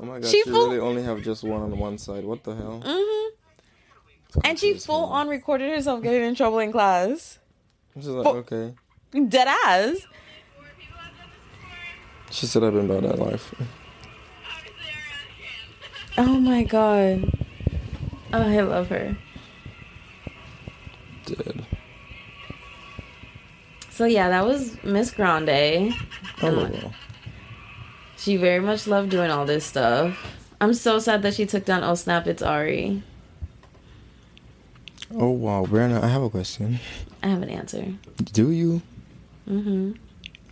oh 0.00 0.04
my 0.04 0.20
god, 0.20 0.26
she 0.30 0.42
she, 0.42 0.50
full- 0.50 0.68
really 0.68 0.78
only 0.80 1.02
have 1.02 1.22
just 1.22 1.42
one 1.42 1.62
on 1.62 1.76
one 1.78 1.98
side. 1.98 2.24
What 2.24 2.44
the 2.44 2.54
hell? 2.54 2.80
hmm 2.84 4.40
And 4.44 4.58
she 4.58 4.74
full 4.74 5.04
on 5.06 5.28
recorded 5.28 5.70
herself 5.70 6.02
getting 6.02 6.22
in 6.22 6.34
trouble 6.34 6.60
in 6.60 6.70
class. 6.72 7.38
She's 7.94 8.06
like, 8.06 8.26
okay. 8.26 8.74
Dead 9.28 9.48
ass. 9.66 10.06
She 12.34 12.46
said 12.46 12.64
I've 12.64 12.72
been 12.74 12.90
about 12.90 13.02
that 13.02 13.20
life. 13.20 13.54
Oh 16.18 16.40
my 16.40 16.64
god. 16.64 17.30
Oh, 18.32 18.42
I 18.42 18.60
love 18.62 18.88
her. 18.88 19.16
Dead. 21.26 21.64
So 23.88 24.04
yeah, 24.06 24.30
that 24.30 24.44
was 24.44 24.82
Miss 24.82 25.12
Grande. 25.12 25.94
Oh 26.42 26.68
well. 26.72 26.92
She 28.16 28.36
very 28.36 28.58
much 28.58 28.88
loved 28.88 29.10
doing 29.10 29.30
all 29.30 29.46
this 29.46 29.64
stuff. 29.64 30.18
I'm 30.60 30.74
so 30.74 30.98
sad 30.98 31.22
that 31.22 31.34
she 31.34 31.46
took 31.46 31.64
down 31.64 31.84
Oh 31.84 31.94
Snap 31.94 32.26
It's 32.26 32.42
Ari. 32.42 33.00
Oh 35.14 35.30
wow, 35.30 35.66
Brianna, 35.66 36.02
I 36.02 36.08
have 36.08 36.22
a 36.22 36.30
question. 36.30 36.80
I 37.22 37.28
have 37.28 37.42
an 37.42 37.50
answer. 37.50 37.94
Do 38.32 38.50
you? 38.50 38.82
Mm-hmm. 39.48 39.92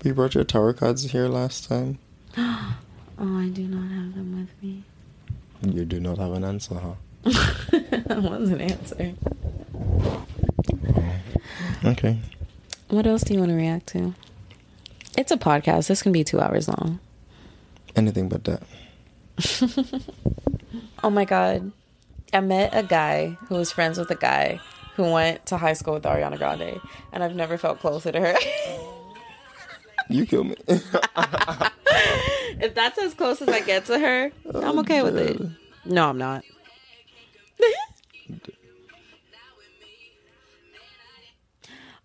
You 0.02 0.14
brought 0.14 0.34
your 0.34 0.44
tarot 0.44 0.74
cards 0.74 1.04
here 1.10 1.28
last 1.28 1.68
time. 1.68 1.98
Oh, 3.18 3.38
I 3.38 3.50
do 3.50 3.62
not 3.68 3.88
have 3.92 4.16
them 4.16 4.40
with 4.40 4.62
me. 4.62 4.82
You 5.62 5.84
do 5.84 6.00
not 6.00 6.18
have 6.18 6.32
an 6.32 6.42
answer, 6.42 6.74
huh? 6.74 6.94
that 7.22 8.20
was 8.20 8.50
an 8.50 8.60
answer. 8.60 9.12
Oh, 9.74 10.26
okay. 11.84 12.18
What 12.88 13.06
else 13.06 13.22
do 13.22 13.34
you 13.34 13.38
want 13.38 13.50
to 13.50 13.56
react 13.56 13.86
to? 13.88 14.14
It's 15.16 15.30
a 15.30 15.36
podcast. 15.36 15.86
This 15.86 16.02
can 16.02 16.10
be 16.10 16.24
two 16.24 16.40
hours 16.40 16.66
long. 16.66 16.98
Anything 17.94 18.28
but 18.28 18.42
that. 18.44 18.62
Oh 21.04 21.10
my 21.10 21.24
god. 21.24 21.72
I 22.32 22.40
met 22.40 22.70
a 22.74 22.82
guy 22.82 23.36
who 23.48 23.56
was 23.56 23.72
friends 23.72 23.98
with 23.98 24.10
a 24.10 24.16
guy 24.16 24.60
who 24.94 25.10
went 25.10 25.44
to 25.46 25.56
high 25.58 25.72
school 25.72 25.94
with 25.94 26.04
Ariana 26.04 26.38
Grande, 26.38 26.80
and 27.12 27.24
I've 27.24 27.34
never 27.34 27.58
felt 27.58 27.80
closer 27.80 28.12
to 28.12 28.20
her. 28.20 28.34
You 30.12 30.26
kill 30.26 30.44
me. 30.44 30.54
if 30.68 30.92
that's 32.74 32.98
as 32.98 33.14
close 33.14 33.42
as 33.42 33.48
I 33.48 33.60
get 33.60 33.86
to 33.86 33.98
her, 33.98 34.30
I'm 34.54 34.78
okay 34.80 35.02
with 35.02 35.16
it. 35.16 35.40
No, 35.84 36.08
I'm 36.08 36.18
not. 36.18 36.44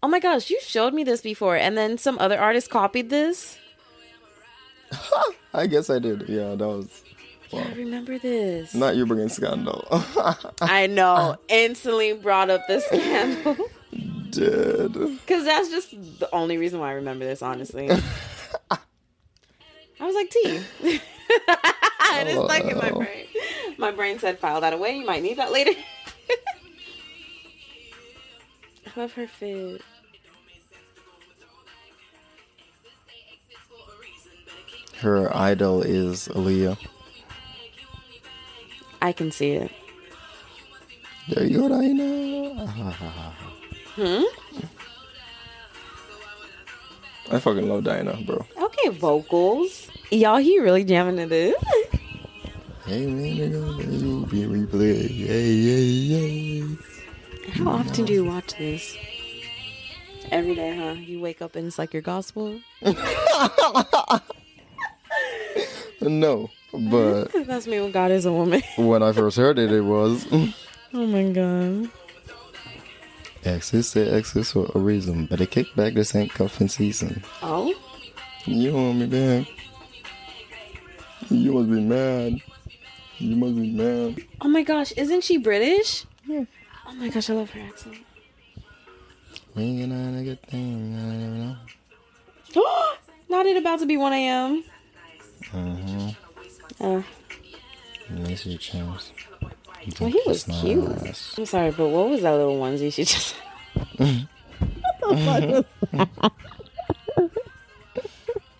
Oh 0.04 0.08
my 0.08 0.20
gosh, 0.20 0.52
you 0.52 0.60
showed 0.62 0.94
me 0.94 1.04
this 1.04 1.22
before, 1.22 1.58
and 1.58 1.76
then 1.76 1.98
some 1.98 2.20
other 2.20 2.40
artist 2.40 2.70
copied 2.70 3.10
this. 3.10 3.58
I 5.56 5.66
guess 5.66 5.90
I 5.90 5.98
did. 5.98 6.30
Yeah, 6.30 6.54
that 6.54 6.68
was 6.68 7.04
I 7.54 7.72
remember 7.74 8.20
this. 8.20 8.76
not 8.76 8.96
you 8.96 9.06
bringing 9.06 9.30
scandal. 9.30 9.86
I 10.62 10.88
know. 10.88 11.38
Instantly 11.50 12.14
brought 12.14 12.50
up 12.50 12.62
the 12.68 12.82
scandal. 12.82 13.58
Did 13.92 14.94
Because 14.94 15.46
that's 15.46 15.70
just 15.70 15.92
the 16.20 16.30
only 16.34 16.58
reason 16.58 16.80
why 16.80 16.90
I 16.90 16.94
remember 16.94 17.26
this, 17.26 17.42
honestly. 17.42 17.90
I 18.70 20.06
was 20.06 20.16
like, 20.16 20.30
T. 20.30 20.40
it 20.84 22.28
is 22.28 22.44
stuck 22.44 22.64
in 22.66 22.78
my 22.78 22.92
oh. 22.92 22.98
brain. 22.98 23.26
My 23.78 23.92
brain 23.92 24.20
said, 24.20 24.40
file 24.40 24.62
that 24.62 24.74
away. 24.74 24.98
You 24.98 25.06
might 25.06 25.24
need 25.24 25.38
that 25.38 25.52
later. 25.52 25.72
I 28.86 28.90
love 29.00 29.14
her 29.14 29.28
fit. 29.28 29.82
her 35.00 35.36
idol 35.36 35.82
is 35.82 36.28
Aaliyah? 36.30 36.78
I 39.02 39.12
can 39.12 39.32
see 39.32 39.52
it. 39.52 39.72
There 41.30 41.46
you 41.46 41.60
go, 41.60 41.70
Diana. 41.70 43.36
Hmm? 43.98 44.24
I 47.30 47.40
fucking 47.40 47.68
love 47.68 47.84
Diana, 47.84 48.18
bro. 48.26 48.46
Okay, 48.62 48.90
vocals. 48.90 49.90
Y'all, 50.12 50.38
he 50.38 50.60
really 50.60 50.84
jamming 50.84 51.18
to 51.18 51.26
this. 51.26 51.56
Hey 52.86 53.06
man, 53.06 53.36
you 53.36 54.26
be 54.30 54.44
replay. 54.44 55.10
Yay, 55.10 55.52
yay, 55.52 55.82
yay. 55.82 56.78
How 57.52 57.70
often 57.72 58.06
do 58.06 58.14
you 58.14 58.24
watch 58.26 58.56
this? 58.58 58.96
Every 60.32 60.56
day, 60.56 60.78
huh? 60.78 60.92
You 60.94 61.20
wake 61.20 61.42
up 61.42 61.56
and 61.56 61.68
it's 61.68 61.78
like 61.80 61.92
your 61.92 62.02
gospel? 62.04 62.60
No, 66.00 66.50
but 66.72 67.26
That's 67.48 67.66
me 67.66 67.80
when 67.82 67.92
God 67.92 68.12
is 68.12 68.26
a 68.26 68.32
woman. 68.32 68.62
when 68.78 69.02
I 69.02 69.12
first 69.12 69.36
heard 69.36 69.58
it, 69.60 69.72
it 69.72 69.82
was. 69.82 70.26
Oh 70.94 71.06
my 71.06 71.24
god. 71.32 71.90
Exes 73.48 73.88
say 73.88 74.10
exes 74.10 74.52
for 74.52 74.70
a 74.76 74.80
reason, 74.80 75.26
but 75.26 75.40
they 75.40 75.46
kick 75.46 75.74
back 75.76 75.94
this 75.94 76.14
ain't 76.14 76.34
cuffing 76.34 76.68
season. 76.68 77.24
Oh? 77.42 77.74
You 78.46 78.74
want 78.74 78.98
me 79.00 79.06
back? 79.06 79.48
You 81.30 81.54
must 81.54 81.70
be 81.70 81.82
mad. 81.82 82.42
You 83.20 83.36
must 83.36 83.56
be 83.56 83.72
mad. 83.72 84.22
Oh 84.42 84.50
my 84.50 84.64
gosh, 84.64 84.92
isn't 84.94 85.24
she 85.24 85.38
British? 85.38 86.06
Yeah. 86.26 86.44
Oh 86.86 86.94
my 86.94 87.08
gosh, 87.08 87.30
I 87.30 87.34
love 87.34 87.50
her 87.52 87.62
accent. 87.62 87.98
We 89.56 89.64
ain't 89.64 89.90
gonna 89.90 90.20
a 90.20 90.24
good 90.24 90.42
thing. 90.44 90.96
I 90.96 91.16
never 91.16 91.36
know. 92.54 92.96
Not 93.30 93.46
it 93.46 93.58
about 93.58 93.80
to 93.80 93.86
be 93.86 93.98
1 93.98 94.14
a.m. 94.14 94.64
Mm-hmm. 95.52 96.86
Uh, 96.86 97.02
Macy 98.10 98.58
Chance. 98.58 99.12
Well, 100.00 100.10
he 100.10 100.22
was 100.26 100.44
cute. 100.44 100.88
I'm 101.38 101.46
sorry, 101.46 101.72
but 101.72 101.88
what 101.88 102.10
was 102.10 102.22
that 102.22 102.32
little 102.32 102.60
onesie 102.60 102.92
she 102.94 103.04
just. 103.06 103.36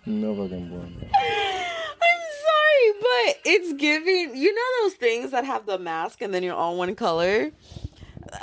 No 0.06 0.34
fucking 0.34 0.68
boy. 0.70 0.78
I'm 0.78 2.22
sorry, 2.46 2.92
but 3.00 3.40
it's 3.44 3.74
giving. 3.74 4.34
You 4.34 4.54
know 4.54 4.62
those 4.82 4.94
things 4.94 5.32
that 5.32 5.44
have 5.44 5.66
the 5.66 5.78
mask 5.78 6.22
and 6.22 6.32
then 6.32 6.42
you're 6.42 6.54
all 6.54 6.76
one 6.78 6.94
color? 6.94 7.50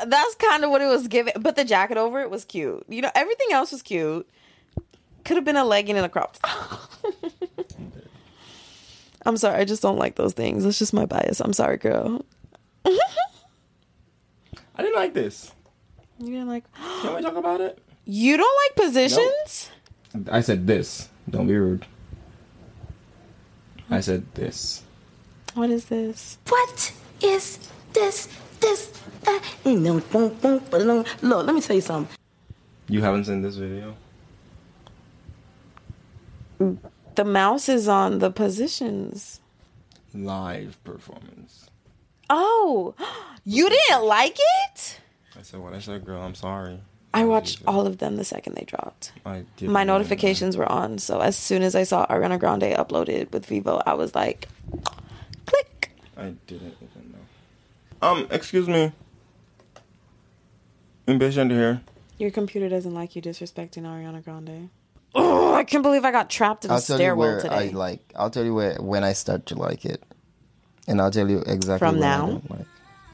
That's 0.05 0.35
kind 0.35 0.63
of 0.63 0.69
what 0.69 0.81
it 0.81 0.87
was 0.87 1.07
giving. 1.07 1.33
But 1.39 1.55
the 1.55 1.65
jacket 1.65 1.97
over 1.97 2.21
it 2.21 2.29
was 2.29 2.45
cute. 2.45 2.85
You 2.87 3.01
know, 3.01 3.11
everything 3.15 3.47
else 3.51 3.71
was 3.71 3.81
cute. 3.81 4.29
Could 5.23 5.37
have 5.37 5.45
been 5.45 5.55
a 5.55 5.65
legging 5.65 5.95
and 5.97 6.05
a 6.05 6.09
crop 6.09 6.37
top. 6.39 6.91
I'm 9.25 9.37
sorry, 9.37 9.59
I 9.59 9.65
just 9.65 9.81
don't 9.81 9.97
like 9.97 10.15
those 10.17 10.33
things. 10.33 10.65
It's 10.65 10.77
just 10.77 10.93
my 10.93 11.07
bias. 11.07 11.39
I'm 11.39 11.53
sorry, 11.53 11.77
girl. 11.77 12.23
I 14.75 14.81
didn't 14.81 14.95
like 14.95 15.13
this. 15.13 15.51
You 16.19 16.27
didn't 16.27 16.47
like. 16.47 16.63
Can 17.01 17.15
we 17.15 17.21
talk 17.21 17.35
about 17.35 17.61
it? 17.61 17.79
You 18.05 18.37
don't 18.37 18.57
like 18.65 18.87
positions? 18.87 19.71
I 20.31 20.41
said 20.41 20.67
this. 20.67 21.09
Don't 21.29 21.47
be 21.47 21.55
rude. 21.55 21.85
I 23.89 23.99
said 23.99 24.25
this. 24.35 24.83
What 25.53 25.69
is 25.69 25.85
this? 25.85 26.37
What 26.47 26.93
is 27.21 27.59
this? 27.93 28.27
This? 28.59 29.01
Uh, 29.27 29.39
no, 29.65 29.99
boom, 29.99 30.33
boom, 30.35 30.61
ba-dum. 30.69 31.05
Look, 31.21 31.45
let 31.45 31.55
me 31.55 31.61
tell 31.61 31.75
you 31.75 31.81
something. 31.81 32.15
You 32.87 33.01
haven't 33.01 33.25
seen 33.25 33.41
this 33.41 33.55
video? 33.55 33.95
The 37.15 37.25
mouse 37.25 37.69
is 37.69 37.87
on 37.87 38.19
the 38.19 38.29
positions. 38.31 39.39
Live 40.13 40.81
performance. 40.83 41.69
Oh, 42.29 42.95
you 43.43 43.69
didn't 43.69 44.03
like 44.05 44.37
it? 44.37 44.99
I 45.37 45.41
said 45.41 45.59
what 45.59 45.73
I 45.73 45.79
said, 45.79 46.05
girl. 46.05 46.21
I'm 46.21 46.35
sorry. 46.35 46.79
I 47.13 47.23
watched 47.23 47.61
all 47.65 47.87
of 47.87 47.99
them 47.99 48.17
the 48.17 48.25
second 48.25 48.55
they 48.55 48.65
dropped. 48.65 49.13
I 49.25 49.45
did 49.55 49.69
My 49.69 49.85
notifications 49.85 50.57
were 50.57 50.69
on, 50.69 50.97
so 50.97 51.21
as 51.21 51.37
soon 51.37 51.61
as 51.61 51.73
I 51.73 51.83
saw 51.83 52.05
Ariana 52.07 52.37
Grande 52.37 52.75
uploaded 52.75 53.31
with 53.31 53.47
Vevo, 53.47 53.81
I 53.85 53.93
was 53.93 54.13
like, 54.13 54.49
click. 55.45 55.91
I 56.17 56.33
didn't 56.47 56.75
even 56.81 57.13
know. 57.13 58.07
Um, 58.07 58.27
excuse 58.31 58.67
me. 58.67 58.91
Impatient 61.07 61.51
here. 61.51 61.81
Your 62.17 62.31
computer 62.31 62.67
doesn't 62.67 62.93
like 62.93 63.15
you 63.15 63.21
disrespecting 63.21 63.83
Ariana 63.83 64.21
Grande. 64.23 64.69
Oh, 65.13 65.53
I 65.53 65.63
can't 65.63 65.83
believe 65.83 66.03
I 66.03 66.11
got 66.11 66.29
trapped 66.29 66.65
in 66.65 66.71
a 66.71 66.73
I'll 66.73 66.81
tell 66.81 66.97
you 66.97 67.03
stairwell 67.03 67.29
where 67.29 67.41
today. 67.41 67.55
I 67.55 67.67
like. 67.67 68.01
I'll 68.17 68.29
tell 68.29 68.43
you 68.43 68.53
where 68.53 68.75
when 68.81 69.05
I 69.05 69.13
start 69.13 69.45
to 69.47 69.55
like 69.55 69.85
it, 69.85 70.03
and 70.87 71.01
I'll 71.01 71.11
tell 71.11 71.29
you 71.29 71.39
exactly 71.45 71.87
From 71.87 71.99
now? 71.99 72.41
like. 72.49 72.65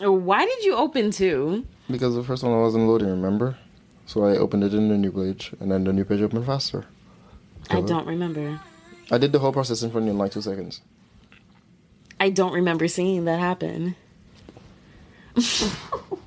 Why 0.02 0.46
did 0.46 0.64
you 0.64 0.76
open 0.76 1.12
two? 1.12 1.66
Because 1.90 2.16
the 2.16 2.24
first 2.24 2.44
one 2.44 2.60
wasn't 2.60 2.88
loading, 2.88 3.10
remember? 3.10 3.58
So 4.06 4.26
I 4.26 4.38
opened 4.38 4.64
it 4.64 4.74
in 4.74 4.90
the 4.90 4.98
new 4.98 5.12
page, 5.12 5.54
and 5.60 5.72
then 5.72 5.84
the 5.84 5.94
new 5.94 6.04
page 6.04 6.22
opened 6.22 6.46
faster. 6.46 6.86
I 7.70 7.82
don't 7.82 8.08
remember. 8.08 8.60
I 9.12 9.18
did 9.18 9.32
the 9.32 9.40
whole 9.40 9.54
process 9.54 9.84
in 9.84 9.92
front 9.92 10.04
of 10.04 10.08
you 10.08 10.12
in 10.14 10.18
like 10.18 10.32
two 10.32 10.42
seconds. 10.42 10.82
I 12.20 12.30
don't 12.30 12.54
remember 12.54 12.88
seeing 12.88 13.26
that 13.26 13.40
happen. 13.40 13.96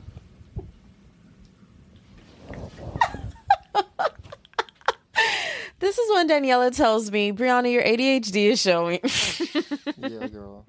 this 5.81 5.99
is 5.99 6.11
when 6.13 6.29
Daniela 6.29 6.75
tells 6.75 7.11
me, 7.11 7.33
Brianna, 7.33 7.73
your 7.73 7.83
ADHD 7.83 8.51
is 8.53 8.61
showing. 8.61 9.01
yeah, 9.99 10.29
girl. 10.29 10.65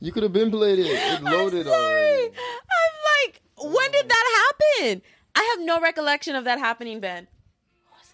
You 0.00 0.12
could 0.12 0.22
have 0.22 0.32
been 0.32 0.50
played 0.50 0.78
it. 0.78 0.86
It 0.86 1.22
loaded 1.22 1.66
already. 1.66 2.24
I'm 2.26 3.24
like, 3.24 3.40
when 3.62 3.90
did 3.92 4.08
that 4.08 4.52
happen? 4.80 5.02
I 5.34 5.54
have 5.56 5.66
no 5.66 5.80
recollection 5.80 6.36
of 6.36 6.44
that 6.44 6.58
happening, 6.58 7.00
Ben. 7.00 7.26
What 7.88 8.00
was 8.00 8.10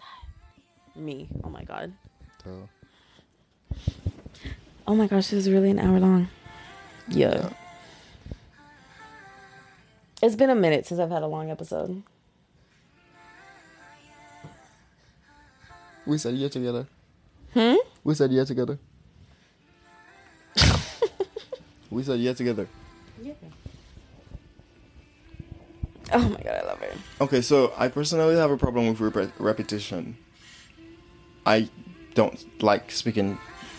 that? 0.95 0.99
Me. 0.99 1.27
Oh 1.43 1.49
my 1.49 1.63
god. 1.63 1.93
So, 2.43 2.69
Oh 4.85 4.95
my 4.95 5.07
gosh, 5.07 5.27
this 5.27 5.45
is 5.45 5.49
really 5.49 5.71
an 5.71 5.79
hour 5.79 5.99
long. 5.99 6.27
Yeah. 7.07 7.49
It's 10.21 10.35
been 10.35 10.49
a 10.49 10.55
minute 10.55 10.85
since 10.85 10.99
I've 10.99 11.09
had 11.09 11.23
a 11.23 11.27
long 11.27 11.49
episode. 11.49 12.03
We 16.05 16.17
said 16.17 16.35
yeah 16.35 16.49
together. 16.49 16.87
Hmm? 17.53 17.75
We 18.03 18.15
said 18.15 18.31
yeah 18.31 18.43
together. 18.43 18.79
we 21.89 22.03
said 22.03 22.19
yeah 22.19 22.33
together. 22.33 22.67
Yeah. 23.21 23.33
Oh 26.11 26.29
my 26.29 26.41
god, 26.41 26.61
I 26.63 26.67
love 26.67 26.79
her. 26.79 26.91
Okay, 27.21 27.41
so 27.41 27.73
I 27.77 27.87
personally 27.87 28.35
have 28.35 28.51
a 28.51 28.57
problem 28.57 28.87
with 28.87 28.99
rep- 28.99 29.31
repetition. 29.39 30.17
I 31.45 31.69
don't 32.13 32.61
like 32.61 32.91
speaking 32.91 33.37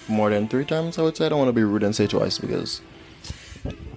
more 0.08 0.30
than 0.30 0.48
three 0.48 0.64
times. 0.64 0.98
I 0.98 1.02
would 1.02 1.16
say 1.16 1.26
I 1.26 1.28
don't 1.28 1.38
want 1.38 1.48
to 1.48 1.52
be 1.52 1.64
rude 1.64 1.82
and 1.82 1.94
say 1.94 2.06
twice 2.06 2.38
because 2.38 2.80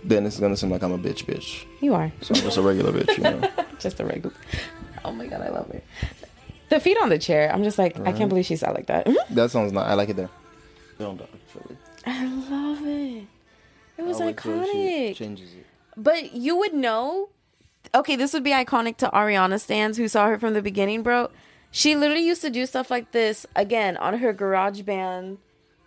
then 0.04 0.26
it's 0.26 0.40
gonna 0.40 0.56
seem 0.56 0.70
like 0.70 0.84
I'm 0.84 0.92
a 0.92 0.98
bitch, 0.98 1.26
bitch. 1.26 1.66
You 1.82 1.94
are. 1.96 2.12
So 2.22 2.34
I'm 2.36 2.42
just 2.42 2.58
a 2.58 2.62
regular 2.62 2.92
bitch, 2.92 3.18
you 3.18 3.24
know. 3.24 3.50
Just 3.80 4.00
a 4.00 4.06
regular. 4.06 4.34
Oh 5.06 5.12
my 5.12 5.28
god, 5.28 5.42
I 5.42 5.50
love 5.50 5.72
her. 5.72 5.82
The 6.70 6.80
feet 6.80 6.98
on 7.02 7.10
the 7.10 7.18
chair. 7.18 7.52
I'm 7.54 7.64
just 7.64 7.78
like, 7.78 8.00
I 8.00 8.12
can't 8.12 8.30
believe 8.30 8.46
she 8.46 8.56
sat 8.56 8.74
like 8.74 8.88
that. 8.88 9.06
Mm-hmm. 9.06 9.36
that 9.36 9.52
sounds 9.52 9.72
nice. 9.72 9.88
I 9.88 9.94
like 9.94 10.10
it 10.10 10.18
there. 10.18 10.30
Don't 11.00 11.22
actually. 11.22 11.78
I 12.06 12.26
love 12.26 12.86
it. 12.86 13.24
It 13.98 14.04
was 14.04 14.20
I'll 14.20 14.28
wait 14.28 14.38
till 14.38 14.66
she 14.66 14.72
iconic. 14.72 15.16
Changes 15.16 15.54
it. 15.54 15.66
But 15.96 16.34
you 16.34 16.56
would 16.58 16.74
know. 16.74 17.30
Okay, 17.96 18.16
this 18.16 18.34
would 18.34 18.44
be 18.44 18.52
iconic 18.52 18.98
to 18.98 19.10
Ariana 19.10 19.60
stands 19.60 19.98
who 19.98 20.08
saw 20.08 20.28
her 20.28 20.38
from 20.38 20.54
the 20.54 20.62
beginning, 20.62 21.04
bro. 21.04 21.30
She 21.72 21.96
literally 21.96 22.26
used 22.26 22.42
to 22.42 22.50
do 22.50 22.66
stuff 22.66 22.92
like 22.92 23.12
this 23.12 23.46
again 23.56 23.98
on 23.98 24.18
her 24.20 24.34
GarageBand 24.34 25.38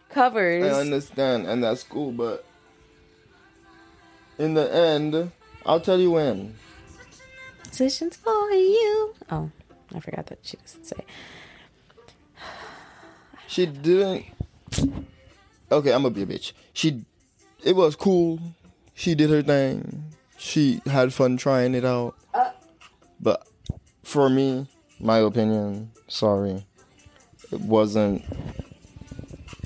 covers. 0.09 0.73
I 0.73 0.81
understand, 0.81 1.47
and 1.47 1.63
that's 1.63 1.83
cool, 1.83 2.13
but 2.13 2.45
in 4.39 4.55
the 4.55 4.73
end, 4.75 5.31
I'll 5.67 5.81
tell 5.81 6.01
you 6.01 6.13
when. 6.13 6.55
Positions 7.65 8.17
for 8.17 8.51
you. 8.51 9.15
Oh, 9.31 9.51
I 9.95 10.01
forgot 10.01 10.27
that 10.27 10.39
she 10.43 10.57
doesn't 10.57 10.85
say. 10.85 11.05
She 13.47 13.67
didn't. 13.67 14.27
Okay, 15.73 15.93
I'm 15.93 16.03
gonna 16.03 16.11
be 16.11 16.23
a 16.23 16.27
bitch. 16.27 16.53
She, 16.73 17.05
it 17.65 17.75
was 17.75 17.97
cool. 17.97 18.39
She 18.95 19.17
did 19.17 19.29
her 19.31 19.43
thing. 19.43 20.05
She 20.39 20.81
had 20.87 21.13
fun 21.13 21.37
trying 21.37 21.75
it 21.75 21.85
out. 21.85 22.15
Uh. 22.33 22.51
But 23.21 23.47
for 24.05 24.29
me, 24.31 24.69
my 25.01 25.19
opinion, 25.19 25.91
sorry, 26.09 26.65
it 27.51 27.61
wasn't. 27.61 28.25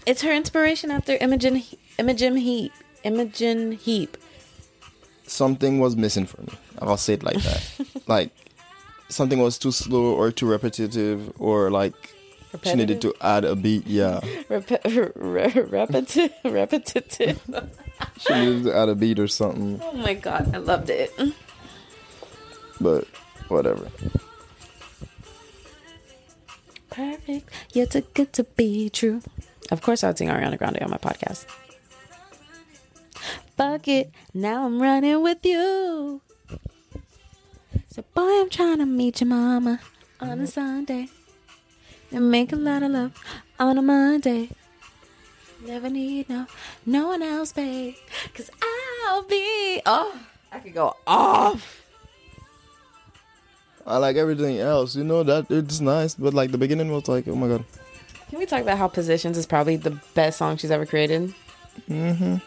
It's 0.06 0.22
her 0.22 0.32
inspiration 0.32 0.90
after 0.90 1.16
Imogen 1.16 1.62
Imogen 1.98 2.36
Heap. 2.36 2.72
Imogen 3.02 3.72
Heap. 3.72 4.16
Something 5.26 5.78
was 5.78 5.96
missing 5.96 6.26
for 6.26 6.42
me. 6.42 6.52
I'll 6.80 6.96
say 6.96 7.14
it 7.14 7.22
like 7.22 7.36
that. 7.42 7.86
like 8.06 8.30
something 9.14 9.38
was 9.38 9.58
too 9.58 9.72
slow 9.72 10.14
or 10.14 10.30
too 10.32 10.46
repetitive, 10.46 11.32
or 11.38 11.70
like 11.70 11.94
she 12.62 12.74
needed 12.74 13.00
to 13.02 13.14
add 13.20 13.44
a 13.44 13.54
beat. 13.56 13.86
Yeah, 13.86 14.20
Rep- 14.48 14.84
re- 14.84 15.52
repetitive. 15.54 16.32
repetitive. 16.44 17.40
she 18.18 18.34
needed 18.34 18.64
to 18.64 18.76
add 18.76 18.88
a 18.88 18.94
beat 18.94 19.18
or 19.18 19.28
something. 19.28 19.80
oh 19.82 19.92
my 19.92 20.14
god, 20.14 20.54
I 20.54 20.58
loved 20.58 20.90
it. 20.90 21.12
But 22.80 23.06
whatever. 23.48 23.88
Perfect. 26.90 27.50
You're 27.72 27.86
too 27.86 28.02
good 28.14 28.32
to 28.34 28.44
be 28.44 28.88
true. 28.90 29.22
Of 29.70 29.82
course, 29.82 30.04
I 30.04 30.08
would 30.08 30.18
sing 30.18 30.28
Ariana 30.28 30.58
Grande 30.58 30.78
on 30.82 30.90
my 30.90 30.98
podcast. 30.98 31.46
Fuck 33.56 33.88
it. 33.88 34.10
Now 34.32 34.66
I'm 34.66 34.80
running 34.80 35.22
with 35.22 35.44
you. 35.44 36.20
So, 37.94 38.02
boy, 38.12 38.40
I'm 38.40 38.50
trying 38.50 38.78
to 38.78 38.86
meet 38.86 39.20
your 39.20 39.28
mama 39.28 39.78
on 40.20 40.40
a 40.40 40.48
Sunday 40.48 41.06
and 42.10 42.28
make 42.28 42.52
a 42.52 42.56
lot 42.56 42.82
of 42.82 42.90
love 42.90 43.12
on 43.60 43.78
a 43.78 43.82
Monday. 43.82 44.50
Never 45.64 45.88
need 45.88 46.28
no 46.28 46.46
no 46.84 47.06
one 47.06 47.22
else, 47.22 47.52
babe. 47.52 47.94
Cause 48.34 48.50
I'll 49.06 49.22
be 49.22 49.80
oh 49.86 50.20
I 50.50 50.58
could 50.58 50.74
go 50.74 50.96
off. 51.06 51.84
I 53.86 53.98
like 53.98 54.16
everything 54.16 54.58
else. 54.58 54.96
You 54.96 55.04
know 55.04 55.22
that 55.22 55.48
it's 55.48 55.80
nice, 55.80 56.16
but 56.16 56.34
like 56.34 56.50
the 56.50 56.58
beginning 56.58 56.90
was 56.90 57.06
like, 57.06 57.28
oh 57.28 57.36
my 57.36 57.46
god. 57.46 57.64
Can 58.28 58.40
we 58.40 58.46
talk 58.46 58.62
about 58.62 58.76
how 58.76 58.88
Positions 58.88 59.38
is 59.38 59.46
probably 59.46 59.76
the 59.76 59.96
best 60.14 60.38
song 60.38 60.56
she's 60.56 60.72
ever 60.72 60.84
created? 60.84 61.32
Mm-hmm. 61.88 62.38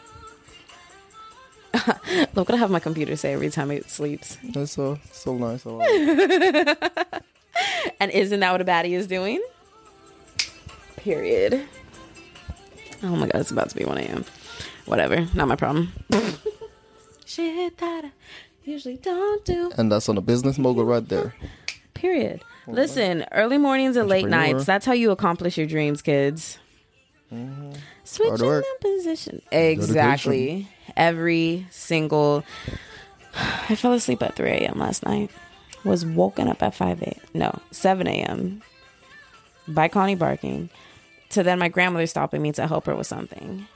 Look 2.34 2.48
what 2.48 2.52
I 2.52 2.56
have 2.56 2.70
my 2.70 2.80
computer 2.80 3.16
say 3.16 3.32
every 3.32 3.50
time 3.50 3.70
it 3.70 3.90
sleeps. 3.90 4.36
That's 4.42 4.72
so 4.72 4.98
so 5.12 5.36
nice. 5.36 5.66
I 5.66 5.70
like 5.70 5.88
it. 5.90 7.22
And 8.00 8.12
isn't 8.12 8.38
that 8.38 8.52
what 8.52 8.60
a 8.60 8.64
baddie 8.64 8.92
is 8.92 9.08
doing? 9.08 9.42
Period. 10.96 11.64
Oh 13.02 13.16
my 13.16 13.26
god, 13.28 13.40
it's 13.40 13.50
about 13.50 13.68
to 13.70 13.76
be 13.76 13.84
1 13.84 13.98
a.m. 13.98 14.24
Whatever, 14.86 15.26
not 15.34 15.48
my 15.48 15.56
problem. 15.56 15.92
Shit 17.26 17.76
that 17.78 18.04
I 18.04 18.10
usually 18.64 18.96
don't 18.96 19.44
do. 19.44 19.70
and 19.76 19.90
that's 19.90 20.08
on 20.08 20.16
a 20.18 20.20
business 20.20 20.56
mogul 20.58 20.84
right 20.84 21.06
there. 21.08 21.34
Period. 21.94 22.44
Listen, 22.68 23.24
early 23.32 23.58
mornings 23.58 23.96
and 23.96 24.08
late 24.08 24.28
nights. 24.28 24.64
That's 24.64 24.86
how 24.86 24.92
you 24.92 25.10
accomplish 25.10 25.56
your 25.58 25.66
dreams, 25.66 26.00
kids. 26.02 26.58
Mm-hmm. 27.32 27.72
Switching 28.04 28.46
work. 28.46 28.64
the 28.80 28.88
position. 28.88 29.42
Exactly. 29.50 30.68
Every 30.96 31.66
single. 31.70 32.44
I 33.68 33.74
fell 33.74 33.92
asleep 33.92 34.22
at 34.22 34.36
3 34.36 34.50
a.m. 34.50 34.78
last 34.78 35.04
night. 35.04 35.30
Was 35.84 36.04
woken 36.04 36.48
up 36.48 36.62
at 36.62 36.74
5 36.74 37.02
a.m. 37.02 37.20
No, 37.34 37.58
7 37.70 38.06
a.m. 38.06 38.62
by 39.68 39.88
Connie 39.88 40.16
barking. 40.16 40.70
To 41.30 41.42
then 41.42 41.58
my 41.58 41.68
grandmother 41.68 42.06
stopping 42.06 42.42
me 42.42 42.52
to 42.52 42.66
help 42.66 42.86
her 42.86 42.94
with 42.94 43.06
something. 43.06 43.66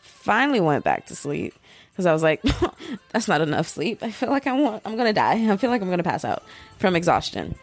Finally 0.00 0.60
went 0.60 0.84
back 0.84 1.06
to 1.06 1.16
sleep 1.16 1.54
because 1.92 2.06
I 2.06 2.12
was 2.12 2.22
like, 2.22 2.42
that's 3.10 3.28
not 3.28 3.40
enough 3.40 3.68
sleep. 3.68 4.02
I 4.02 4.10
feel 4.10 4.30
like 4.30 4.46
I 4.46 4.52
want, 4.52 4.82
I'm 4.86 4.96
gonna 4.96 5.12
die. 5.12 5.50
I 5.50 5.56
feel 5.56 5.70
like 5.70 5.82
I'm 5.82 5.90
gonna 5.90 6.02
pass 6.02 6.24
out 6.24 6.44
from 6.78 6.96
exhaustion. 6.96 7.54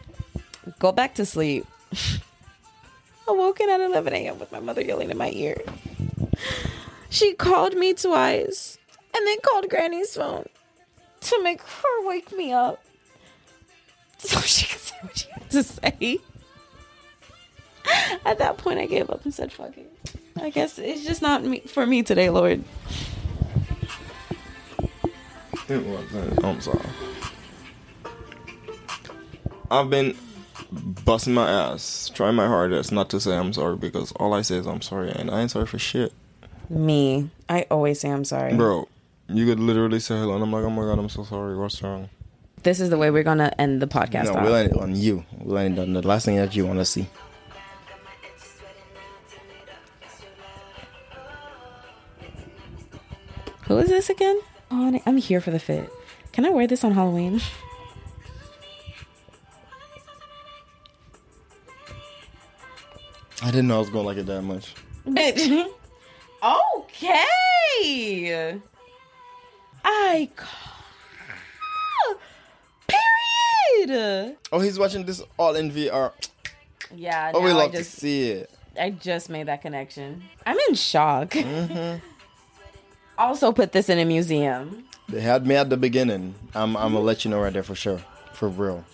Go 0.78 0.92
back 0.92 1.14
to 1.14 1.26
sleep. 1.26 1.66
Awoken 3.28 3.68
at 3.68 3.80
11 3.80 4.12
a.m. 4.12 4.38
with 4.38 4.52
my 4.52 4.60
mother 4.60 4.80
yelling 4.80 5.10
in 5.10 5.18
my 5.18 5.30
ear. 5.32 5.56
She 7.10 7.34
called 7.34 7.74
me 7.74 7.94
twice 7.94 8.77
and 9.14 9.26
then 9.26 9.38
called 9.42 9.68
Granny's 9.68 10.14
phone 10.14 10.46
to 11.20 11.42
make 11.42 11.60
her 11.60 12.06
wake 12.06 12.30
me 12.36 12.52
up 12.52 12.82
so 14.18 14.40
she 14.40 14.66
could 14.66 14.80
say 14.80 14.96
what 15.02 15.18
she 15.18 15.28
had 15.30 15.50
to 15.50 15.62
say. 15.62 16.18
At 18.24 18.38
that 18.38 18.58
point, 18.58 18.78
I 18.78 18.86
gave 18.86 19.08
up 19.10 19.24
and 19.24 19.32
said, 19.32 19.50
fuck 19.52 19.76
it. 19.76 19.90
I 20.40 20.50
guess 20.50 20.78
it's 20.78 21.04
just 21.04 21.22
not 21.22 21.42
me, 21.42 21.60
for 21.60 21.86
me 21.86 22.02
today, 22.02 22.28
Lord. 22.30 22.62
It 25.68 25.84
wasn't. 25.84 26.44
I'm 26.44 26.60
sorry. 26.60 26.80
I've 29.70 29.90
been 29.90 30.16
busting 31.04 31.34
my 31.34 31.50
ass, 31.50 32.10
trying 32.14 32.34
my 32.34 32.46
hardest 32.46 32.92
not 32.92 33.10
to 33.10 33.20
say 33.20 33.36
I'm 33.36 33.52
sorry 33.52 33.76
because 33.76 34.12
all 34.12 34.32
I 34.34 34.42
say 34.42 34.56
is 34.56 34.66
I'm 34.66 34.80
sorry, 34.82 35.10
and 35.10 35.30
I 35.30 35.40
ain't 35.42 35.50
sorry 35.50 35.66
for 35.66 35.78
shit, 35.78 36.12
Me. 36.68 37.30
I 37.48 37.66
always 37.70 38.00
say 38.00 38.10
I'm 38.10 38.24
sorry. 38.24 38.54
bro. 38.54 38.88
You 39.30 39.44
could 39.44 39.60
literally 39.60 40.00
say 40.00 40.16
hello, 40.16 40.34
and 40.34 40.42
I'm 40.42 40.50
like, 40.50 40.64
oh 40.64 40.70
my 40.70 40.82
god, 40.82 40.98
I'm 40.98 41.10
so 41.10 41.22
sorry. 41.22 41.54
What's 41.56 41.82
wrong? 41.82 42.08
This 42.62 42.80
is 42.80 42.88
the 42.88 42.96
way 42.96 43.10
we're 43.10 43.22
going 43.22 43.38
to 43.38 43.60
end 43.60 43.82
the 43.82 43.86
podcast 43.86 44.24
no, 44.24 44.34
off. 44.34 44.42
we'll 44.42 44.54
end 44.54 44.72
it 44.72 44.78
on 44.78 44.96
you. 44.96 45.24
We'll 45.38 45.58
end 45.58 45.78
it 45.78 45.82
on 45.82 45.92
the 45.92 46.06
last 46.06 46.24
thing 46.24 46.36
that 46.36 46.56
you 46.56 46.66
want 46.66 46.78
to 46.78 46.84
see. 46.84 47.06
Who 53.66 53.76
is 53.78 53.90
this 53.90 54.08
again? 54.08 54.40
Oh, 54.70 55.00
I'm 55.04 55.18
here 55.18 55.42
for 55.42 55.50
the 55.50 55.58
fit. 55.58 55.90
Can 56.32 56.46
I 56.46 56.50
wear 56.50 56.66
this 56.66 56.82
on 56.84 56.92
Halloween? 56.92 57.42
I 63.42 63.50
didn't 63.50 63.68
know 63.68 63.76
I 63.76 63.80
was 63.80 63.90
going 63.90 64.04
to 64.04 64.08
like 64.08 64.16
it 64.16 64.26
that 64.26 64.42
much. 64.42 64.74
okay. 67.82 68.60
I. 69.88 70.28
Period. 73.76 74.36
Oh, 74.52 74.60
he's 74.60 74.78
watching 74.78 75.04
this 75.04 75.22
all 75.38 75.56
in 75.56 75.70
VR. 75.70 76.12
Yeah. 76.94 77.32
Oh, 77.34 77.42
we 77.42 77.52
love 77.52 77.72
just, 77.72 77.94
to 77.94 78.00
see 78.00 78.30
it. 78.30 78.50
I 78.78 78.90
just 78.90 79.30
made 79.30 79.48
that 79.48 79.62
connection. 79.62 80.22
I'm 80.46 80.58
in 80.68 80.74
shock. 80.74 81.30
Mm-hmm. 81.30 82.04
Also, 83.16 83.50
put 83.50 83.72
this 83.72 83.88
in 83.88 83.98
a 83.98 84.04
museum. 84.04 84.84
They 85.08 85.20
had 85.20 85.46
me 85.46 85.56
at 85.56 85.70
the 85.70 85.76
beginning. 85.76 86.34
I'm, 86.54 86.76
I'm 86.76 86.92
gonna 86.92 87.00
let 87.00 87.24
you 87.24 87.30
know 87.30 87.40
right 87.40 87.52
there 87.52 87.62
for 87.62 87.74
sure, 87.74 88.00
for 88.32 88.48
real. 88.48 88.84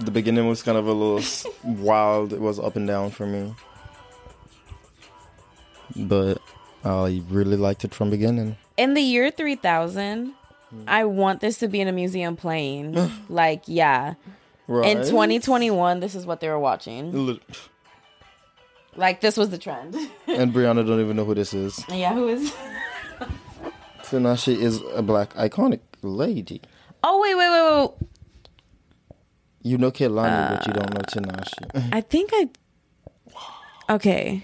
The 0.00 0.10
beginning 0.10 0.48
was 0.48 0.62
kind 0.62 0.76
of 0.76 0.86
a 0.86 0.92
little 0.92 1.52
wild. 1.82 2.32
It 2.32 2.40
was 2.40 2.58
up 2.58 2.76
and 2.76 2.86
down 2.86 3.10
for 3.10 3.26
me, 3.26 3.54
but 5.96 6.42
I 6.84 7.22
really 7.28 7.56
liked 7.56 7.84
it 7.84 7.94
from 7.94 8.10
beginning. 8.10 8.56
In 8.80 8.94
the 8.94 9.02
year 9.02 9.30
3000, 9.30 10.32
hmm. 10.70 10.82
I 10.88 11.04
want 11.04 11.40
this 11.40 11.58
to 11.58 11.68
be 11.68 11.82
in 11.82 11.88
a 11.88 11.92
museum 11.92 12.34
playing. 12.34 12.96
like, 13.28 13.64
yeah. 13.66 14.14
Right? 14.66 14.96
In 14.96 15.04
2021, 15.04 16.00
this 16.00 16.14
is 16.14 16.24
what 16.24 16.40
they 16.40 16.48
were 16.48 16.58
watching. 16.58 17.38
Like, 18.96 19.20
this 19.20 19.36
was 19.36 19.50
the 19.50 19.58
trend. 19.58 19.94
And 20.26 20.54
Brianna 20.54 20.86
don't 20.86 20.98
even 21.00 21.16
know 21.16 21.26
who 21.26 21.34
this 21.34 21.52
is. 21.52 21.84
yeah, 21.90 22.14
who 22.14 22.28
is. 22.28 22.54
So 24.04 24.18
now 24.18 24.34
she 24.34 24.60
is 24.60 24.80
a 24.94 25.02
black 25.02 25.34
iconic 25.34 25.80
lady. 26.02 26.62
Oh, 27.04 27.20
wait, 27.20 27.36
wait, 27.36 27.48
wait, 27.48 27.64
wait. 27.78 28.08
You 29.62 29.78
know 29.78 29.92
Kehlani, 29.92 30.48
but 30.48 30.66
you 30.66 30.72
uh, 30.72 30.76
don't 30.78 30.94
know 30.94 31.00
Tinashe. 31.02 31.88
I 31.92 32.00
think 32.00 32.30
I. 32.32 32.48
Okay. 33.88 34.42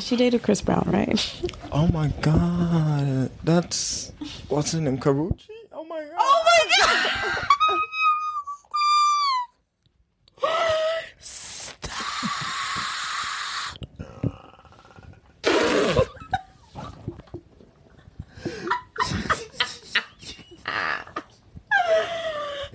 She 0.00 0.16
dated 0.16 0.42
Chris 0.42 0.60
Brown, 0.62 0.88
right? 0.90 1.42
oh 1.70 1.86
my 1.88 2.08
god, 2.20 3.30
that's 3.44 4.12
what's 4.48 4.72
her 4.72 4.80
name, 4.80 4.98
Karrueche. 4.98 5.48
Oh 5.72 5.84
my 5.84 6.00
god. 6.00 6.14
Oh 6.18 6.42
my 6.44 6.60
god! 6.80 7.48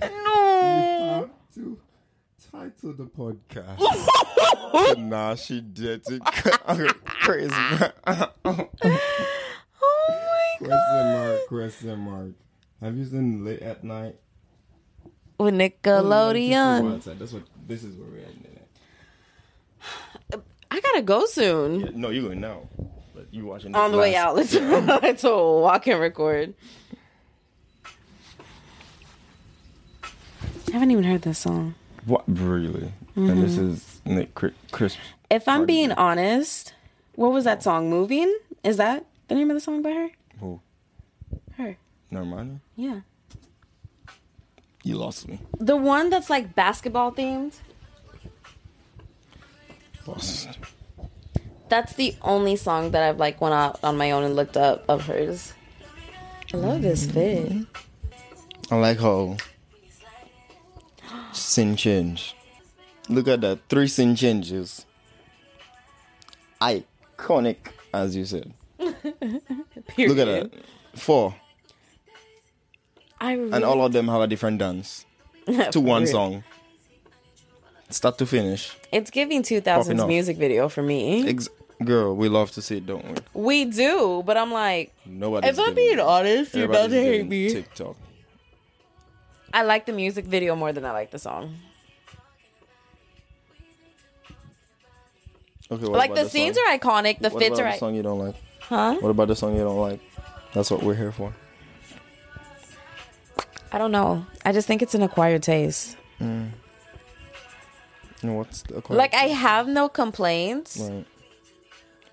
no. 0.00 1.30
to 1.54 1.78
title 2.80 2.94
the 2.94 3.04
podcast. 3.04 4.98
nah, 5.08 5.34
she 5.34 5.60
did 5.60 6.02
it. 6.08 6.22
Chris 6.24 7.48
Brown. 7.48 7.92
Oh 8.06 8.28
my 8.50 8.68
god. 8.80 9.00
Question 10.58 11.12
mark, 11.12 11.46
question 11.48 11.98
mark. 11.98 12.30
Have 12.80 12.96
you 12.96 13.04
seen 13.04 13.44
Late 13.44 13.60
at 13.60 13.84
Night? 13.84 14.16
With 15.38 15.54
Oh, 15.54 15.56
Nickelodeon. 15.56 17.02
That's 17.18 17.32
what 17.32 17.42
this 17.66 17.84
is 17.84 17.96
where 17.96 18.08
we're 18.08 18.18
ending 18.24 18.58
it. 20.32 20.42
I 20.70 20.80
gotta 20.80 21.02
go 21.02 21.26
soon. 21.26 21.80
Yeah, 21.80 21.90
no, 21.94 22.10
you're 22.10 22.24
going 22.24 22.40
now. 22.40 22.68
But 23.14 23.32
you 23.32 23.46
watching 23.46 23.74
On 23.74 23.90
the 23.92 23.98
way 23.98 24.14
out, 24.16 24.36
let's 24.36 24.54
let's 24.54 25.22
walk 25.24 25.86
and 25.86 26.00
record. 26.00 26.54
I 30.68 30.72
haven't 30.72 30.90
even 30.90 31.04
heard 31.04 31.22
this 31.22 31.38
song. 31.38 31.74
What 32.08 32.24
really? 32.26 32.90
And 33.16 33.42
this 33.42 33.56
mm-hmm. 33.56 33.70
is 33.72 34.00
Nick 34.06 34.34
Cri- 34.34 34.54
Crisp. 34.70 34.98
If 35.28 35.46
I'm 35.46 35.66
being 35.66 35.92
honest, 35.92 36.72
what 37.16 37.32
was 37.32 37.44
that 37.44 37.62
song? 37.62 37.90
Moving? 37.90 38.34
Is 38.64 38.78
that 38.78 39.04
the 39.28 39.34
name 39.34 39.50
of 39.50 39.56
the 39.56 39.60
song 39.60 39.82
by 39.82 39.90
her? 39.90 40.08
Who? 40.40 40.60
Her. 41.58 41.76
Normani? 42.10 42.60
Yeah. 42.76 43.00
You 44.84 44.96
lost 44.96 45.28
me. 45.28 45.38
The 45.58 45.76
one 45.76 46.08
that's 46.08 46.30
like 46.30 46.54
basketball 46.54 47.12
themed. 47.12 47.58
Lost. 50.06 50.48
That's 51.68 51.92
the 51.92 52.16
only 52.22 52.56
song 52.56 52.92
that 52.92 53.02
I've 53.02 53.18
like 53.18 53.38
went 53.42 53.52
out 53.52 53.80
on 53.84 53.98
my 53.98 54.12
own 54.12 54.24
and 54.24 54.34
looked 54.34 54.56
up 54.56 54.82
of 54.88 55.04
hers. 55.04 55.52
I 56.54 56.56
love 56.56 56.80
this 56.80 57.06
mm-hmm. 57.06 57.64
fit. 57.64 57.66
I 58.70 58.76
like 58.76 58.98
how 58.98 59.36
scene 61.32 61.76
change. 61.76 62.34
Look 63.08 63.28
at 63.28 63.40
that. 63.40 63.60
Three 63.68 63.88
sin 63.88 64.14
changes. 64.16 64.84
Iconic, 66.60 67.56
as 67.94 68.16
you 68.16 68.24
said. 68.24 68.52
Period. 68.78 70.08
Look 70.16 70.18
at 70.18 70.26
that. 70.26 70.50
Four. 70.94 71.34
I 73.20 73.32
really, 73.32 73.52
And 73.52 73.64
all 73.64 73.84
of 73.84 73.92
them 73.92 74.08
have 74.08 74.20
a 74.20 74.26
different 74.26 74.58
dance 74.58 75.04
to 75.72 75.80
one 75.80 76.06
song. 76.06 76.44
Start 77.90 78.18
to 78.18 78.26
finish. 78.26 78.76
It's 78.92 79.10
giving 79.10 79.42
Popping 79.42 79.62
2000s 79.62 80.06
music 80.06 80.36
video 80.36 80.68
for 80.68 80.82
me. 80.82 81.26
Ex- 81.28 81.48
girl, 81.82 82.14
we 82.14 82.28
love 82.28 82.50
to 82.52 82.62
see 82.62 82.76
it, 82.76 82.86
don't 82.86 83.04
we? 83.34 83.42
we 83.42 83.64
do, 83.64 84.22
but 84.26 84.36
I'm 84.36 84.52
like, 84.52 84.94
Nobody. 85.06 85.48
if 85.48 85.58
I'm 85.58 85.74
being 85.74 85.98
honest, 85.98 86.54
you're 86.54 86.66
about 86.66 86.90
to 86.90 86.96
hate 87.02 87.26
me. 87.26 87.50
TikTok. 87.50 87.96
I 89.52 89.62
like 89.62 89.86
the 89.86 89.92
music 89.92 90.24
video 90.26 90.54
more 90.56 90.72
than 90.72 90.84
I 90.84 90.92
like 90.92 91.10
the 91.10 91.18
song. 91.18 91.56
Okay, 95.70 95.82
what 95.84 95.92
like 95.98 96.10
about 96.10 96.24
the 96.24 96.30
scenes 96.30 96.56
song? 96.56 96.64
are 96.68 96.78
iconic, 96.78 97.18
the 97.18 97.28
What 97.30 97.42
fits 97.42 97.58
about 97.58 97.68
are 97.68 97.72
the 97.72 97.78
song 97.78 97.94
you 97.94 98.02
don't 98.02 98.18
like? 98.18 98.36
huh? 98.60 98.96
What 99.00 99.10
about 99.10 99.28
the 99.28 99.36
song 99.36 99.54
you 99.54 99.62
don't 99.62 99.78
like? 99.78 100.00
That's 100.54 100.70
what 100.70 100.82
we're 100.82 100.94
here 100.94 101.12
for. 101.12 101.34
I 103.70 103.76
don't 103.78 103.92
know. 103.92 104.24
I 104.44 104.52
just 104.52 104.66
think 104.66 104.80
it's 104.80 104.94
an 104.94 105.02
acquired 105.02 105.42
taste. 105.42 105.96
Mm. 106.20 106.50
And 108.22 108.36
what's 108.36 108.62
the 108.62 108.82
Like 108.88 109.14
I 109.14 109.24
have 109.28 109.68
no 109.68 109.88
complaints. 109.88 110.78
Right. 110.78 111.06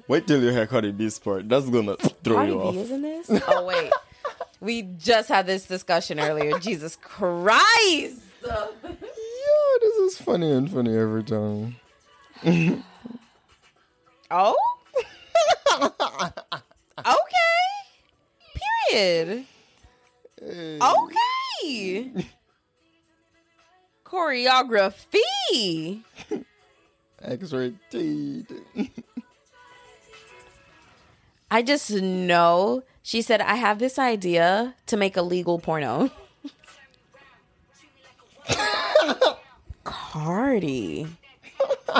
Wait 0.07 0.27
till 0.27 0.43
you 0.43 0.51
hear 0.51 0.67
Cardi 0.67 0.91
B's 0.91 1.17
part. 1.17 1.49
That's 1.49 1.69
gonna 1.69 1.95
throw 1.95 2.35
Cardi 2.35 2.51
you 2.51 2.61
off. 2.61 2.73
B 2.73 2.79
is 2.81 2.91
in 2.91 3.01
this? 3.01 3.29
Oh 3.47 3.65
wait. 3.65 3.91
We 4.59 4.83
just 4.83 5.29
had 5.29 5.45
this 5.47 5.65
discussion 5.65 6.19
earlier. 6.19 6.57
Jesus 6.59 6.97
Christ. 7.01 8.21
Yeah, 8.43 8.67
this 9.81 9.95
is 9.97 10.17
funny 10.17 10.51
and 10.51 10.71
funny 10.71 10.95
every 10.97 11.23
time. 11.23 11.75
Oh? 14.31 14.57
okay. 16.97 17.15
Period. 18.89 19.45
Okay. 20.41 22.25
Choreography. 24.03 26.01
X-rated. 27.21 28.47
I 31.51 31.61
just 31.61 31.91
know 31.91 32.83
she 33.05 33.21
said 33.21 33.39
I 33.39 33.53
have 33.53 33.77
this 33.77 33.99
idea 33.99 34.73
to 34.87 34.97
make 34.97 35.15
a 35.15 35.21
legal 35.21 35.59
porno. 35.59 36.09
Cardi. 39.83 41.05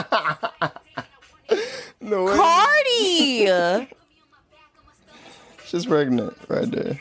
no 2.01 2.23
way. 2.23 2.35
Cardi. 2.35 3.47
She's 5.65 5.85
pregnant 5.85 6.35
right 6.47 6.71
there. 6.71 6.99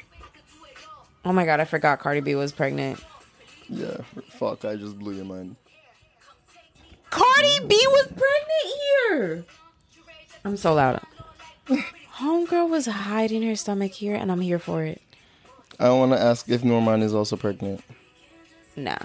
oh 1.24 1.32
my 1.32 1.46
god, 1.46 1.60
I 1.60 1.64
forgot 1.64 1.98
Cardi 2.00 2.20
B 2.20 2.34
was 2.34 2.52
pregnant. 2.52 3.02
Yeah. 3.70 3.96
Fuck, 4.28 4.66
I 4.66 4.76
just 4.76 4.98
blew 4.98 5.14
your 5.14 5.24
mind. 5.24 5.56
Cardi 7.08 7.60
B 7.66 7.74
was 7.86 8.08
pregnant 8.08 8.66
here. 9.08 9.46
I'm 10.44 10.58
so 10.58 10.74
loud. 10.74 11.00
Homegirl 12.18 12.68
was 12.68 12.86
hiding 12.86 13.42
her 13.42 13.56
stomach 13.56 13.92
here, 13.92 14.14
and 14.14 14.30
I'm 14.30 14.40
here 14.40 14.58
for 14.58 14.84
it. 14.84 15.02
I 15.80 15.90
want 15.90 16.12
to 16.12 16.20
ask 16.20 16.48
if 16.48 16.62
Normani 16.62 17.02
is 17.02 17.14
also 17.14 17.36
pregnant. 17.36 17.82
Nah, 18.76 18.98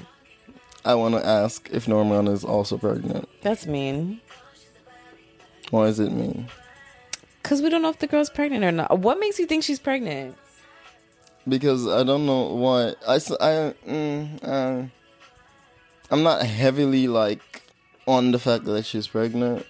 I 0.85 0.95
want 0.95 1.15
to 1.15 1.25
ask 1.25 1.69
if 1.71 1.85
Normani 1.87 2.31
is 2.31 2.43
also 2.43 2.77
pregnant. 2.77 3.27
that's 3.41 3.65
mean. 3.65 4.21
Why 5.71 5.85
does 5.85 5.99
it 5.99 6.11
mean? 6.11 6.47
Cause 7.43 7.61
we 7.61 7.69
don't 7.69 7.81
know 7.81 7.89
if 7.89 7.99
the 7.99 8.07
girl's 8.07 8.29
pregnant 8.29 8.63
or 8.63 8.71
not. 8.71 8.99
What 8.99 9.19
makes 9.19 9.39
you 9.39 9.45
think 9.45 9.63
she's 9.63 9.79
pregnant? 9.79 10.35
Because 11.47 11.87
I 11.87 12.03
don't 12.03 12.25
know 12.25 12.53
why. 12.53 12.93
I, 13.07 13.15
I, 13.15 13.73
mm, 13.87 14.39
uh, 14.43 14.83
I'm 16.11 16.23
not 16.23 16.43
heavily 16.43 17.07
like 17.07 17.63
on 18.07 18.31
the 18.31 18.39
fact 18.39 18.65
that 18.65 18.85
she's 18.85 19.07
pregnant, 19.07 19.65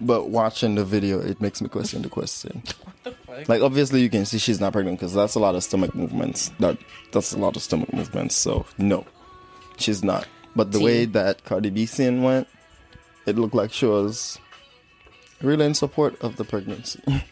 but 0.00 0.28
watching 0.28 0.74
the 0.74 0.84
video, 0.84 1.20
it 1.20 1.40
makes 1.40 1.60
me 1.60 1.68
question 1.68 2.02
the 2.02 2.08
question. 2.08 2.62
Like 3.48 3.60
obviously 3.60 4.00
you 4.00 4.08
can 4.08 4.24
see 4.24 4.38
she's 4.38 4.60
not 4.60 4.72
pregnant 4.72 4.98
because 4.98 5.12
that's 5.12 5.34
a 5.34 5.38
lot 5.38 5.54
of 5.54 5.62
stomach 5.62 5.94
movements. 5.94 6.50
That 6.58 6.78
that's 7.12 7.34
a 7.34 7.38
lot 7.38 7.54
of 7.54 7.62
stomach 7.62 7.92
movements. 7.92 8.34
So 8.34 8.64
no, 8.78 9.04
she's 9.76 10.02
not. 10.02 10.26
But 10.56 10.72
the 10.72 10.78
T. 10.78 10.84
way 10.84 11.04
that 11.04 11.44
Cardi 11.44 11.68
B 11.68 11.84
scene 11.84 12.22
went, 12.22 12.48
it 13.26 13.36
looked 13.36 13.54
like 13.54 13.74
she 13.74 13.84
was 13.84 14.38
really 15.42 15.66
in 15.66 15.74
support 15.74 16.18
of 16.22 16.36
the 16.36 16.44
pregnancy. 16.44 17.00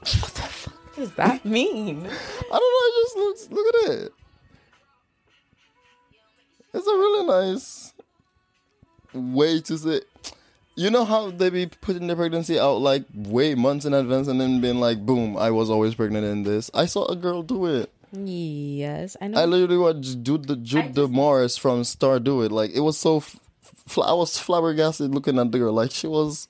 What 0.00 0.34
the 0.34 0.42
fuck 0.42 0.96
does 0.96 1.12
that 1.12 1.44
mean? 1.46 2.06
I 2.06 2.58
don't 2.58 2.74
know. 2.74 2.86
It 2.86 3.04
just 3.04 3.16
looks. 3.16 3.48
Look 3.50 3.74
at 3.74 3.90
it. 3.90 4.12
It's 6.74 6.86
a 6.86 6.90
really 6.90 7.26
nice 7.26 7.94
way 9.14 9.60
to 9.62 9.78
say. 9.78 10.00
You 10.76 10.90
know 10.90 11.04
how 11.04 11.30
they 11.30 11.50
be 11.50 11.66
putting 11.66 12.08
their 12.08 12.16
pregnancy 12.16 12.58
out 12.58 12.78
like 12.80 13.04
way 13.14 13.54
months 13.54 13.84
in 13.84 13.94
advance 13.94 14.26
and 14.26 14.40
then 14.40 14.60
being 14.60 14.80
like, 14.80 15.04
"Boom! 15.06 15.36
I 15.36 15.50
was 15.50 15.70
always 15.70 15.94
pregnant 15.94 16.24
in 16.26 16.42
this." 16.42 16.70
I 16.74 16.86
saw 16.86 17.06
a 17.06 17.14
girl 17.16 17.42
do 17.42 17.66
it. 17.66 17.92
yes, 18.12 19.16
I 19.20 19.28
know. 19.28 19.40
I 19.40 19.44
literally 19.44 19.78
watched 19.78 20.22
Jude 20.24 20.46
the 20.46 20.56
Jude 20.56 20.94
Demorest 20.94 21.60
from 21.60 21.84
Star 21.84 22.18
do 22.18 22.42
it. 22.42 22.50
Like 22.50 22.72
it 22.74 22.80
was 22.80 22.98
so. 22.98 23.18
F- 23.18 23.36
fl- 23.86 24.02
I 24.02 24.12
was 24.14 24.36
flabbergasted 24.38 25.14
looking 25.14 25.38
at 25.38 25.52
the 25.52 25.58
girl. 25.58 25.72
Like 25.72 25.92
she 25.92 26.08
was. 26.08 26.48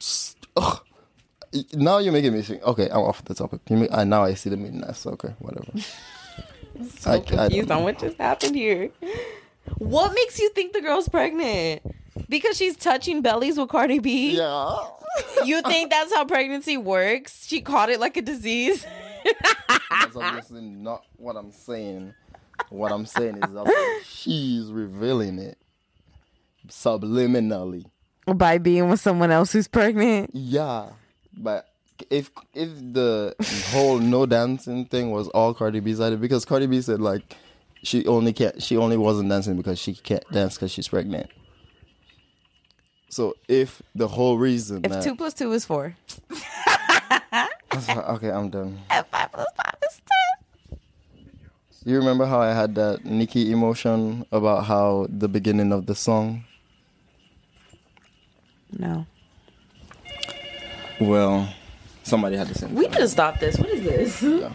s- 0.00 0.34
Ugh. 0.56 0.80
Now 1.74 1.98
you're 1.98 2.12
making 2.12 2.32
me 2.32 2.42
think. 2.42 2.62
Okay, 2.64 2.88
I'm 2.90 3.02
off 3.02 3.24
the 3.24 3.34
topic. 3.34 3.60
You 3.68 3.76
make, 3.76 3.92
I 3.92 4.02
now 4.04 4.24
I 4.24 4.34
see 4.34 4.50
the 4.50 4.56
midness. 4.56 5.06
Okay, 5.06 5.34
whatever. 5.38 5.72
so 6.98 7.10
I- 7.10 7.14
I 7.14 7.18
don't 7.20 7.26
confused 7.26 7.70
on 7.70 7.82
what 7.84 7.98
just 8.00 8.16
happened 8.18 8.56
here. 8.56 8.90
What 9.78 10.12
makes 10.14 10.38
you 10.40 10.50
think 10.50 10.72
the 10.72 10.80
girl's 10.80 11.08
pregnant? 11.08 11.82
Because 12.28 12.56
she's 12.56 12.76
touching 12.76 13.22
bellies 13.22 13.58
with 13.58 13.68
Cardi 13.68 13.98
B? 13.98 14.36
Yeah. 14.36 14.76
You 15.44 15.62
think 15.62 15.90
that's 15.90 16.12
how 16.14 16.24
pregnancy 16.24 16.76
works? 16.76 17.46
She 17.46 17.60
caught 17.60 17.88
it 17.90 18.00
like 18.00 18.16
a 18.16 18.22
disease? 18.22 18.86
That's 19.90 20.16
obviously 20.16 20.62
not 20.62 21.04
what 21.16 21.36
I'm 21.36 21.52
saying. 21.52 22.14
What 22.68 22.92
I'm 22.92 23.06
saying 23.06 23.36
is 23.36 23.52
that 23.52 24.02
she's 24.04 24.70
revealing 24.70 25.38
it 25.38 25.58
subliminally. 26.68 27.84
By 28.26 28.58
being 28.58 28.88
with 28.88 29.00
someone 29.00 29.30
else 29.30 29.52
who's 29.52 29.66
pregnant? 29.66 30.30
Yeah, 30.34 30.90
but 31.36 31.66
if 32.10 32.30
if 32.54 32.68
the 32.74 33.34
whole 33.70 33.98
no 33.98 34.26
dancing 34.26 34.84
thing 34.84 35.10
was 35.10 35.28
all 35.28 35.54
Cardi 35.54 35.80
B's 35.80 36.00
idea, 36.00 36.18
because 36.18 36.44
Cardi 36.44 36.66
B 36.66 36.80
said 36.80 37.00
like 37.00 37.36
she 37.82 38.06
only 38.06 38.32
can't, 38.32 38.62
she 38.62 38.76
only 38.76 38.96
wasn't 38.96 39.30
dancing 39.30 39.56
because 39.56 39.78
she 39.78 39.94
can't 39.94 40.24
dance 40.30 40.54
because 40.54 40.70
she's 40.70 40.88
pregnant. 40.88 41.30
So 43.10 43.34
if 43.48 43.82
the 43.94 44.06
whole 44.06 44.38
reason 44.38 44.84
If 44.84 44.92
that, 44.92 45.02
two 45.02 45.16
plus 45.16 45.34
two 45.34 45.52
is 45.52 45.64
four. 45.64 45.96
okay, 47.74 48.30
I'm 48.30 48.50
done. 48.50 48.78
If 48.90 49.06
five 49.10 49.32
plus 49.32 49.48
five 49.56 49.74
is 49.82 50.00
ten. 50.06 50.78
You 51.84 51.96
remember 51.98 52.24
how 52.24 52.40
I 52.40 52.52
had 52.54 52.76
that 52.76 53.04
Nikki 53.04 53.50
emotion 53.50 54.24
about 54.30 54.64
how 54.66 55.06
the 55.10 55.28
beginning 55.28 55.72
of 55.72 55.86
the 55.86 55.94
song? 55.96 56.44
No. 58.78 59.06
Well, 61.00 61.52
somebody 62.04 62.36
had 62.36 62.46
to 62.48 62.54
sing. 62.54 62.74
We 62.76 62.86
need 62.86 62.92
to 62.92 63.08
stop 63.08 63.40
this. 63.40 63.58
What 63.58 63.70
is 63.70 63.82
this? 63.82 64.22
Yeah. 64.22 64.52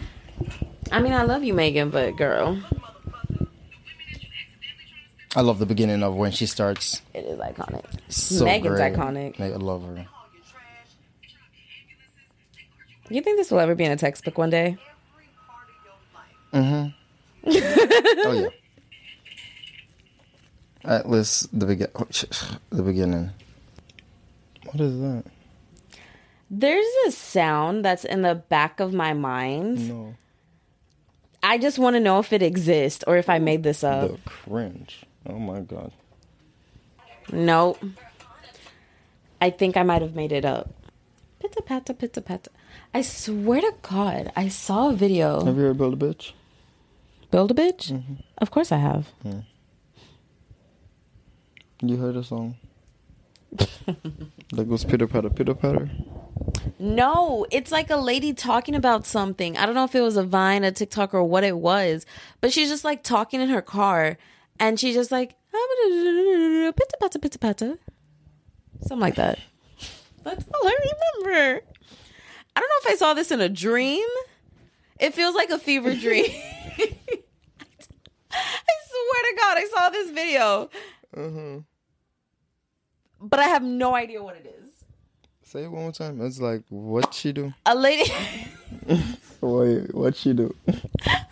I 0.90 1.00
mean, 1.00 1.12
I 1.12 1.24
love 1.24 1.44
you, 1.44 1.52
Megan, 1.52 1.90
but 1.90 2.16
girl. 2.16 2.58
I 5.36 5.42
love 5.42 5.58
the 5.58 5.66
beginning 5.66 6.02
of 6.02 6.14
when 6.14 6.32
she 6.32 6.46
starts. 6.46 7.02
It 7.12 7.26
is 7.26 7.38
iconic. 7.38 7.84
So 8.08 8.46
Megan's 8.46 8.78
great. 8.78 8.94
iconic. 8.94 9.38
I 9.38 9.48
love 9.48 9.84
her. 9.84 10.06
You 13.10 13.20
think 13.20 13.36
this 13.36 13.50
will 13.50 13.60
ever 13.60 13.74
be 13.74 13.84
in 13.84 13.92
a 13.92 13.96
textbook 13.96 14.38
one 14.38 14.50
day? 14.50 14.78
Mm-hmm. 16.52 16.88
Oh 18.28 18.32
yeah. 18.32 18.48
At 20.84 21.08
least 21.10 21.56
the 21.56 21.66
begin. 21.66 21.88
The 22.70 22.82
beginning. 22.82 23.30
What 24.64 24.80
is 24.80 24.98
that? 25.00 25.24
There's 26.50 26.86
a 27.06 27.10
sound 27.12 27.84
that's 27.84 28.04
in 28.04 28.22
the 28.22 28.34
back 28.36 28.80
of 28.80 28.94
my 28.94 29.12
mind. 29.12 29.88
No. 29.88 30.14
I 31.42 31.58
just 31.58 31.78
want 31.78 31.94
to 31.94 32.00
know 32.00 32.18
if 32.20 32.32
it 32.32 32.42
exists 32.42 33.04
or 33.06 33.16
if 33.16 33.28
I 33.28 33.38
made 33.38 33.62
this 33.62 33.84
up. 33.84 34.10
The 34.12 34.18
cringe. 34.24 35.04
Oh 35.28 35.38
my 35.38 35.60
god. 35.60 35.92
Nope. 37.32 37.82
I 39.40 39.50
think 39.50 39.76
I 39.76 39.82
might 39.82 40.02
have 40.02 40.14
made 40.14 40.32
it 40.32 40.44
up. 40.44 40.70
Pitta 41.40 41.62
patta 41.62 41.94
pitta 41.94 42.20
patta. 42.22 42.50
I 42.94 43.02
swear 43.02 43.60
to 43.60 43.74
God, 43.82 44.32
I 44.36 44.48
saw 44.48 44.90
a 44.90 44.92
video. 44.94 45.44
Have 45.44 45.56
you 45.56 45.62
heard 45.62 45.78
Build 45.78 45.94
a 45.94 46.06
Bitch? 46.06 46.32
Build 47.30 47.50
a 47.50 47.54
bitch? 47.54 47.92
Mm-hmm. 47.92 48.14
Of 48.38 48.50
course 48.50 48.72
I 48.72 48.78
have. 48.78 49.08
You 51.82 51.96
heard 51.96 52.16
a 52.16 52.24
song? 52.24 52.56
that 53.56 54.68
goes 54.68 54.84
pitter 54.84 55.06
patter, 55.06 55.30
pitter 55.30 55.54
patter. 55.54 55.90
No, 56.78 57.46
it's 57.50 57.70
like 57.72 57.90
a 57.90 57.96
lady 57.96 58.32
talking 58.32 58.74
about 58.74 59.06
something. 59.06 59.56
I 59.56 59.66
don't 59.66 59.74
know 59.74 59.84
if 59.84 59.94
it 59.94 60.00
was 60.00 60.16
a 60.16 60.22
Vine, 60.22 60.64
a 60.64 60.72
TikTok, 60.72 61.14
or 61.14 61.24
what 61.24 61.44
it 61.44 61.58
was, 61.58 62.06
but 62.40 62.52
she's 62.52 62.68
just 62.68 62.84
like 62.84 63.02
talking 63.02 63.40
in 63.40 63.48
her 63.48 63.62
car, 63.62 64.18
and 64.58 64.78
she's 64.78 64.94
just 64.94 65.10
like 65.10 65.34
pitta 65.52 66.96
patta 67.00 67.18
pitta 67.18 67.38
patta, 67.38 67.78
something 68.80 69.00
like 69.00 69.16
that. 69.16 69.38
That's 70.24 70.44
all 70.52 70.66
I 70.66 70.76
remember. 71.24 71.62
I 72.56 72.60
don't 72.60 72.68
know 72.68 72.90
if 72.90 72.92
I 72.92 72.96
saw 72.96 73.14
this 73.14 73.30
in 73.30 73.40
a 73.40 73.48
dream. 73.48 74.06
It 74.98 75.14
feels 75.14 75.34
like 75.34 75.50
a 75.50 75.58
fever 75.58 75.94
dream. 76.00 76.24
I 78.30 78.72
swear 78.88 79.22
to 79.22 79.36
God, 79.38 79.58
I 79.58 79.68
saw 79.74 79.90
this 79.90 80.10
video, 80.10 80.70
mm-hmm. 81.14 81.58
but 83.20 83.40
I 83.40 83.44
have 83.44 83.62
no 83.62 83.94
idea 83.94 84.22
what 84.22 84.36
it 84.36 84.54
is. 84.58 84.70
Say 85.42 85.64
it 85.64 85.70
one 85.70 85.82
more 85.82 85.92
time. 85.92 86.20
It's 86.20 86.40
like 86.40 86.62
what 86.70 87.14
she 87.14 87.32
do? 87.32 87.54
A 87.64 87.74
lady. 87.74 88.10
Wait, 89.40 89.94
what 89.94 90.16
she 90.16 90.32
do? 90.32 90.54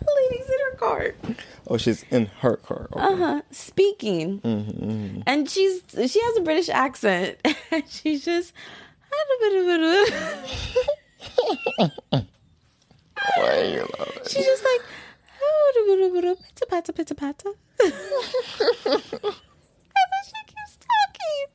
a 0.87 0.95
lady's 0.95 1.22
in 1.22 1.35
her 1.35 1.37
car 1.37 1.45
Oh, 1.66 1.76
she's 1.78 2.05
in 2.11 2.26
her 2.26 2.57
car. 2.57 2.89
Okay. 2.93 3.01
uh-huh. 3.03 3.43
Speaking. 3.51 5.22
And 5.26 5.49
she's 5.51 5.80
she 6.11 6.20
has 6.22 6.37
a 6.37 6.41
british 6.43 6.68
accent. 6.68 7.39
She's 7.89 8.22
just 8.24 8.53
Why 13.37 13.62
you 13.62 13.80
love 13.99 14.12
it? 14.16 14.28
she's 14.28 14.45
just 14.45 14.64
like 14.64 14.82
pitta 16.55 16.66
patta 16.68 16.93
pitta 16.93 17.14
patta 17.14 17.55
and 17.80 17.93
then 17.93 18.01
she 20.26 20.41
keeps 20.47 20.76
talking. 20.91 21.47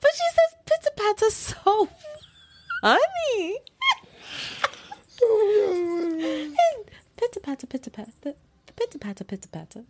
But 0.00 0.10
she 0.14 0.28
says 0.34 0.50
pitta 0.66 0.90
patta 0.96 1.30
so 1.30 1.88
funny. 2.82 3.58
And 5.24 6.84
pitta 7.16 7.40
patta 7.40 7.66
pitta 7.66 7.90
patta 7.90 8.34
pitta 8.76 8.98
patta 8.98 9.24
pitta 9.24 9.48
patta 9.48 9.84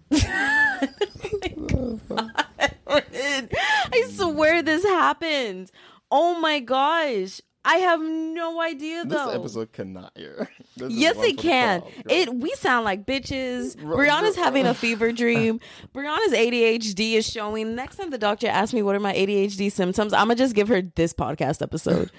I 2.76 4.06
swear 4.12 4.62
this 4.62 4.84
happened. 4.84 5.70
Oh 6.10 6.38
my 6.40 6.60
gosh. 6.60 7.40
I 7.66 7.76
have 7.76 8.02
no 8.02 8.60
idea 8.60 9.04
though. 9.06 9.26
This 9.26 9.34
episode 9.36 9.72
cannot 9.72 10.12
hear. 10.14 10.50
This 10.76 10.90
is 10.92 10.98
Yes, 10.98 11.16
it 11.18 11.22
the 11.22 11.32
can. 11.34 11.80
girl. 11.80 11.90
It 12.10 12.34
we 12.34 12.50
sound 12.56 12.84
like 12.84 13.06
bitches. 13.06 13.76
Brianna's 13.76 14.34
having 14.36 14.66
a 14.66 14.74
fever 14.84 15.12
dream. 15.12 15.60
Brianna's 15.94 16.32
ADHD 16.34 17.12
is 17.14 17.30
showing. 17.30 17.74
Next 17.76 17.96
time 17.96 18.10
the 18.10 18.18
doctor 18.18 18.48
asks 18.48 18.74
me 18.74 18.82
what 18.82 18.94
are 18.96 19.00
my 19.00 19.14
ADHD 19.14 19.70
symptoms, 19.72 20.12
I'm 20.12 20.26
gonna 20.26 20.34
just 20.34 20.54
give 20.54 20.68
her 20.68 20.82
this 20.82 21.14
podcast 21.14 21.62
episode. 21.62 22.10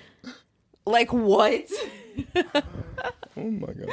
like 0.87 1.11
what? 1.13 1.65
Oh 3.37 3.51
my 3.51 3.67
god. 3.73 3.89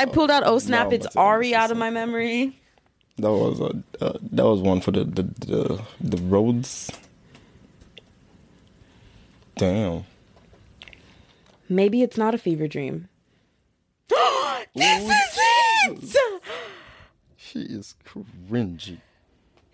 I 0.00 0.06
pulled 0.06 0.30
out 0.30 0.44
oh 0.46 0.58
snap, 0.58 0.88
now 0.88 0.94
it's 0.94 1.04
I'm 1.04 1.12
about 1.12 1.12
to 1.12 1.18
Ari 1.18 1.54
out 1.54 1.70
of 1.70 1.76
my 1.76 1.90
memory. 1.90 2.58
That 3.18 3.30
was 3.30 3.60
a 3.60 3.82
uh, 4.02 4.16
that 4.32 4.44
was 4.46 4.60
one 4.60 4.80
for 4.80 4.92
the 4.92 5.04
the 5.04 5.22
the, 5.22 5.82
the 6.00 6.16
roads. 6.22 6.90
Damn. 9.56 10.04
Maybe 11.68 12.00
it's 12.00 12.16
not 12.16 12.34
a 12.34 12.38
fever 12.38 12.66
dream. 12.66 13.10
this 14.74 15.02
is 15.02 16.14
it. 16.14 16.42
She 17.36 17.60
is 17.60 17.94
cringy. 18.06 19.00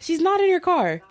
She's 0.00 0.20
not 0.20 0.40
in 0.40 0.50
her 0.50 0.58
car. 0.58 1.02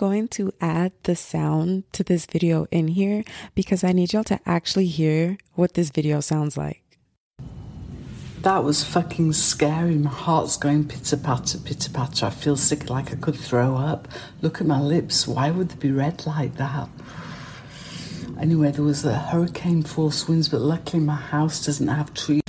Going 0.00 0.26
to 0.26 0.50
add 0.62 0.92
the 1.02 1.14
sound 1.14 1.84
to 1.92 2.02
this 2.02 2.24
video 2.24 2.66
in 2.70 2.88
here 2.88 3.22
because 3.54 3.84
I 3.84 3.92
need 3.92 4.14
y'all 4.14 4.24
to 4.24 4.40
actually 4.46 4.86
hear 4.86 5.36
what 5.56 5.74
this 5.74 5.90
video 5.90 6.20
sounds 6.20 6.56
like. 6.56 6.82
That 8.40 8.64
was 8.64 8.82
fucking 8.82 9.34
scary. 9.34 9.96
My 9.96 10.08
heart's 10.08 10.56
going 10.56 10.88
pitter 10.88 11.18
patter, 11.18 11.58
pitter 11.58 11.90
patter. 11.90 12.24
I 12.24 12.30
feel 12.30 12.56
sick 12.56 12.88
like 12.88 13.12
I 13.12 13.16
could 13.16 13.36
throw 13.36 13.76
up. 13.76 14.08
Look 14.40 14.62
at 14.62 14.66
my 14.66 14.80
lips. 14.80 15.28
Why 15.28 15.50
would 15.50 15.68
they 15.68 15.76
be 15.76 15.92
red 15.92 16.26
like 16.26 16.56
that? 16.56 16.88
Anyway, 18.40 18.70
there 18.70 18.82
was 18.82 19.04
a 19.04 19.18
hurricane 19.18 19.82
force 19.82 20.26
winds, 20.26 20.48
but 20.48 20.62
luckily 20.62 21.02
my 21.02 21.14
house 21.14 21.66
doesn't 21.66 21.88
have 21.88 22.14
trees. 22.14 22.39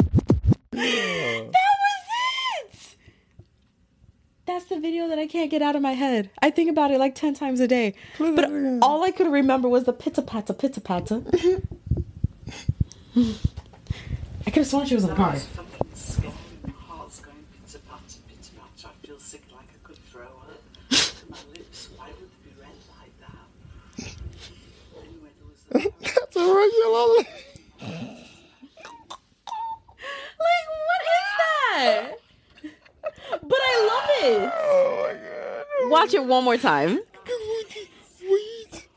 Video 4.81 5.07
that 5.07 5.19
I 5.19 5.27
can't 5.27 5.51
get 5.51 5.61
out 5.61 5.75
of 5.75 5.81
my 5.81 5.93
head. 5.93 6.29
I 6.41 6.49
think 6.49 6.69
about 6.69 6.91
it 6.91 6.99
like 6.99 7.15
10 7.15 7.33
times 7.33 7.59
a 7.59 7.67
day. 7.67 7.93
But 8.17 8.49
all 8.81 9.03
I 9.03 9.11
could 9.11 9.27
remember 9.27 9.69
was 9.69 9.83
the 9.83 9.93
pitta 9.93 10.21
patta, 10.21 10.53
pitta 10.53 10.81
patta. 10.81 11.23
I 13.15 14.45
could 14.45 14.55
have 14.55 14.67
sworn 14.67 14.85
she 14.87 14.95
was 14.95 15.03
in 15.03 15.11
the 15.11 15.15
car. 15.15 15.33
My 15.33 15.37
heart's 16.87 17.19
going 17.19 17.45
pitter 17.53 17.79
patter, 17.87 18.19
pitter 18.27 18.51
patter. 18.57 18.87
I 18.87 19.05
feel 19.05 19.19
sick 19.19 19.43
like 19.53 19.69
I 19.69 19.77
could 19.87 19.97
throw 20.11 20.23
up. 20.23 20.61
My 21.29 21.37
lips. 21.55 21.89
Why 21.95 22.07
would 22.07 22.29
they 22.31 22.49
be 22.49 22.55
red 22.59 22.77
like 22.99 23.15
that? 23.21 23.47
Anyway, 24.97 25.31
there 25.37 25.47
was 25.47 25.61
a 25.69 25.73
hurricane. 25.73 26.13
That's 26.19 26.35
a 26.35 26.39
regular. 26.39 27.07
Like, 30.39 30.65
what 30.87 31.01
is 31.05 31.29
that? 31.39 32.20
I 33.73 33.87
love 33.87 34.09
it. 34.43 34.51
Oh 34.53 35.07
my 35.07 35.13
god. 35.13 35.91
Watch 35.91 36.13
it 36.13 36.23
one 36.25 36.43
more 36.43 36.57
time. 36.57 36.99
Sweet. 38.17 38.87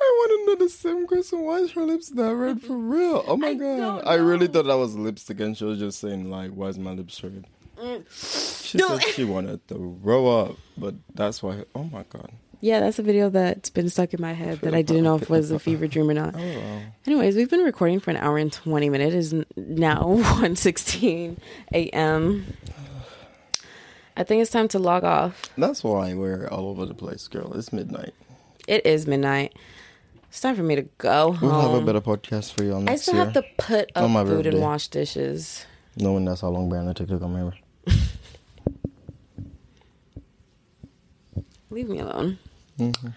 want 0.00 0.30
to 0.30 0.46
know 0.46 0.64
the 0.66 0.70
same 0.70 1.06
question. 1.06 1.40
Why 1.40 1.56
is 1.58 1.72
her 1.72 1.84
lips 1.84 2.08
that 2.10 2.34
red 2.34 2.62
for 2.62 2.76
real? 2.76 3.24
Oh 3.26 3.36
my 3.36 3.48
I 3.48 3.54
god. 3.54 4.02
I 4.06 4.14
really 4.14 4.46
thought 4.46 4.66
that 4.66 4.76
was 4.76 4.94
lipstick 4.96 5.40
and 5.40 5.56
she 5.56 5.64
was 5.64 5.78
just 5.78 5.98
saying 6.00 6.30
like, 6.30 6.50
why 6.52 6.68
is 6.68 6.78
my 6.78 6.92
lips 6.92 7.22
red? 7.22 7.44
Mm. 7.76 8.62
She 8.64 8.78
No. 8.78 8.98
said 8.98 9.02
she 9.14 9.24
wanted 9.24 9.66
to 9.68 9.98
roll 10.02 10.46
up, 10.46 10.56
but 10.76 10.94
that's 11.14 11.42
why. 11.42 11.64
Oh 11.74 11.84
my 11.84 12.04
god. 12.08 12.30
Yeah, 12.60 12.80
that's 12.80 12.98
a 12.98 13.02
video 13.02 13.30
that's 13.30 13.70
been 13.70 13.88
stuck 13.88 14.12
in 14.14 14.20
my 14.20 14.32
head 14.32 14.60
that 14.62 14.74
I 14.74 14.82
didn't 14.82 15.04
know 15.04 15.14
if 15.14 15.22
it 15.22 15.30
was 15.30 15.50
a 15.52 15.58
fever 15.60 15.86
dream 15.86 16.10
or 16.10 16.14
not. 16.14 16.34
Oh 16.38 16.40
wow. 16.58 16.80
Anyways, 17.06 17.36
we've 17.36 17.48
been 17.50 17.62
recording 17.64 18.00
for 18.00 18.10
an 18.10 18.16
hour 18.16 18.36
and 18.36 18.52
20 18.52 18.90
minutes. 18.90 19.14
It 19.14 19.18
is 19.18 19.32
now 19.56 20.02
1.16 20.18 21.38
a.m. 21.72 22.46
I 24.16 24.24
think 24.24 24.42
it's 24.42 24.50
time 24.50 24.66
to 24.68 24.78
log 24.80 25.04
off. 25.04 25.42
That's 25.56 25.84
why 25.84 26.14
we're 26.14 26.48
all 26.48 26.66
over 26.68 26.84
the 26.84 26.94
place, 26.94 27.28
girl. 27.28 27.52
It's 27.54 27.72
midnight. 27.72 28.12
It 28.66 28.84
is 28.84 29.06
midnight. 29.06 29.54
It's 30.28 30.40
time 30.40 30.56
for 30.56 30.64
me 30.64 30.74
to 30.74 30.82
go 30.98 31.32
home. 31.32 31.48
We'll 31.50 31.60
have 31.60 31.82
a 31.82 31.86
better 31.86 32.00
podcast 32.00 32.52
for 32.54 32.64
you 32.64 32.72
all 32.72 32.78
Um, 32.80 32.88
I 32.88 32.96
still 32.96 33.14
year. 33.14 33.24
have 33.26 33.34
to 33.34 33.44
put 33.56 33.92
On 33.94 34.04
up 34.04 34.10
my 34.10 34.24
food 34.24 34.46
and 34.46 34.60
wash 34.60 34.88
dishes. 34.88 35.64
Knowing 35.96 36.24
that's 36.24 36.40
how 36.42 36.48
long 36.48 36.68
Brandon 36.68 36.94
took 36.94 37.08
to 37.08 37.18
come 37.18 37.36
here. 37.36 37.52
Leave 41.70 41.88
me 41.88 42.00
alone. 42.00 42.38
Mm-hmm. 42.78 43.08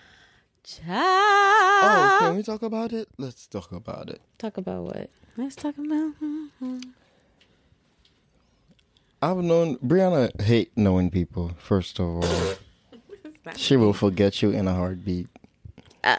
Oh, 0.90 2.18
can 2.20 2.36
we 2.38 2.44
talk 2.44 2.62
about 2.62 2.94
it? 2.94 3.08
Let's 3.18 3.48
talk 3.48 3.72
about 3.72 4.10
it. 4.10 4.22
Talk 4.38 4.58
about 4.58 4.84
what? 4.84 5.10
Let's 5.38 5.56
talk 5.56 5.76
about. 5.78 6.14
I've 9.22 9.38
known 9.38 9.78
Brianna 9.78 10.40
hate 10.42 10.72
knowing 10.76 11.10
people. 11.12 11.52
First 11.60 12.00
of 12.00 12.06
all, 12.06 12.56
she 13.56 13.76
will 13.78 13.94
forget 13.94 14.42
you 14.42 14.52
in 14.52 14.68
a 14.68 14.74
heartbeat. 14.74 15.28
Uh. 16.04 16.18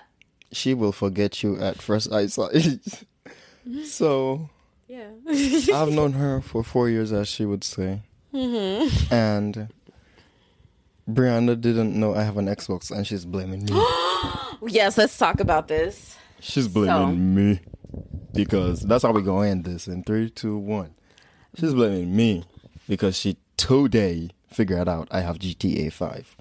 she 0.52 0.74
will 0.74 0.92
forget 0.92 1.42
you 1.42 1.58
at 1.60 1.80
first 1.82 2.12
eyesight. 2.12 2.78
so 3.84 4.48
Yeah. 4.88 5.08
I've 5.74 5.90
known 5.92 6.12
her 6.14 6.40
for 6.40 6.62
four 6.62 6.88
years, 6.88 7.12
as 7.12 7.28
she 7.28 7.44
would 7.44 7.64
say, 7.64 8.00
Mm-hmm. 8.32 9.12
and 9.14 9.68
Brianna 11.08 11.60
didn't 11.60 11.98
know 11.98 12.14
I 12.14 12.22
have 12.22 12.36
an 12.36 12.46
Xbox, 12.46 12.90
and 12.90 13.06
she's 13.06 13.24
blaming 13.24 13.64
me. 13.64 13.72
yes, 14.68 14.96
let's 14.96 15.16
talk 15.16 15.40
about 15.40 15.68
this. 15.68 16.16
She's 16.40 16.68
blaming 16.68 17.34
me 17.34 17.60
because 18.32 18.82
that's 18.82 19.02
how 19.02 19.12
we 19.12 19.22
gonna 19.22 19.48
end 19.48 19.64
this 19.64 19.86
in 19.86 20.04
three, 20.04 20.30
two, 20.30 20.56
one. 20.56 20.94
She's 21.58 21.74
blaming 21.74 22.14
me 22.14 22.44
because 22.88 23.16
she 23.16 23.36
today 23.56 24.30
figured 24.48 24.88
out 24.88 25.08
I 25.10 25.20
have 25.20 25.38
GTA 25.38 25.92
Five. 25.92 26.36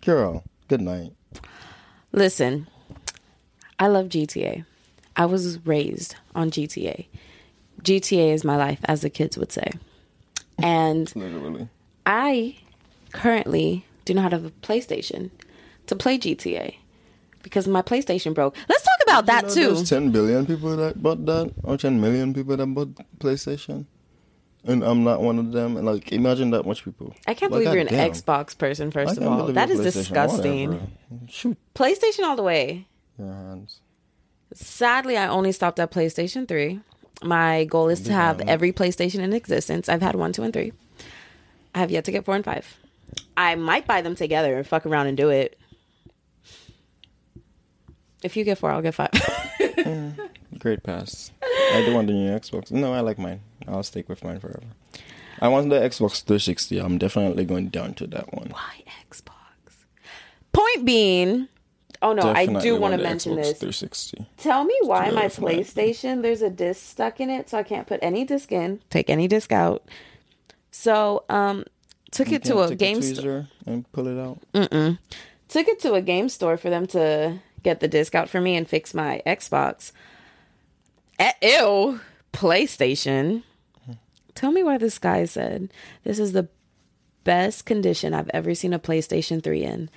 Girl, 0.00 0.44
good 0.68 0.80
night. 0.80 1.12
Listen, 2.12 2.66
I 3.78 3.88
love 3.88 4.08
GTA. 4.08 4.64
I 5.16 5.26
was 5.26 5.64
raised 5.66 6.16
on 6.34 6.50
GTA. 6.50 7.06
GTA 7.82 8.32
is 8.32 8.44
my 8.44 8.56
life, 8.56 8.80
as 8.84 9.02
the 9.02 9.10
kids 9.10 9.36
would 9.36 9.52
say. 9.52 9.70
And 10.58 11.14
Literally. 11.16 11.68
I 12.06 12.56
currently 13.12 13.84
do 14.04 14.14
not 14.14 14.32
have 14.32 14.44
a 14.44 14.50
PlayStation 14.50 15.30
to 15.86 15.96
play 15.96 16.18
GTA 16.18 16.74
because 17.42 17.66
my 17.68 17.82
PlayStation 17.82 18.34
broke. 18.34 18.56
Let's 18.68 18.82
talk 18.82 18.98
about 19.02 19.26
that 19.26 19.42
You 19.42 19.48
know 19.48 19.54
too. 19.54 19.74
There's 19.76 19.88
10 19.90 20.10
billion 20.10 20.46
people 20.46 20.76
that 20.76 21.02
bought 21.02 21.24
that, 21.26 21.52
or 21.64 21.76
10 21.76 22.00
million 22.00 22.32
people 22.34 22.56
that 22.56 22.66
bought 22.66 22.88
PlayStation, 23.18 23.86
and 24.64 24.82
I'm 24.84 25.02
not 25.04 25.22
one 25.22 25.38
of 25.38 25.52
them. 25.52 25.76
And 25.76 25.86
like, 25.86 26.12
imagine 26.12 26.50
that 26.50 26.64
much 26.66 26.84
people. 26.84 27.14
I 27.26 27.34
can't 27.34 27.50
Like, 27.52 27.64
believe 27.64 27.74
you're 27.74 27.82
an 27.82 27.88
goddamn. 27.88 28.12
Xbox 28.12 28.56
person, 28.56 28.90
first 28.90 29.18
of 29.18 29.24
all. 29.26 29.46
That 29.52 29.70
is 29.70 29.80
disgusting. 29.80 30.70
whatever. 30.70 30.86
Shoot 31.28 31.58
PlayStation 31.74 32.24
all 32.24 32.36
the 32.36 32.42
way. 32.42 32.86
your 33.18 33.28
hands. 33.32 33.80
Sadly, 34.54 35.16
I 35.16 35.28
only 35.28 35.50
stopped 35.52 35.80
at 35.80 35.90
PlayStation 35.90 36.46
3. 36.46 36.80
My 37.24 37.64
goal 37.64 37.88
is 37.88 38.00
to 38.02 38.12
have 38.12 38.40
every 38.42 38.72
PlayStation 38.72 39.20
in 39.20 39.32
existence. 39.32 39.88
I've 39.88 40.02
had 40.02 40.14
one, 40.14 40.32
two, 40.32 40.42
and 40.42 40.52
three. 40.52 40.72
I 41.74 41.78
have 41.78 41.90
yet 41.90 42.04
to 42.04 42.12
get 42.12 42.24
four 42.24 42.34
and 42.36 42.44
five. 42.44 42.76
I 43.36 43.54
might 43.54 43.86
buy 43.86 44.02
them 44.02 44.14
together 44.14 44.56
and 44.56 44.66
fuck 44.66 44.86
around 44.86 45.06
and 45.06 45.16
do 45.16 45.30
it. 45.30 45.58
If 48.22 48.36
you 48.36 48.44
get 48.44 48.58
four, 48.58 48.70
I'll 48.70 48.82
get 48.82 48.94
five. 48.94 49.10
Great 50.58 50.82
pass. 50.82 51.32
I 51.42 51.82
do 51.84 51.94
want 51.94 52.06
the 52.06 52.12
new 52.12 52.30
Xbox. 52.30 52.70
No, 52.70 52.92
I 52.92 53.00
like 53.00 53.18
mine. 53.18 53.40
I'll 53.66 53.82
stick 53.82 54.08
with 54.08 54.22
mine 54.22 54.38
forever. 54.38 54.62
I 55.40 55.48
want 55.48 55.70
the 55.70 55.76
Xbox 55.80 56.22
360. 56.22 56.78
I'm 56.78 56.98
definitely 56.98 57.44
going 57.44 57.68
down 57.68 57.94
to 57.94 58.06
that 58.08 58.32
one. 58.32 58.50
Why 58.50 58.84
Xbox? 59.10 59.32
Point 60.52 60.84
being, 60.84 61.48
oh 62.00 62.12
no, 62.12 62.22
I 62.22 62.46
do 62.46 62.76
want 62.76 62.94
to 62.94 63.02
mention 63.02 63.32
Xbox 63.32 63.36
this. 63.36 63.58
360. 63.58 64.26
Tell 64.36 64.64
me 64.64 64.78
why 64.82 65.06
Yeah, 65.06 65.12
my. 65.12 65.26
PlayStation 65.26 66.22
there's 66.22 66.42
a 66.42 66.50
disc 66.50 66.90
stuck 66.90 67.18
in 67.20 67.30
it, 67.30 67.48
so 67.48 67.58
I 67.58 67.62
can't 67.64 67.86
put 67.86 67.98
any 68.02 68.24
disc 68.24 68.52
in, 68.52 68.80
take 68.90 69.10
any 69.10 69.26
disc 69.26 69.50
out. 69.50 69.88
So, 70.70 71.24
um, 71.28 71.64
took 72.12 72.28
You 72.28 72.36
it 72.36 72.44
to 72.44 72.60
a 72.60 72.74
game 72.76 73.02
store. 73.02 73.48
and 73.66 73.90
pull 73.92 74.06
it 74.06 74.18
out. 74.20 74.38
Mm-mm. 74.54 74.98
Took 75.48 75.66
it 75.68 75.80
to 75.80 75.94
a 75.94 76.00
game 76.02 76.28
store 76.28 76.56
for 76.56 76.70
them 76.70 76.86
to 76.88 77.40
get 77.62 77.80
the 77.80 77.88
disc 77.88 78.14
out 78.14 78.28
for 78.28 78.40
me 78.40 78.54
and 78.56 78.68
fix 78.68 78.94
my 78.94 79.20
Xbox. 79.26 79.90
Ew, 81.42 82.00
PlayStation. 82.32 83.42
Tell 84.34 84.50
me 84.50 84.62
why 84.62 84.78
this 84.78 84.98
guy 84.98 85.24
said 85.26 85.70
this 86.04 86.18
is 86.18 86.32
the 86.32 86.48
best 87.24 87.66
condition 87.66 88.14
I've 88.14 88.30
ever 88.30 88.54
seen 88.54 88.72
a 88.72 88.78
PlayStation 88.78 89.42
3 89.42 89.62
in. 89.62 89.90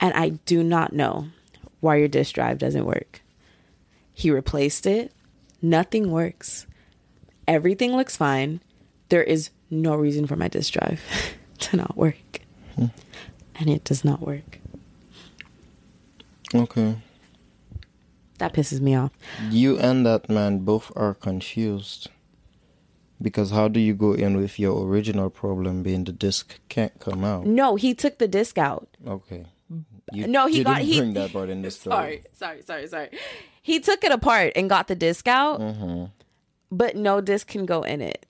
And 0.00 0.14
I 0.14 0.30
do 0.46 0.62
not 0.62 0.92
know 0.92 1.28
why 1.80 1.96
your 1.96 2.08
disk 2.08 2.34
drive 2.34 2.58
doesn't 2.58 2.84
work. 2.84 3.22
He 4.12 4.30
replaced 4.30 4.86
it. 4.86 5.12
Nothing 5.62 6.10
works. 6.10 6.66
Everything 7.48 7.96
looks 7.96 8.16
fine. 8.16 8.60
There 9.08 9.22
is 9.22 9.50
no 9.70 9.94
reason 9.94 10.26
for 10.26 10.36
my 10.36 10.48
disk 10.48 10.72
drive 10.74 11.00
to 11.70 11.76
not 11.76 11.96
work. 11.96 12.16
And 12.76 13.68
it 13.68 13.84
does 13.84 14.04
not 14.04 14.20
work. 14.20 14.58
Okay. 16.54 16.96
That 18.38 18.54
pisses 18.54 18.80
me 18.80 18.94
off. 18.94 19.12
You 19.50 19.78
and 19.78 20.04
that 20.06 20.28
man 20.30 20.60
both 20.60 20.90
are 20.96 21.14
confused. 21.14 22.08
Because 23.22 23.50
how 23.50 23.68
do 23.68 23.78
you 23.78 23.92
go 23.92 24.14
in 24.14 24.38
with 24.38 24.58
your 24.58 24.86
original 24.86 25.28
problem 25.28 25.82
being 25.82 26.04
the 26.04 26.12
disc 26.12 26.58
can't 26.70 26.98
come 27.00 27.22
out? 27.22 27.44
No, 27.44 27.76
he 27.76 27.92
took 27.94 28.16
the 28.16 28.26
disc 28.26 28.56
out. 28.56 28.88
Okay. 29.06 29.44
You, 30.12 30.26
no, 30.26 30.46
he 30.48 30.64
got 30.64 30.80
he 30.80 30.98
bring 30.98 31.12
that 31.14 31.32
part 31.32 31.50
in 31.50 31.60
the 31.62 31.70
story. 31.80 32.22
Sorry, 32.34 32.62
sorry, 32.62 32.62
sorry, 32.62 32.86
sorry. 32.88 33.10
He 33.62 33.78
took 33.78 34.02
it 34.02 34.10
apart 34.10 34.52
and 34.56 34.68
got 34.70 34.88
the 34.88 34.94
disc 34.96 35.28
out, 35.28 35.60
Mm-hmm. 35.60 36.06
but 36.72 36.96
no 36.96 37.20
disc 37.20 37.46
can 37.46 37.66
go 37.66 37.82
in 37.82 38.00
it 38.00 38.24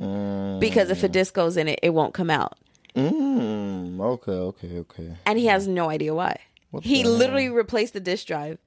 Mm, 0.00 0.60
because 0.60 0.90
if 0.90 1.02
a 1.04 1.08
disc 1.08 1.34
goes 1.34 1.56
in 1.56 1.68
it, 1.68 1.78
it 1.82 1.90
won't 1.90 2.14
come 2.14 2.30
out. 2.30 2.56
mm, 2.96 4.00
okay, 4.00 4.32
okay, 4.32 4.78
okay. 4.78 5.14
And 5.26 5.38
he 5.38 5.46
has 5.46 5.68
no 5.68 5.90
idea 5.90 6.14
why. 6.14 6.38
What 6.70 6.84
he 6.84 7.02
the 7.02 7.08
hell? 7.08 7.18
literally 7.18 7.48
replaced 7.50 7.92
the 7.92 8.00
disc 8.00 8.26
drive, 8.26 8.58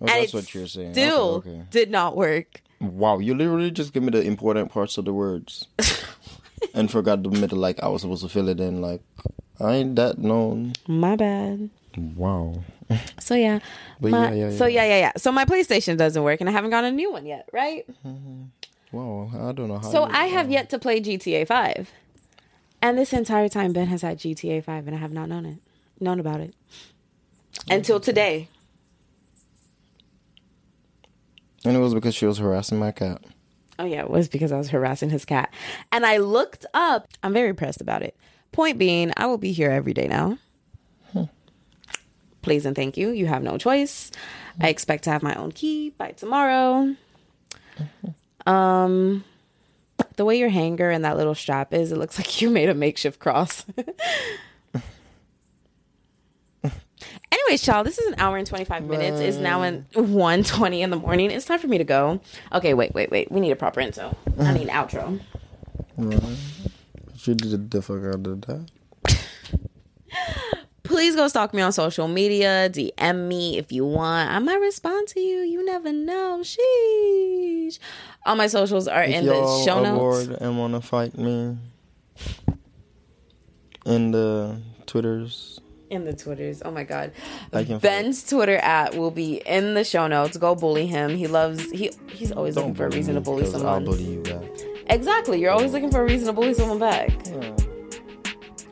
Oh, 0.00 0.06
that's 0.06 0.32
what 0.32 0.54
you're 0.54 0.66
saying. 0.66 0.94
still 0.94 1.36
okay, 1.36 1.50
okay. 1.50 1.62
did 1.70 1.90
not 1.90 2.16
work. 2.16 2.62
Wow, 2.80 3.18
you 3.18 3.34
literally 3.34 3.70
just 3.70 3.92
give 3.92 4.02
me 4.02 4.10
the 4.10 4.22
important 4.22 4.72
parts 4.72 4.96
of 4.98 5.04
the 5.04 5.12
words 5.12 5.66
and 6.74 6.90
forgot 6.90 7.22
the 7.22 7.28
middle. 7.30 7.58
Like 7.58 7.80
I 7.82 7.88
was 7.88 8.00
supposed 8.02 8.22
to 8.22 8.28
fill 8.28 8.48
it 8.48 8.58
in. 8.58 8.80
Like 8.80 9.02
I 9.60 9.74
ain't 9.74 9.96
that 9.96 10.18
known. 10.18 10.72
My 10.88 11.16
bad. 11.16 11.70
Wow. 11.96 12.64
So 13.20 13.34
yeah, 13.34 13.60
my, 14.00 14.32
yeah, 14.34 14.48
yeah, 14.50 14.56
so 14.56 14.66
yeah. 14.66 14.82
yeah, 14.82 14.88
yeah, 14.88 14.98
yeah. 14.98 15.12
So 15.16 15.32
my 15.32 15.46
PlayStation 15.46 15.96
doesn't 15.96 16.22
work, 16.22 16.40
and 16.42 16.48
I 16.50 16.52
haven't 16.52 16.70
got 16.70 16.84
a 16.84 16.90
new 16.90 17.10
one 17.10 17.24
yet, 17.24 17.48
right? 17.52 17.86
Wow. 18.92 19.30
I 19.34 19.52
don't 19.52 19.68
know 19.68 19.78
how. 19.78 19.90
So 19.90 20.04
I 20.04 20.26
have 20.26 20.50
yet 20.50 20.70
to 20.70 20.78
play 20.78 21.00
GTA 21.00 21.46
Five, 21.46 21.90
and 22.80 22.98
this 22.98 23.12
entire 23.12 23.48
time 23.48 23.72
Ben 23.72 23.86
has 23.88 24.02
had 24.02 24.18
GTA 24.18 24.62
Five, 24.62 24.86
and 24.86 24.94
I 24.94 24.98
have 24.98 25.12
not 25.12 25.28
known 25.28 25.46
it, 25.46 25.58
known 25.98 26.20
about 26.20 26.40
it 26.40 26.54
until 27.70 27.98
today. 27.98 28.48
And 31.64 31.76
it 31.76 31.80
was 31.80 31.94
because 31.94 32.14
she 32.14 32.26
was 32.26 32.38
harassing 32.38 32.78
my 32.78 32.90
cat. 32.90 33.22
Oh 33.78 33.84
yeah, 33.84 34.00
it 34.00 34.10
was 34.10 34.28
because 34.28 34.52
I 34.52 34.58
was 34.58 34.70
harassing 34.70 35.10
his 35.10 35.24
cat, 35.24 35.52
and 35.90 36.04
I 36.04 36.18
looked 36.18 36.66
up. 36.74 37.08
I'm 37.22 37.32
very 37.32 37.54
pressed 37.54 37.80
about 37.80 38.02
it. 38.02 38.16
Point 38.52 38.78
being, 38.78 39.12
I 39.16 39.26
will 39.26 39.38
be 39.38 39.52
here 39.52 39.70
every 39.70 39.94
day 39.94 40.06
now. 40.06 40.38
Hmm. 41.12 41.24
Please 42.42 42.66
and 42.66 42.76
thank 42.76 42.98
you. 42.98 43.10
You 43.10 43.26
have 43.26 43.42
no 43.42 43.56
choice. 43.56 44.10
I 44.60 44.68
expect 44.68 45.04
to 45.04 45.10
have 45.10 45.22
my 45.22 45.34
own 45.34 45.52
key 45.52 45.90
by 45.90 46.10
tomorrow. 46.10 46.94
Mm-hmm. 47.78 48.08
Um, 48.46 49.24
the 50.16 50.24
way 50.24 50.38
your 50.38 50.48
hanger 50.48 50.90
and 50.90 51.04
that 51.04 51.16
little 51.16 51.34
strap 51.34 51.72
is, 51.72 51.92
it 51.92 51.98
looks 51.98 52.18
like 52.20 52.40
you 52.40 52.50
made 52.50 52.68
a 52.68 52.74
makeshift 52.74 53.18
cross. 53.18 53.64
Anyways, 57.32 57.62
child, 57.62 57.86
this 57.86 57.98
is 57.98 58.06
an 58.08 58.14
hour 58.18 58.36
and 58.36 58.46
25 58.46 58.84
minutes. 58.84 59.18
It's 59.20 59.38
now 59.38 59.62
in 59.62 59.86
1.20 59.94 60.80
in 60.80 60.90
the 60.90 60.96
morning. 60.96 61.30
It's 61.30 61.46
time 61.46 61.58
for 61.58 61.66
me 61.66 61.78
to 61.78 61.84
go. 61.84 62.20
Okay, 62.52 62.74
wait, 62.74 62.94
wait, 62.94 63.10
wait. 63.10 63.32
We 63.32 63.40
need 63.40 63.52
a 63.52 63.56
proper 63.56 63.80
intro. 63.80 64.14
I 64.38 64.52
need 64.52 64.68
an 64.68 64.74
outro. 64.74 65.18
Right. 65.96 66.22
She 67.16 67.34
did 67.34 67.70
the 67.70 67.80
fuck 67.80 68.04
out 68.04 68.26
of 68.26 68.40
that. 68.42 68.70
Please 70.92 71.16
go 71.16 71.26
stalk 71.26 71.54
me 71.54 71.62
on 71.62 71.72
social 71.72 72.06
media. 72.06 72.68
DM 72.70 73.26
me 73.26 73.56
if 73.56 73.72
you 73.72 73.84
want. 73.86 74.30
I 74.30 74.38
might 74.40 74.60
respond 74.60 75.08
to 75.08 75.20
you. 75.20 75.38
You 75.38 75.64
never 75.64 75.90
know. 75.90 76.42
Sheesh. 76.42 77.78
All 78.26 78.36
my 78.36 78.46
socials 78.46 78.86
are 78.88 79.02
If 79.02 79.14
in 79.16 79.26
the 79.26 79.62
show 79.64 79.82
notes. 79.82 80.28
and 80.40 80.58
wanna 80.58 80.82
fight 80.82 81.16
me 81.16 81.56
in 83.86 84.10
the 84.12 84.60
Twitters, 84.86 85.60
In 85.88 86.04
the 86.04 86.12
Twitters. 86.12 86.60
Oh 86.62 86.70
my 86.70 86.84
God. 86.84 87.12
Ben's 87.80 88.22
Twitter 88.28 88.56
at 88.58 88.94
will 88.94 89.10
be 89.10 89.36
in 89.46 89.72
the 89.74 89.84
show 89.84 90.06
notes. 90.06 90.36
Go 90.36 90.54
bully 90.54 90.86
him. 90.86 91.16
He 91.16 91.26
loves, 91.26 91.70
he 91.70 91.90
he's 92.10 92.32
always 92.32 92.54
looking 92.56 92.74
for 92.74 92.84
a 92.86 92.90
reason 92.90 93.14
to 93.14 93.20
bully 93.22 93.44
because 93.44 93.54
I'll 93.62 93.76
someone. 93.76 93.84
bully 93.86 94.04
you 94.04 94.20
back. 94.20 94.42
Exactly. 94.88 95.40
You're 95.40 95.52
always 95.52 95.72
looking 95.72 95.90
for 95.90 96.02
a 96.02 96.04
reason 96.04 96.26
to 96.26 96.32
bully 96.34 96.52
someone 96.54 96.78
back. 96.78 97.10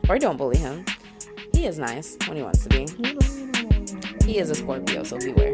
Or 0.07 0.19
don't 0.19 0.37
bully 0.37 0.57
him. 0.57 0.85
He 1.61 1.67
is 1.67 1.77
nice 1.77 2.17
when 2.25 2.37
he 2.37 2.41
wants 2.41 2.63
to 2.63 2.69
be. 2.69 2.87
He 4.25 4.39
is 4.39 4.49
a 4.49 4.55
Scorpio, 4.55 5.03
so 5.03 5.19
beware. 5.19 5.51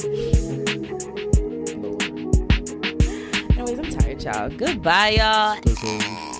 Anyways, 3.51 3.77
I'm 3.77 3.89
tired, 3.89 4.23
y'all. 4.23 4.49
Goodbye, 4.49 5.17
y'all. 5.17 6.36